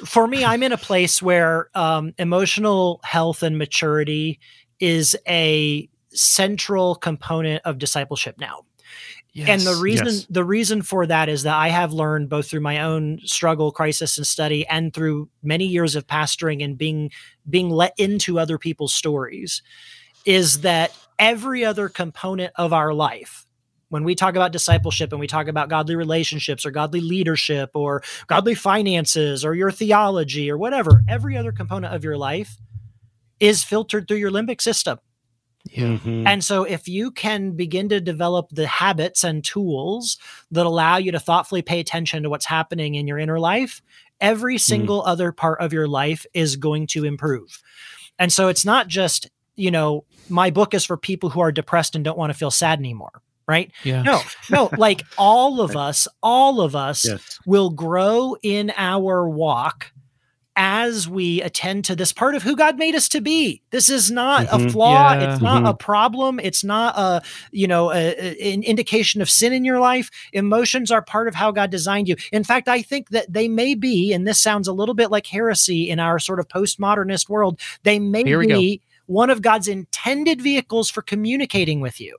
for 0.05 0.27
me, 0.27 0.45
I'm 0.45 0.63
in 0.63 0.73
a 0.73 0.79
place 0.79 1.23
where 1.23 1.71
um, 1.75 2.15
emotional 2.19 3.01
health 3.05 3.43
and 3.43 3.59
maturity 3.59 4.41
is 4.79 5.17
a 5.29 5.89
central 6.11 6.95
component 6.95 7.63
of 7.65 7.79
discipleship 7.79 8.37
now. 8.39 8.65
And 9.37 9.63
the 9.63 9.77
reason 9.77 10.07
yes. 10.07 10.27
the 10.29 10.45
reason 10.45 10.83
for 10.83 11.07
that 11.07 11.29
is 11.29 11.45
that 11.45 11.55
I 11.55 11.69
have 11.69 11.93
learned 11.93 12.29
both 12.29 12.49
through 12.49 12.63
my 12.63 12.81
own 12.81 13.21
struggle, 13.25 13.71
crisis, 13.71 14.19
and 14.19 14.27
study, 14.27 14.67
and 14.67 14.93
through 14.93 15.29
many 15.43 15.67
years 15.67 15.95
of 15.95 16.07
pastoring 16.07 16.65
and 16.65 16.77
being 16.77 17.13
being 17.49 17.71
let 17.71 17.95
into 17.97 18.41
other 18.41 18.59
people's 18.59 18.93
stories, 18.93 19.63
is 20.25 20.63
that 20.63 20.93
every 21.19 21.65
other 21.65 21.89
component 21.89 22.53
of 22.57 22.73
our 22.73 22.93
life, 22.93 23.47
when 23.91 24.05
we 24.05 24.15
talk 24.15 24.35
about 24.37 24.53
discipleship 24.53 25.13
and 25.13 25.21
we 25.21 25.27
talk 25.27 25.47
about 25.49 25.69
godly 25.69 25.97
relationships 25.97 26.65
or 26.65 26.71
godly 26.71 27.01
leadership 27.01 27.71
or 27.75 28.03
godly 28.27 28.55
finances 28.55 29.45
or 29.45 29.55
your 29.55 29.71
theology 29.71 30.51
or 30.51 30.57
whatever, 30.57 31.03
every 31.09 31.37
other 31.37 31.53
component 31.53 31.95
of 31.95 32.03
your 32.03 32.17
life 32.17 32.57
is 33.41 33.63
filtered 33.63 34.09
through 34.09 34.17
your 34.19 34.31
limbic 34.31 34.61
system. 34.61 34.99
Yeah. 35.65 35.99
Mhm. 35.99 36.27
And 36.27 36.43
so, 36.43 36.65
if 36.65 36.89
you 36.89 37.11
can 37.11 37.53
begin 37.53 37.91
to 37.91 38.01
develop 38.01 38.49
the 38.51 38.67
habits 38.67 39.25
and 39.25 39.45
tools 39.45 40.17
that 40.51 40.65
allow 40.65 40.97
you 40.97 41.13
to 41.13 41.21
thoughtfully 41.21 41.61
pay 41.61 41.81
attention 41.81 42.23
to 42.23 42.31
what's 42.31 42.47
happening 42.47 42.95
in 42.95 43.07
your 43.07 43.19
inner 43.19 43.39
life, 43.39 43.83
every 44.21 44.57
single 44.57 45.03
other 45.05 45.33
part 45.33 45.61
of 45.61 45.73
your 45.73 45.87
life 45.87 46.25
is 46.33 46.57
going 46.57 46.87
to 46.89 47.05
improve. 47.05 47.63
And 48.19 48.33
so, 48.33 48.49
it's 48.49 48.65
not 48.65 48.89
just, 48.89 49.29
you 49.55 49.71
know, 49.71 50.05
my 50.31 50.51
book 50.51 50.73
is 50.73 50.87
for 50.87 50.97
people 50.97 51.29
who 51.29 51.41
are 51.41 51.53
depressed 51.53 51.95
and 51.95 52.05
don't 52.05 52.17
want 52.19 52.33
to 52.33 52.39
feel 52.39 52.51
sad 52.51 52.79
anymore, 52.79 53.21
right? 53.51 53.71
Yeah. 53.85 54.03
No, 54.03 54.21
no, 54.51 54.71
like 54.79 55.03
all 55.19 55.61
of 55.61 55.77
us, 55.77 56.07
all 56.23 56.61
of 56.61 56.75
us 56.77 57.05
Yes. 57.07 57.39
will 57.45 57.71
grow 57.71 58.37
in 58.43 58.73
our 58.77 59.29
walk 59.29 59.93
as 60.57 61.09
we 61.09 61.41
attend 61.41 61.85
to 61.87 61.97
this 61.97 62.13
part 62.13 62.35
of 62.35 62.43
who 62.43 62.55
God 62.57 62.77
made 62.77 62.95
us 62.95 63.09
to 63.11 63.21
be. 63.21 63.63
This 63.71 63.89
is 63.89 64.11
not 64.11 64.45
a 64.47 64.59
Mhm. 64.59 64.73
flaw. 64.73 65.13
Yeah. 65.13 65.33
It's 65.33 65.41
not 65.41 65.65
a 65.65 65.73
problem. 65.73 66.39
It's 66.41 66.63
not 66.65 66.99
a, 66.99 67.23
you 67.51 67.67
know, 67.67 67.91
a, 67.93 68.15
a- 68.19 68.53
an 68.53 68.63
indication 68.65 69.23
of 69.23 69.31
sin 69.31 69.53
in 69.55 69.65
your 69.65 69.79
life. 69.79 70.11
Emotions 70.33 70.91
are 70.91 71.01
part 71.03 71.29
of 71.29 71.35
how 71.35 71.51
God 71.51 71.71
designed 71.71 72.09
you. 72.09 72.17
In 72.33 72.45
fact, 72.45 72.69
I 72.69 72.83
think 72.83 73.09
that 73.11 73.33
they 73.33 73.49
may 73.49 73.75
be, 73.75 74.13
and 74.13 74.27
this 74.29 74.41
sounds 74.41 74.69
a 74.69 74.73
little 74.73 74.95
bit 74.95 75.11
like 75.11 75.27
heresy 75.29 75.89
in 75.89 75.99
our 75.99 76.19
sort 76.19 76.41
of 76.41 76.49
postmodernist 76.49 77.29
world, 77.29 77.59
they 77.85 77.99
may 77.99 78.25
we 78.25 78.47
go. 78.47 78.59
be 78.59 78.83
one 79.07 79.31
of 79.31 79.41
God's 79.43 79.69
intended 79.69 80.43
vehicles 80.43 80.91
for 80.91 81.01
communicating 81.01 81.81
with 81.81 82.01
you. 82.01 82.17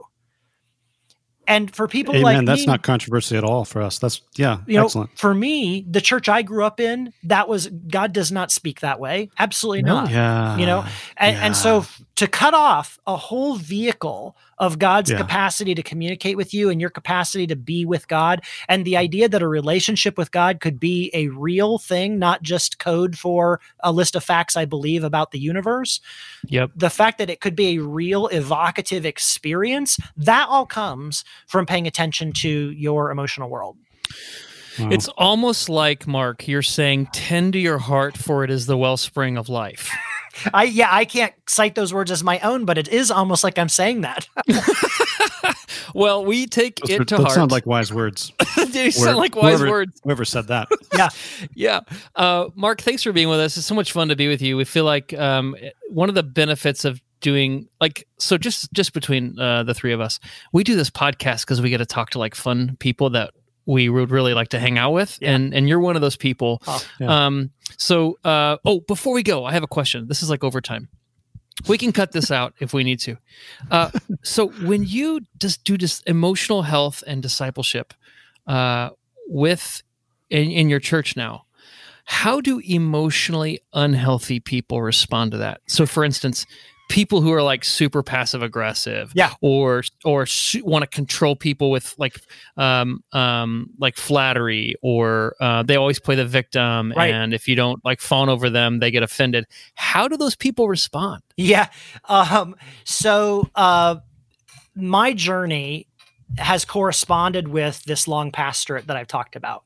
And 1.51 1.75
for 1.75 1.85
people 1.87 2.15
Amen. 2.15 2.23
like 2.23 2.45
That's 2.45 2.61
me, 2.61 2.65
not 2.67 2.81
controversy 2.81 3.35
at 3.35 3.43
all 3.43 3.65
for 3.65 3.81
us. 3.81 3.99
That's 3.99 4.21
yeah, 4.35 4.59
you 4.67 4.77
know, 4.77 4.85
excellent. 4.85 5.17
for 5.17 5.33
me, 5.33 5.85
the 5.89 5.99
church 5.99 6.29
I 6.29 6.43
grew 6.43 6.63
up 6.63 6.79
in, 6.79 7.11
that 7.23 7.49
was 7.49 7.67
God 7.67 8.13
does 8.13 8.31
not 8.31 8.51
speak 8.51 8.79
that 8.79 9.01
way. 9.01 9.29
Absolutely 9.37 9.81
No. 9.83 9.95
not. 9.95 10.11
Yeah. 10.11 10.57
You 10.57 10.65
know, 10.65 10.85
and, 11.17 11.35
and 11.35 11.55
so 11.55 11.85
to 12.15 12.27
cut 12.27 12.53
off 12.53 12.99
a 13.05 13.17
whole 13.17 13.55
vehicle 13.57 14.37
of 14.61 14.79
God's 14.79 15.11
Yeah. 15.11 15.17
capacity 15.17 15.75
to 15.75 15.83
communicate 15.83 16.37
with 16.37 16.53
you 16.53 16.69
and 16.69 16.79
your 16.79 16.91
capacity 16.91 17.47
to 17.47 17.55
be 17.57 17.83
with 17.83 18.07
God, 18.07 18.41
and 18.69 18.85
the 18.85 18.95
idea 18.95 19.27
that 19.27 19.41
a 19.41 19.47
relationship 19.47 20.17
with 20.17 20.31
God 20.31 20.61
could 20.61 20.79
be 20.79 21.09
a 21.13 21.27
real 21.29 21.79
thing, 21.79 22.17
not 22.19 22.43
just 22.43 22.79
code 22.79 23.17
for 23.17 23.59
a 23.81 23.91
list 23.91 24.15
of 24.15 24.23
facts 24.23 24.55
I 24.55 24.65
believe 24.65 25.03
about 25.03 25.31
the 25.31 25.39
universe, 25.39 25.99
Yep. 26.47 26.71
the 26.75 26.91
fact 26.91 27.17
that 27.17 27.29
it 27.29 27.41
could 27.41 27.55
be 27.55 27.75
a 27.75 27.79
real 27.79 28.27
evocative 28.27 29.05
experience, 29.05 29.97
that 30.15 30.47
all 30.47 30.67
comes 30.67 31.25
from 31.47 31.65
paying 31.65 31.87
attention 31.87 32.31
to 32.33 32.71
your 32.71 33.09
emotional 33.11 33.49
world. 33.49 33.77
Wow. 34.79 34.89
It's 34.91 35.07
almost 35.17 35.69
like 35.69 36.07
Mark, 36.07 36.47
you're 36.47 36.61
saying, 36.61 37.07
"Tend 37.11 37.53
to 37.53 37.59
your 37.59 37.79
heart, 37.79 38.15
for 38.15 38.43
it 38.43 38.51
is 38.51 38.67
the 38.67 38.77
wellspring 38.77 39.37
of 39.37 39.49
life." 39.49 39.91
I 40.53 40.63
yeah, 40.63 40.89
I 40.91 41.05
can't 41.05 41.33
cite 41.47 41.75
those 41.75 41.93
words 41.93 42.11
as 42.11 42.23
my 42.23 42.39
own, 42.39 42.65
but 42.65 42.77
it 42.77 42.87
is 42.87 43.11
almost 43.11 43.43
like 43.43 43.57
I'm 43.57 43.69
saying 43.69 44.01
that. 44.01 44.27
Well, 45.93 46.23
we 46.23 46.47
take 46.47 46.77
those, 46.77 46.89
it 46.89 47.01
are- 47.01 47.05
to 47.05 47.15
those 47.17 47.23
heart. 47.25 47.35
sound 47.35 47.51
like 47.51 47.65
wise 47.65 47.91
words. 47.91 48.31
they 48.69 48.91
sound 48.91 49.17
like 49.17 49.35
wise 49.35 49.59
whoever- 49.59 49.69
words. 49.69 49.99
Whoever 50.03 50.25
said 50.25 50.47
that. 50.47 50.67
Yeah, 50.93 51.09
yeah. 51.55 51.79
Uh, 52.15 52.49
Mark, 52.55 52.81
thanks 52.81 53.01
for 53.03 53.11
being 53.13 53.29
with 53.29 53.39
us. 53.39 53.57
It's 53.57 53.65
so 53.65 53.73
much 53.75 53.91
fun 53.93 54.09
to 54.09 54.15
be 54.15 54.27
with 54.27 54.41
you. 54.41 54.57
We 54.57 54.65
feel 54.65 54.83
like 54.83 55.13
um, 55.17 55.55
one 55.89 56.09
of 56.09 56.15
the 56.15 56.23
benefits 56.23 56.85
of 56.85 57.01
doing 57.21 57.67
like 57.79 58.07
so 58.19 58.37
just 58.37 58.71
just 58.73 58.93
between 58.93 59.39
uh, 59.39 59.63
the 59.63 59.73
three 59.75 59.93
of 59.93 60.01
us 60.01 60.19
we 60.53 60.63
do 60.63 60.75
this 60.75 60.89
podcast 60.89 61.41
because 61.41 61.61
we 61.61 61.69
get 61.69 61.77
to 61.77 61.85
talk 61.85 62.09
to 62.09 62.19
like 62.19 62.33
fun 62.33 62.75
people 62.79 63.11
that 63.11 63.31
we 63.65 63.89
would 63.89 64.11
really 64.11 64.33
like 64.33 64.49
to 64.49 64.59
hang 64.59 64.77
out 64.77 64.91
with. 64.91 65.17
Yeah. 65.21 65.31
and 65.35 65.53
and 65.53 65.69
you're 65.69 65.79
one 65.79 65.95
of 65.95 66.01
those 66.01 66.17
people. 66.17 66.61
Oh, 66.67 66.83
yeah. 66.99 67.25
um 67.25 67.51
so 67.77 68.17
uh 68.23 68.57
oh 68.65 68.81
before 68.81 69.13
we 69.13 69.23
go 69.23 69.45
i 69.45 69.51
have 69.51 69.63
a 69.63 69.67
question. 69.67 70.07
This 70.07 70.21
is 70.23 70.29
like 70.29 70.43
overtime 70.43 70.89
we 71.67 71.77
can 71.77 71.91
cut 71.91 72.11
this 72.11 72.31
out 72.31 72.53
if 72.59 72.73
we 72.73 72.83
need 72.83 72.99
to. 73.01 73.17
Uh 73.69 73.91
so 74.23 74.47
when 74.65 74.83
you 74.83 75.21
just 75.39 75.63
do 75.63 75.77
this 75.77 76.01
emotional 76.01 76.63
health 76.63 77.03
and 77.07 77.21
discipleship 77.21 77.93
uh 78.47 78.89
with 79.27 79.83
in, 80.29 80.49
in 80.51 80.69
your 80.69 80.79
church 80.79 81.15
now 81.15 81.45
how 82.05 82.41
do 82.41 82.59
emotionally 82.65 83.61
unhealthy 83.73 84.39
people 84.39 84.81
respond 84.81 85.31
to 85.31 85.37
that? 85.37 85.61
So 85.67 85.85
for 85.85 86.03
instance 86.03 86.45
people 86.91 87.21
who 87.21 87.31
are 87.31 87.41
like 87.41 87.63
super 87.63 88.03
passive 88.03 88.43
aggressive 88.43 89.11
Yeah. 89.15 89.33
or 89.41 89.83
or 90.03 90.25
su- 90.25 90.63
want 90.65 90.83
to 90.83 90.87
control 90.87 91.35
people 91.35 91.71
with 91.71 91.95
like 91.97 92.19
um 92.57 93.03
um 93.13 93.69
like 93.79 93.95
flattery 93.97 94.75
or 94.81 95.35
uh, 95.39 95.63
they 95.63 95.75
always 95.77 95.99
play 95.99 96.15
the 96.15 96.25
victim 96.25 96.93
Right. 96.95 97.13
and 97.13 97.33
if 97.33 97.47
you 97.47 97.55
don't 97.55 97.83
like 97.85 98.01
fawn 98.01 98.29
over 98.29 98.49
them 98.49 98.79
they 98.79 98.91
get 98.91 99.03
offended 99.03 99.45
how 99.75 100.07
do 100.07 100.17
those 100.17 100.35
people 100.35 100.67
respond 100.67 101.21
Yeah. 101.37 101.67
Um, 102.09 102.55
so 102.83 103.49
uh, 103.55 103.95
my 104.75 105.13
journey 105.13 105.87
has 106.37 106.65
corresponded 106.65 107.47
with 107.47 107.83
this 107.85 108.07
long 108.07 108.31
pastorate 108.31 108.87
that 108.87 108.95
I've 108.97 109.07
talked 109.07 109.35
about. 109.35 109.63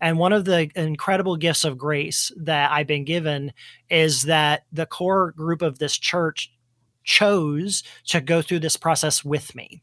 And 0.00 0.18
one 0.18 0.32
of 0.32 0.44
the 0.44 0.70
incredible 0.74 1.36
gifts 1.36 1.64
of 1.64 1.76
grace 1.76 2.32
that 2.38 2.72
I've 2.72 2.86
been 2.86 3.04
given 3.04 3.52
is 3.90 4.22
that 4.22 4.64
the 4.72 4.86
core 4.86 5.32
group 5.32 5.60
of 5.62 5.78
this 5.78 5.96
church 5.98 6.50
chose 7.04 7.82
to 8.06 8.20
go 8.20 8.42
through 8.42 8.60
this 8.60 8.76
process 8.76 9.24
with 9.24 9.54
me. 9.54 9.82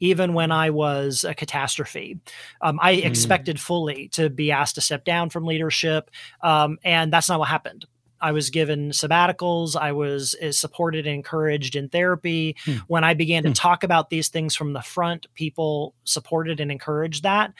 Even 0.00 0.32
when 0.32 0.50
I 0.50 0.70
was 0.70 1.24
a 1.24 1.34
catastrophe, 1.34 2.18
um, 2.62 2.78
I 2.82 2.96
Mm. 2.96 3.04
expected 3.04 3.60
fully 3.60 4.08
to 4.08 4.30
be 4.30 4.50
asked 4.50 4.76
to 4.76 4.80
step 4.80 5.04
down 5.04 5.30
from 5.30 5.44
leadership, 5.44 6.10
um, 6.42 6.78
and 6.84 7.12
that's 7.12 7.28
not 7.28 7.38
what 7.38 7.48
happened. 7.48 7.86
I 8.20 8.32
was 8.32 8.50
given 8.50 8.90
sabbaticals. 8.90 9.76
I 9.76 9.92
was 9.92 10.34
uh, 10.42 10.50
supported 10.50 11.06
and 11.06 11.14
encouraged 11.14 11.76
in 11.76 11.88
therapy. 11.88 12.56
Hmm. 12.64 12.78
When 12.88 13.04
I 13.04 13.14
began 13.14 13.44
to 13.44 13.50
Hmm. 13.50 13.54
talk 13.54 13.84
about 13.84 14.10
these 14.10 14.28
things 14.28 14.56
from 14.56 14.72
the 14.72 14.82
front, 14.82 15.26
people 15.34 15.94
supported 16.04 16.58
and 16.58 16.72
encouraged 16.72 17.22
that. 17.22 17.52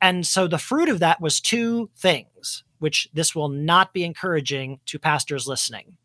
And 0.00 0.26
so 0.26 0.48
the 0.48 0.58
fruit 0.58 0.88
of 0.88 0.98
that 0.98 1.20
was 1.20 1.40
two 1.40 1.90
things, 1.96 2.64
which 2.80 3.08
this 3.14 3.36
will 3.36 3.50
not 3.50 3.92
be 3.92 4.02
encouraging 4.04 4.80
to 4.86 4.98
pastors 4.98 5.46
listening. 5.46 5.96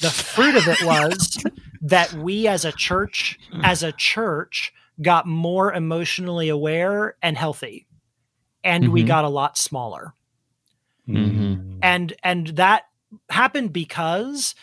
The 0.00 0.10
fruit 0.10 0.56
of 0.56 0.66
it 0.68 0.82
was 0.84 1.42
that 1.82 2.12
we 2.14 2.46
as 2.48 2.64
a 2.64 2.72
church, 2.72 3.38
as 3.62 3.82
a 3.82 3.92
church, 3.92 4.72
got 5.00 5.26
more 5.26 5.72
emotionally 5.72 6.48
aware 6.48 7.16
and 7.22 7.36
healthy. 7.36 7.86
And 8.64 8.92
we 8.92 9.02
Mhm. 9.02 9.06
got 9.08 9.24
a 9.24 9.28
lot 9.28 9.56
smaller. 9.58 10.14
Mhm. 11.08 11.78
and 11.82 12.12
and 12.22 12.46
that 12.48 12.84
happened 13.28 13.72
because 13.72 14.54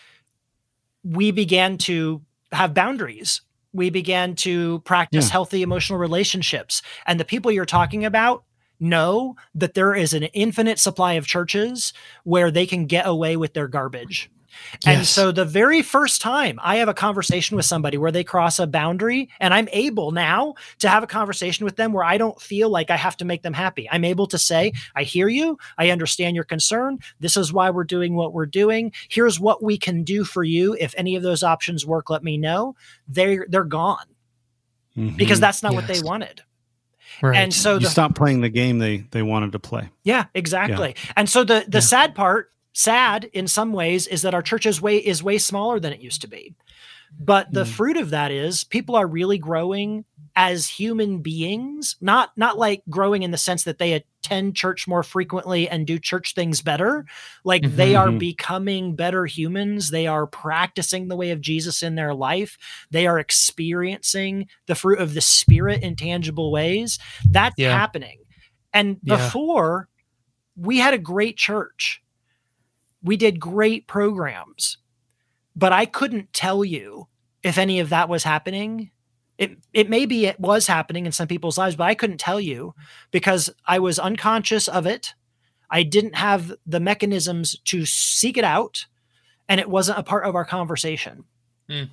we 1.03 1.31
began 1.31 1.77
to 1.77 2.21
have 2.53 2.73
boundaries 2.73 3.41
we 3.73 3.89
began 3.89 4.35
to 4.35 4.79
practice 4.85 5.25
Yeah. 5.27 5.31
healthy 5.33 5.61
emotional 5.61 5.99
relationships 5.99 6.81
and 7.05 7.19
the 7.19 7.25
people 7.25 7.51
you're 7.51 7.65
talking 7.65 8.05
about 8.05 8.45
know 8.79 9.35
that 9.53 9.73
there 9.73 9.93
is 9.93 10.13
an 10.13 10.23
infinite 10.23 10.79
supply 10.79 11.13
of 11.13 11.27
churches 11.27 11.91
where 12.23 12.49
they 12.49 12.65
can 12.65 12.85
get 12.85 13.05
away 13.05 13.35
with 13.35 13.53
their 13.53 13.67
garbage 13.67 14.31
and 14.85 14.99
Yes. 14.99 15.09
so 15.09 15.31
the 15.31 15.45
very 15.45 15.81
first 15.81 16.21
time 16.21 16.59
I 16.61 16.77
have 16.77 16.89
a 16.89 16.93
conversation 16.93 17.55
with 17.55 17.65
somebody 17.65 17.97
where 17.97 18.11
they 18.11 18.23
cross 18.23 18.59
a 18.59 18.67
boundary, 18.67 19.29
and 19.39 19.53
I'm 19.53 19.67
able 19.71 20.11
now 20.11 20.55
to 20.79 20.89
have 20.89 21.03
a 21.03 21.07
conversation 21.07 21.65
with 21.65 21.75
them 21.75 21.93
where 21.93 22.03
I 22.03 22.17
don't 22.17 22.39
feel 22.41 22.69
like 22.69 22.89
I 22.89 22.95
have 22.97 23.17
to 23.17 23.25
make 23.25 23.41
them 23.43 23.53
happy. 23.53 23.87
I'm 23.91 24.03
able 24.03 24.27
to 24.27 24.37
say, 24.37 24.73
I 24.95 25.03
hear 25.03 25.27
you. 25.27 25.57
I 25.77 25.89
understand 25.91 26.35
your 26.35 26.45
concern. 26.45 26.99
This 27.19 27.37
is 27.37 27.53
why 27.53 27.69
we're 27.69 27.83
doing 27.83 28.15
what 28.15 28.33
we're 28.33 28.45
doing. 28.45 28.91
Here's 29.09 29.39
what 29.39 29.63
we 29.63 29.77
can 29.77 30.03
do 30.03 30.23
for 30.23 30.43
you. 30.43 30.75
If 30.79 30.93
any 30.97 31.15
of 31.15 31.23
those 31.23 31.43
options 31.43 31.85
work, 31.85 32.09
let 32.09 32.23
me 32.23 32.37
know. 32.37 32.75
They're 33.07 33.45
they're 33.49 33.63
gone 33.63 34.05
because 34.95 35.37
Mhm. 35.37 35.41
that's 35.41 35.63
not 35.63 35.73
what 35.73 35.87
they 35.87 35.99
wanted. 36.01 36.41
Right. 37.21 37.37
And 37.37 37.53
so 37.53 37.75
you 37.75 37.79
the 37.81 37.87
stop 37.89 38.15
playing 38.15 38.41
the 38.41 38.49
game 38.49 38.79
they 38.79 38.97
they 39.11 39.21
wanted 39.21 39.51
to 39.53 39.59
play. 39.59 39.89
Yeah, 40.03 40.25
exactly. 40.33 40.95
And 41.15 41.29
so 41.29 41.43
the 41.43 41.65
the 41.67 41.77
Yeah. 41.77 41.81
sad 41.81 42.15
part, 42.15 42.51
sad 42.73 43.25
in 43.33 43.47
some 43.47 43.73
ways, 43.73 44.07
is 44.07 44.21
that 44.21 44.33
our 44.33 44.41
church 44.41 44.65
is 44.65 44.81
way 44.81 44.97
is 44.97 45.23
way 45.23 45.37
smaller 45.37 45.79
than 45.79 45.93
it 45.93 46.01
used 46.01 46.21
to 46.21 46.27
be. 46.27 46.53
But 47.19 47.51
the 47.51 47.63
Mm. 47.63 47.67
fruit 47.67 47.97
of 47.97 48.11
that 48.11 48.31
is 48.31 48.63
people 48.63 48.95
are 48.95 49.07
really 49.07 49.39
growing 49.39 50.05
as 50.35 50.67
human 50.67 51.21
beings, 51.21 51.95
not 51.99 52.31
not 52.37 52.57
like 52.57 52.83
growing 52.89 53.23
in 53.23 53.31
the 53.31 53.37
sense 53.37 53.63
that 53.63 53.79
they 53.79 53.93
attend 53.93 54.55
church 54.55 54.87
more 54.87 55.01
frequently 55.01 55.67
and 55.67 55.87
do 55.87 55.97
church 55.97 56.33
things 56.35 56.61
better. 56.61 57.05
Like 57.43 57.63
they 57.63 57.95
are 57.95 58.09
Mhm. 58.09 58.19
becoming 58.19 58.95
better 58.95 59.25
humans. 59.25 59.89
They 59.89 60.05
are 60.05 60.27
practicing 60.27 61.07
the 61.07 61.15
way 61.15 61.31
of 61.31 61.41
Jesus 61.41 61.81
in 61.81 61.95
their 61.95 62.13
life. 62.13 62.57
They 62.91 63.07
are 63.07 63.17
experiencing 63.19 64.47
the 64.67 64.75
fruit 64.75 64.99
of 64.99 65.13
the 65.15 65.21
spirit 65.21 65.81
in 65.81 65.95
tangible 65.95 66.51
ways. 66.51 66.99
That's 67.29 67.55
Yeah. 67.57 67.75
happening. 67.75 68.19
And 68.71 68.97
Yeah. 69.03 69.17
before 69.17 69.89
we 70.55 70.77
had 70.77 70.93
a 70.93 70.99
great 70.99 71.37
church. 71.37 72.01
We 73.03 73.17
did 73.17 73.39
great 73.39 73.87
programs, 73.87 74.77
but 75.55 75.71
I 75.71 75.85
couldn't 75.85 76.33
tell 76.33 76.63
you 76.65 77.07
if 77.43 77.57
any 77.57 77.79
of 77.79 77.89
that 77.89 78.09
was 78.09 78.23
happening. 78.23 78.91
It 79.37 79.57
it 79.73 79.89
maybe 79.89 80.25
it 80.25 80.39
was 80.39 80.67
happening 80.67 81.05
in 81.05 81.11
some 81.11 81.27
people's 81.27 81.57
lives, 81.57 81.75
but 81.75 81.85
I 81.85 81.95
couldn't 81.95 82.19
tell 82.19 82.41
you 82.41 82.73
because 83.11 83.49
I 83.65 83.79
was 83.79 83.97
unconscious 83.99 84.67
of 84.67 84.85
it. 84.85 85.13
I 85.69 85.83
didn't 85.83 86.15
have 86.15 86.53
the 86.65 86.79
mechanisms 86.79 87.57
to 87.65 87.85
seek 87.85 88.37
it 88.37 88.43
out, 88.43 88.87
and 89.47 89.59
it 89.59 89.69
wasn't 89.69 89.99
a 89.99 90.03
part 90.03 90.25
of 90.25 90.35
our 90.35 90.45
conversation. 90.45 91.23
Hmm. 91.69 91.83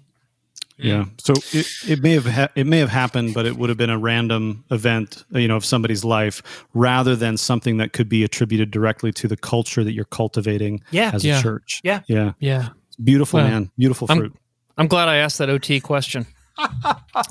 Yeah. 0.79 1.07
So 1.18 1.33
it, 1.53 1.66
it 1.89 2.03
may 2.03 2.12
have 2.12 2.27
ha- 2.27 2.49
it 2.55 2.66
may 2.66 2.79
have 2.79 2.91
happened, 2.91 3.33
but 3.35 3.47
it 3.47 3.57
would 3.57 3.68
have 3.70 3.79
been 3.79 3.91
a 3.91 3.99
random 3.99 4.64
event, 4.70 5.24
you 5.31 5.49
know, 5.49 5.57
of 5.57 5.64
somebody's 5.64 6.05
life, 6.05 6.43
rather 6.74 7.16
than 7.16 7.37
something 7.39 7.79
that 7.79 7.93
could 7.95 8.09
be 8.09 8.22
attributed 8.24 8.70
directly 8.70 9.11
to 9.12 9.27
the 9.29 9.37
culture 9.39 9.83
that 9.85 9.93
you're 9.93 10.05
cultivating 10.05 10.83
Yeah. 10.91 11.12
as 11.14 11.24
Yeah. 11.24 11.39
a 11.39 11.43
church. 11.43 11.81
Yeah. 11.83 12.01
Yeah. 12.09 12.33
yeah. 12.41 12.68
Beautiful, 13.03 13.39
Well, 13.41 13.49
man. 13.49 13.70
Beautiful 13.79 14.07
I'm- 14.11 14.18
fruit. 14.18 14.35
I'm 14.79 14.89
glad 14.89 15.09
I 15.09 15.16
asked 15.16 15.39
that 15.39 15.49
OT 15.49 15.81
question. 15.81 16.27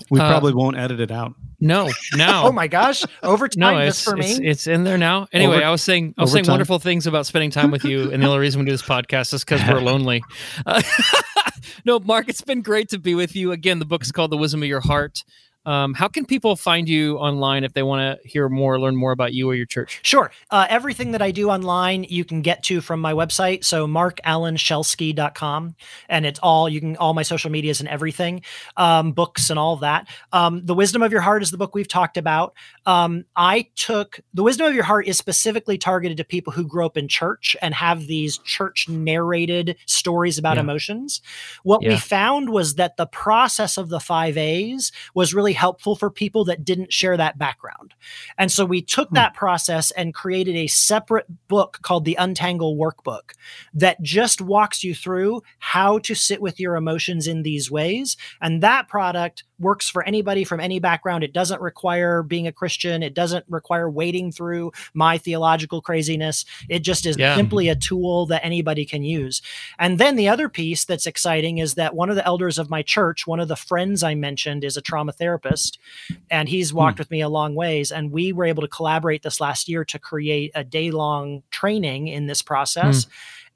we 0.09 0.19
uh, 0.19 0.27
probably 0.27 0.53
won't 0.53 0.77
edit 0.77 0.99
it 0.99 1.11
out. 1.11 1.33
No, 1.59 1.89
no. 2.15 2.41
Oh 2.45 2.51
my 2.51 2.67
gosh! 2.67 3.03
Overtime 3.23 3.59
No, 3.59 3.85
just 3.85 4.01
it's, 4.01 4.03
for 4.11 4.15
me. 4.17 4.25
it's 4.25 4.39
it's 4.39 4.67
in 4.67 4.83
there 4.83 4.97
now. 4.99 5.27
Anyway, 5.33 5.55
Over- 5.57 5.65
I 5.65 5.69
was 5.71 5.81
saying 5.81 6.13
I 6.17 6.21
was 6.21 6.31
saying 6.31 6.41
overtime. 6.43 6.53
wonderful 6.53 6.79
things 6.79 7.07
about 7.07 7.25
spending 7.25 7.49
time 7.49 7.71
with 7.71 7.83
you, 7.85 8.11
and 8.11 8.21
the 8.21 8.27
only 8.27 8.39
reason 8.39 8.59
we 8.59 8.65
do 8.65 8.71
this 8.71 8.83
podcast 8.83 9.33
is 9.33 9.43
because 9.43 9.61
we're 9.67 9.79
lonely. 9.93 10.23
Uh, 10.65 10.81
no, 11.85 11.99
Marc, 11.99 12.29
it's 12.29 12.41
been 12.41 12.61
great 12.61 12.89
to 12.89 12.99
be 12.99 13.15
with 13.15 13.35
you 13.35 13.51
again. 13.51 13.79
The 13.79 13.85
book 13.85 14.03
is 14.03 14.11
called 14.11 14.31
"The 14.31 14.37
Wisdom 14.37 14.63
of 14.63 14.69
Your 14.69 14.81
Heart." 14.81 15.23
Um, 15.65 15.93
how 15.93 16.07
can 16.07 16.25
people 16.25 16.55
find 16.55 16.87
you 16.87 17.17
online 17.17 17.63
if 17.63 17.73
they 17.73 17.83
want 17.83 18.21
to 18.21 18.27
hear 18.27 18.49
more, 18.49 18.79
learn 18.79 18.95
more 18.95 19.11
about 19.11 19.33
you 19.33 19.49
or 19.49 19.55
your 19.55 19.65
church? 19.65 19.99
Sure. 20.03 20.31
Uh, 20.51 20.67
everything 20.69 21.11
that 21.11 21.21
I 21.21 21.31
do 21.31 21.49
online, 21.49 22.03
you 22.05 22.23
can 22.23 22.41
get 22.41 22.63
to 22.63 22.81
from 22.81 22.99
my 23.01 23.13
website. 23.13 23.63
So 23.63 23.87
marcalanschelske.com. 23.87 25.75
And 26.09 26.25
it's 26.25 26.39
all, 26.39 26.69
you 26.69 26.79
can, 26.79 26.97
all 26.97 27.13
my 27.13 27.23
social 27.23 27.49
medias 27.51 27.79
and 27.79 27.89
everything, 27.89 28.41
um, 28.77 29.11
books 29.11 29.49
and 29.49 29.57
all 29.59 29.73
of 29.73 29.79
that. 29.81 30.07
Um, 30.31 30.65
the 30.65 30.73
Wisdom 30.75 31.01
of 31.01 31.11
Your 31.11 31.21
Heart 31.21 31.41
is 31.43 31.51
the 31.51 31.57
book 31.57 31.75
we've 31.75 31.87
talked 31.87 32.17
about. 32.17 32.53
Um, 32.85 33.25
I 33.35 33.69
took, 33.75 34.19
The 34.33 34.43
Wisdom 34.43 34.67
of 34.67 34.73
Your 34.75 34.83
Heart 34.83 35.07
is 35.07 35.17
specifically 35.17 35.77
targeted 35.77 36.17
to 36.17 36.23
people 36.23 36.53
who 36.53 36.65
grew 36.67 36.85
up 36.85 36.97
in 36.97 37.07
church 37.07 37.55
and 37.61 37.73
have 37.73 38.07
these 38.07 38.37
church 38.39 38.87
narrated 38.87 39.77
stories 39.85 40.37
about 40.37 40.55
Yeah. 40.57 40.61
emotions. 40.61 41.21
What 41.63 41.83
we 41.83 41.97
found 41.97 42.49
was 42.49 42.75
that 42.75 42.97
the 42.97 43.07
process 43.07 43.77
of 43.77 43.89
the 43.89 43.99
five 43.99 44.37
A's 44.37 44.91
was 45.13 45.33
really 45.33 45.53
helpful 45.55 45.95
for 45.95 46.11
people 46.11 46.45
that 46.45 46.63
didn't 46.63 46.93
share 46.93 47.17
that 47.17 47.39
background. 47.39 47.95
And 48.37 48.51
so 48.51 48.63
we 48.65 48.83
took 48.83 49.09
hmm. 49.09 49.15
that 49.15 49.33
process 49.33 49.89
and 49.91 50.13
created 50.13 50.55
a 50.55 50.67
separate 50.67 51.25
book 51.47 51.79
called 51.81 52.05
the 52.05 52.15
Untangle 52.15 52.77
Workbook 52.77 53.31
that 53.73 54.01
just 54.01 54.41
walks 54.41 54.83
you 54.83 54.93
through 54.93 55.41
how 55.57 55.97
to 55.99 56.13
sit 56.13 56.41
with 56.41 56.59
your 56.59 56.75
emotions 56.75 57.25
in 57.25 57.41
these 57.41 57.71
ways. 57.71 58.15
And 58.39 58.61
that 58.61 58.87
product 58.87 59.43
works 59.59 59.89
for 59.89 60.03
anybody 60.03 60.43
from 60.43 60.59
any 60.59 60.79
background. 60.79 61.23
It 61.23 61.33
doesn't 61.33 61.61
require 61.61 62.23
being 62.23 62.47
a 62.47 62.51
Christian, 62.51 63.03
it 63.03 63.13
doesn't 63.13 63.45
require 63.47 63.89
wading 63.89 64.31
through 64.31 64.71
my 64.93 65.17
theological 65.17 65.81
craziness. 65.81 66.45
It 66.69 66.79
just 66.79 67.05
is 67.05 67.17
Yeah. 67.17 67.35
simply 67.35 67.69
a 67.69 67.75
tool 67.75 68.25
that 68.27 68.43
anybody 68.43 68.85
can 68.85 69.03
use. 69.03 69.41
And 69.79 69.97
then 69.99 70.15
the 70.15 70.27
other 70.27 70.49
piece 70.49 70.85
that's 70.85 71.05
exciting 71.05 71.57
is 71.57 71.75
that 71.75 71.95
one 71.95 72.09
of 72.09 72.15
the 72.15 72.25
elders 72.25 72.57
of 72.57 72.69
my 72.69 72.81
church, 72.81 73.25
one 73.25 73.39
of 73.39 73.47
the 73.47 73.55
friends 73.55 74.03
I 74.03 74.15
mentioned, 74.15 74.63
is 74.63 74.77
a 74.77 74.81
trauma 74.81 75.11
therapist, 75.11 75.79
and 76.29 76.49
he's 76.49 76.73
walked 76.73 76.99
with 76.99 77.11
me 77.11 77.21
a 77.21 77.29
long 77.29 77.55
ways. 77.55 77.91
And 77.91 78.11
we 78.11 78.33
were 78.33 78.45
able 78.45 78.61
to 78.61 78.67
collaborate 78.67 79.23
this 79.23 79.39
last 79.39 79.69
year 79.69 79.85
to 79.85 79.99
create 79.99 80.51
a 80.55 80.63
day 80.63 80.91
long 80.91 81.43
training 81.51 82.07
in 82.07 82.27
this 82.27 82.41
process. 82.41 83.07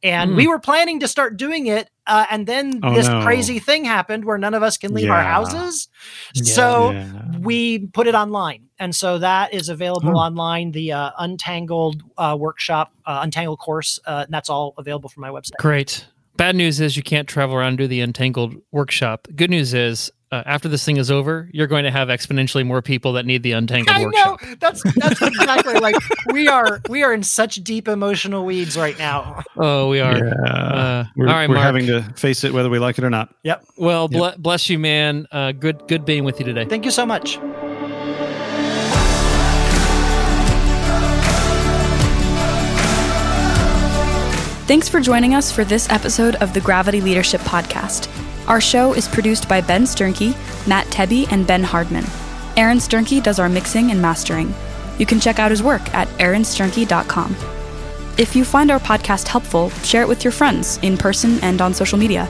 And 0.01 0.31
Mm. 0.31 0.35
we 0.37 0.47
were 0.47 0.59
planning 0.59 1.01
to 1.01 1.07
start 1.09 1.35
doing 1.35 1.67
it. 1.67 1.89
Uh, 2.09 2.25
and 2.31 2.47
then 2.47 2.79
Oh, 2.83 2.93
this 2.93 3.07
no. 3.07 3.21
crazy 3.23 3.59
thing 3.59 3.85
happened 3.85 4.25
where 4.25 4.37
none 4.37 4.53
of 4.53 4.63
us 4.63 4.77
can 4.77 4.93
leave 4.93 5.09
our 5.09 5.21
houses. 5.21 5.87
Yeah. 6.33 6.43
So 6.43 6.91
Yeah. 6.91 7.05
we 7.39 7.87
put 7.87 8.07
it 8.07 8.15
online. 8.15 8.63
And 8.79 8.95
so 8.95 9.19
that 9.19 9.53
is 9.53 9.69
available 9.69 10.17
Oh. 10.17 10.21
online. 10.21 10.71
The 10.71 10.91
uh, 10.93 11.11
Untangled 11.19 12.01
uh, 12.17 12.35
workshop, 12.39 12.91
uh, 13.05 13.19
Untangled 13.23 13.59
course, 13.59 13.99
uh, 14.05 14.23
and 14.25 14.33
that's 14.33 14.49
all 14.49 14.73
available 14.77 15.09
from 15.09 15.21
my 15.21 15.29
website. 15.29 15.57
Great. 15.59 16.05
Bad 16.35 16.55
news 16.55 16.79
is 16.79 16.95
you 16.97 17.03
can't 17.03 17.27
travel 17.27 17.55
around 17.55 17.69
and 17.69 17.77
do 17.77 17.87
the 17.87 18.01
Untangled 18.01 18.55
workshop. 18.71 19.27
Good 19.35 19.49
news 19.49 19.73
is 19.73 20.09
uh, 20.31 20.43
after 20.45 20.69
this 20.69 20.85
thing 20.85 20.97
is 20.97 21.09
over, 21.09 21.49
you're 21.51 21.67
going 21.67 21.85
to 21.85 21.91
have 21.91 22.09
exponentially 22.09 22.65
more 22.65 22.81
people 22.81 23.13
that 23.13 23.25
need 23.25 23.41
the 23.41 23.53
Untangled 23.53 23.95
I 23.95 24.03
know 24.03 24.37
that's 24.59 24.83
that's 24.95 25.21
exactly 25.21 25.75
like 25.79 25.95
we 26.31 26.47
are 26.47 26.81
we 26.87 27.03
are 27.03 27.13
in 27.13 27.23
such 27.23 27.55
deep 27.55 27.87
emotional 27.87 28.45
weeds 28.45 28.77
right 28.77 28.97
now. 28.99 29.43
Oh, 29.57 29.89
we 29.89 29.99
are. 29.99 30.17
Yeah. 30.17 30.33
Uh, 30.33 31.05
we're 31.15 31.27
all 31.27 31.33
right, 31.33 31.49
we're 31.49 31.55
Marc. 31.55 31.65
having 31.65 31.87
to 31.87 32.03
face 32.15 32.43
it 32.43 32.53
whether 32.53 32.69
we 32.69 32.77
like 32.79 32.97
it 32.97 33.03
or 33.03 33.09
not. 33.09 33.33
Yep. 33.43 33.65
Well, 33.77 34.07
ble- 34.07 34.35
bless 34.37 34.69
you, 34.69 34.77
man. 34.77 35.25
Uh, 35.31 35.51
good, 35.51 35.87
good 35.87 36.05
being 36.05 36.23
with 36.23 36.39
you 36.39 36.45
today. 36.45 36.65
Thank 36.65 36.85
you 36.85 36.91
so 36.91 37.05
much. 37.05 37.39
Thanks 44.67 44.87
for 44.87 44.99
joining 44.99 45.33
us 45.33 45.51
for 45.51 45.63
this 45.65 45.89
episode 45.89 46.35
of 46.35 46.53
the 46.53 46.61
Gravity 46.61 47.01
Leadership 47.01 47.41
Podcast. 47.41 48.07
Our 48.47 48.61
show 48.61 48.93
is 48.93 49.07
produced 49.07 49.47
by 49.47 49.61
Ben 49.61 49.83
Sternke, 49.83 50.35
Matt 50.67 50.87
Tebbe, 50.87 51.31
and 51.31 51.45
Ben 51.45 51.63
Hardman. 51.63 52.05
Aaron 52.57 52.79
Sternke 52.79 53.21
does 53.21 53.37
our 53.39 53.49
mixing 53.49 53.91
and 53.91 54.01
mastering. 54.01 54.53
You 54.97 55.05
can 55.05 55.19
check 55.19 55.37
out 55.39 55.51
his 55.51 55.63
work 55.63 55.93
at 55.93 56.07
aaronsternke.com. 56.19 57.35
If 58.17 58.35
you 58.35 58.43
find 58.43 58.69
our 58.69 58.79
podcast 58.79 59.27
helpful, 59.27 59.69
share 59.83 60.01
it 60.01 60.09
with 60.09 60.25
your 60.25 60.33
friends 60.33 60.77
in 60.81 60.97
person 60.97 61.39
and 61.41 61.61
on 61.61 61.73
social 61.73 61.97
media. 61.97 62.27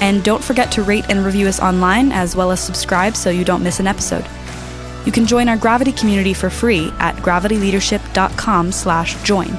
And 0.00 0.24
don't 0.24 0.42
forget 0.42 0.72
to 0.72 0.82
rate 0.82 1.04
and 1.08 1.24
review 1.24 1.46
us 1.46 1.60
online 1.60 2.10
as 2.10 2.34
well 2.34 2.50
as 2.50 2.58
subscribe 2.58 3.14
so 3.14 3.30
you 3.30 3.44
don't 3.44 3.62
miss 3.62 3.78
an 3.80 3.86
episode. 3.86 4.26
You 5.06 5.12
can 5.12 5.26
join 5.26 5.48
our 5.48 5.56
Gravity 5.56 5.92
community 5.92 6.34
for 6.34 6.50
free 6.50 6.92
at 6.98 7.16
gravityleadership.com/join. 7.16 9.58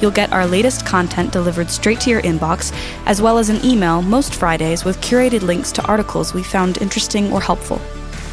You'll 0.00 0.10
get 0.10 0.32
our 0.32 0.46
latest 0.46 0.84
content 0.86 1.32
delivered 1.32 1.70
straight 1.70 2.00
to 2.00 2.10
your 2.10 2.22
inbox, 2.22 2.72
as 3.06 3.22
well 3.22 3.38
as 3.38 3.48
an 3.48 3.64
email 3.64 4.02
most 4.02 4.34
Fridays 4.34 4.84
with 4.84 5.00
curated 5.00 5.42
links 5.42 5.70
to 5.72 5.86
articles 5.86 6.34
we 6.34 6.42
found 6.42 6.78
interesting 6.78 7.32
or 7.32 7.40
helpful. 7.40 7.80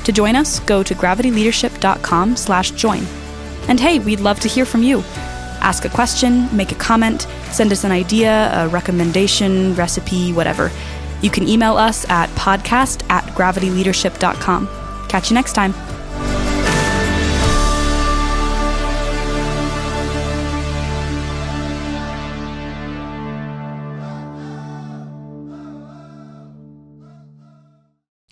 To 0.05 0.11
join 0.11 0.36
us, 0.36 0.59
go 0.61 0.82
to 0.84 0.95
gravityleadership.com/join. 0.95 3.07
And 3.68 3.80
hey, 3.80 3.99
we'd 3.99 4.22
love 4.22 4.39
to 4.39 4.47
hear 4.47 4.65
from 4.65 4.84
you. 4.84 5.03
Ask 5.59 5.86
a 5.86 5.89
question, 5.89 6.47
make 6.55 6.72
a 6.72 6.76
comment, 6.76 7.28
send 7.51 7.72
us 7.72 7.84
an 7.84 7.91
idea, 7.91 8.51
a 8.53 8.68
recommendation, 8.70 9.76
recipe, 9.76 10.32
whatever. 10.32 10.72
You 11.22 11.30
can 11.30 11.47
email 11.47 11.76
us 11.76 12.09
at 12.09 12.30
podcast 12.32 13.03
at 13.09 13.26
gravityleadership.com. 13.36 14.70
Catch 15.09 15.30
you 15.30 15.34
next 15.34 15.53
time. 15.53 15.74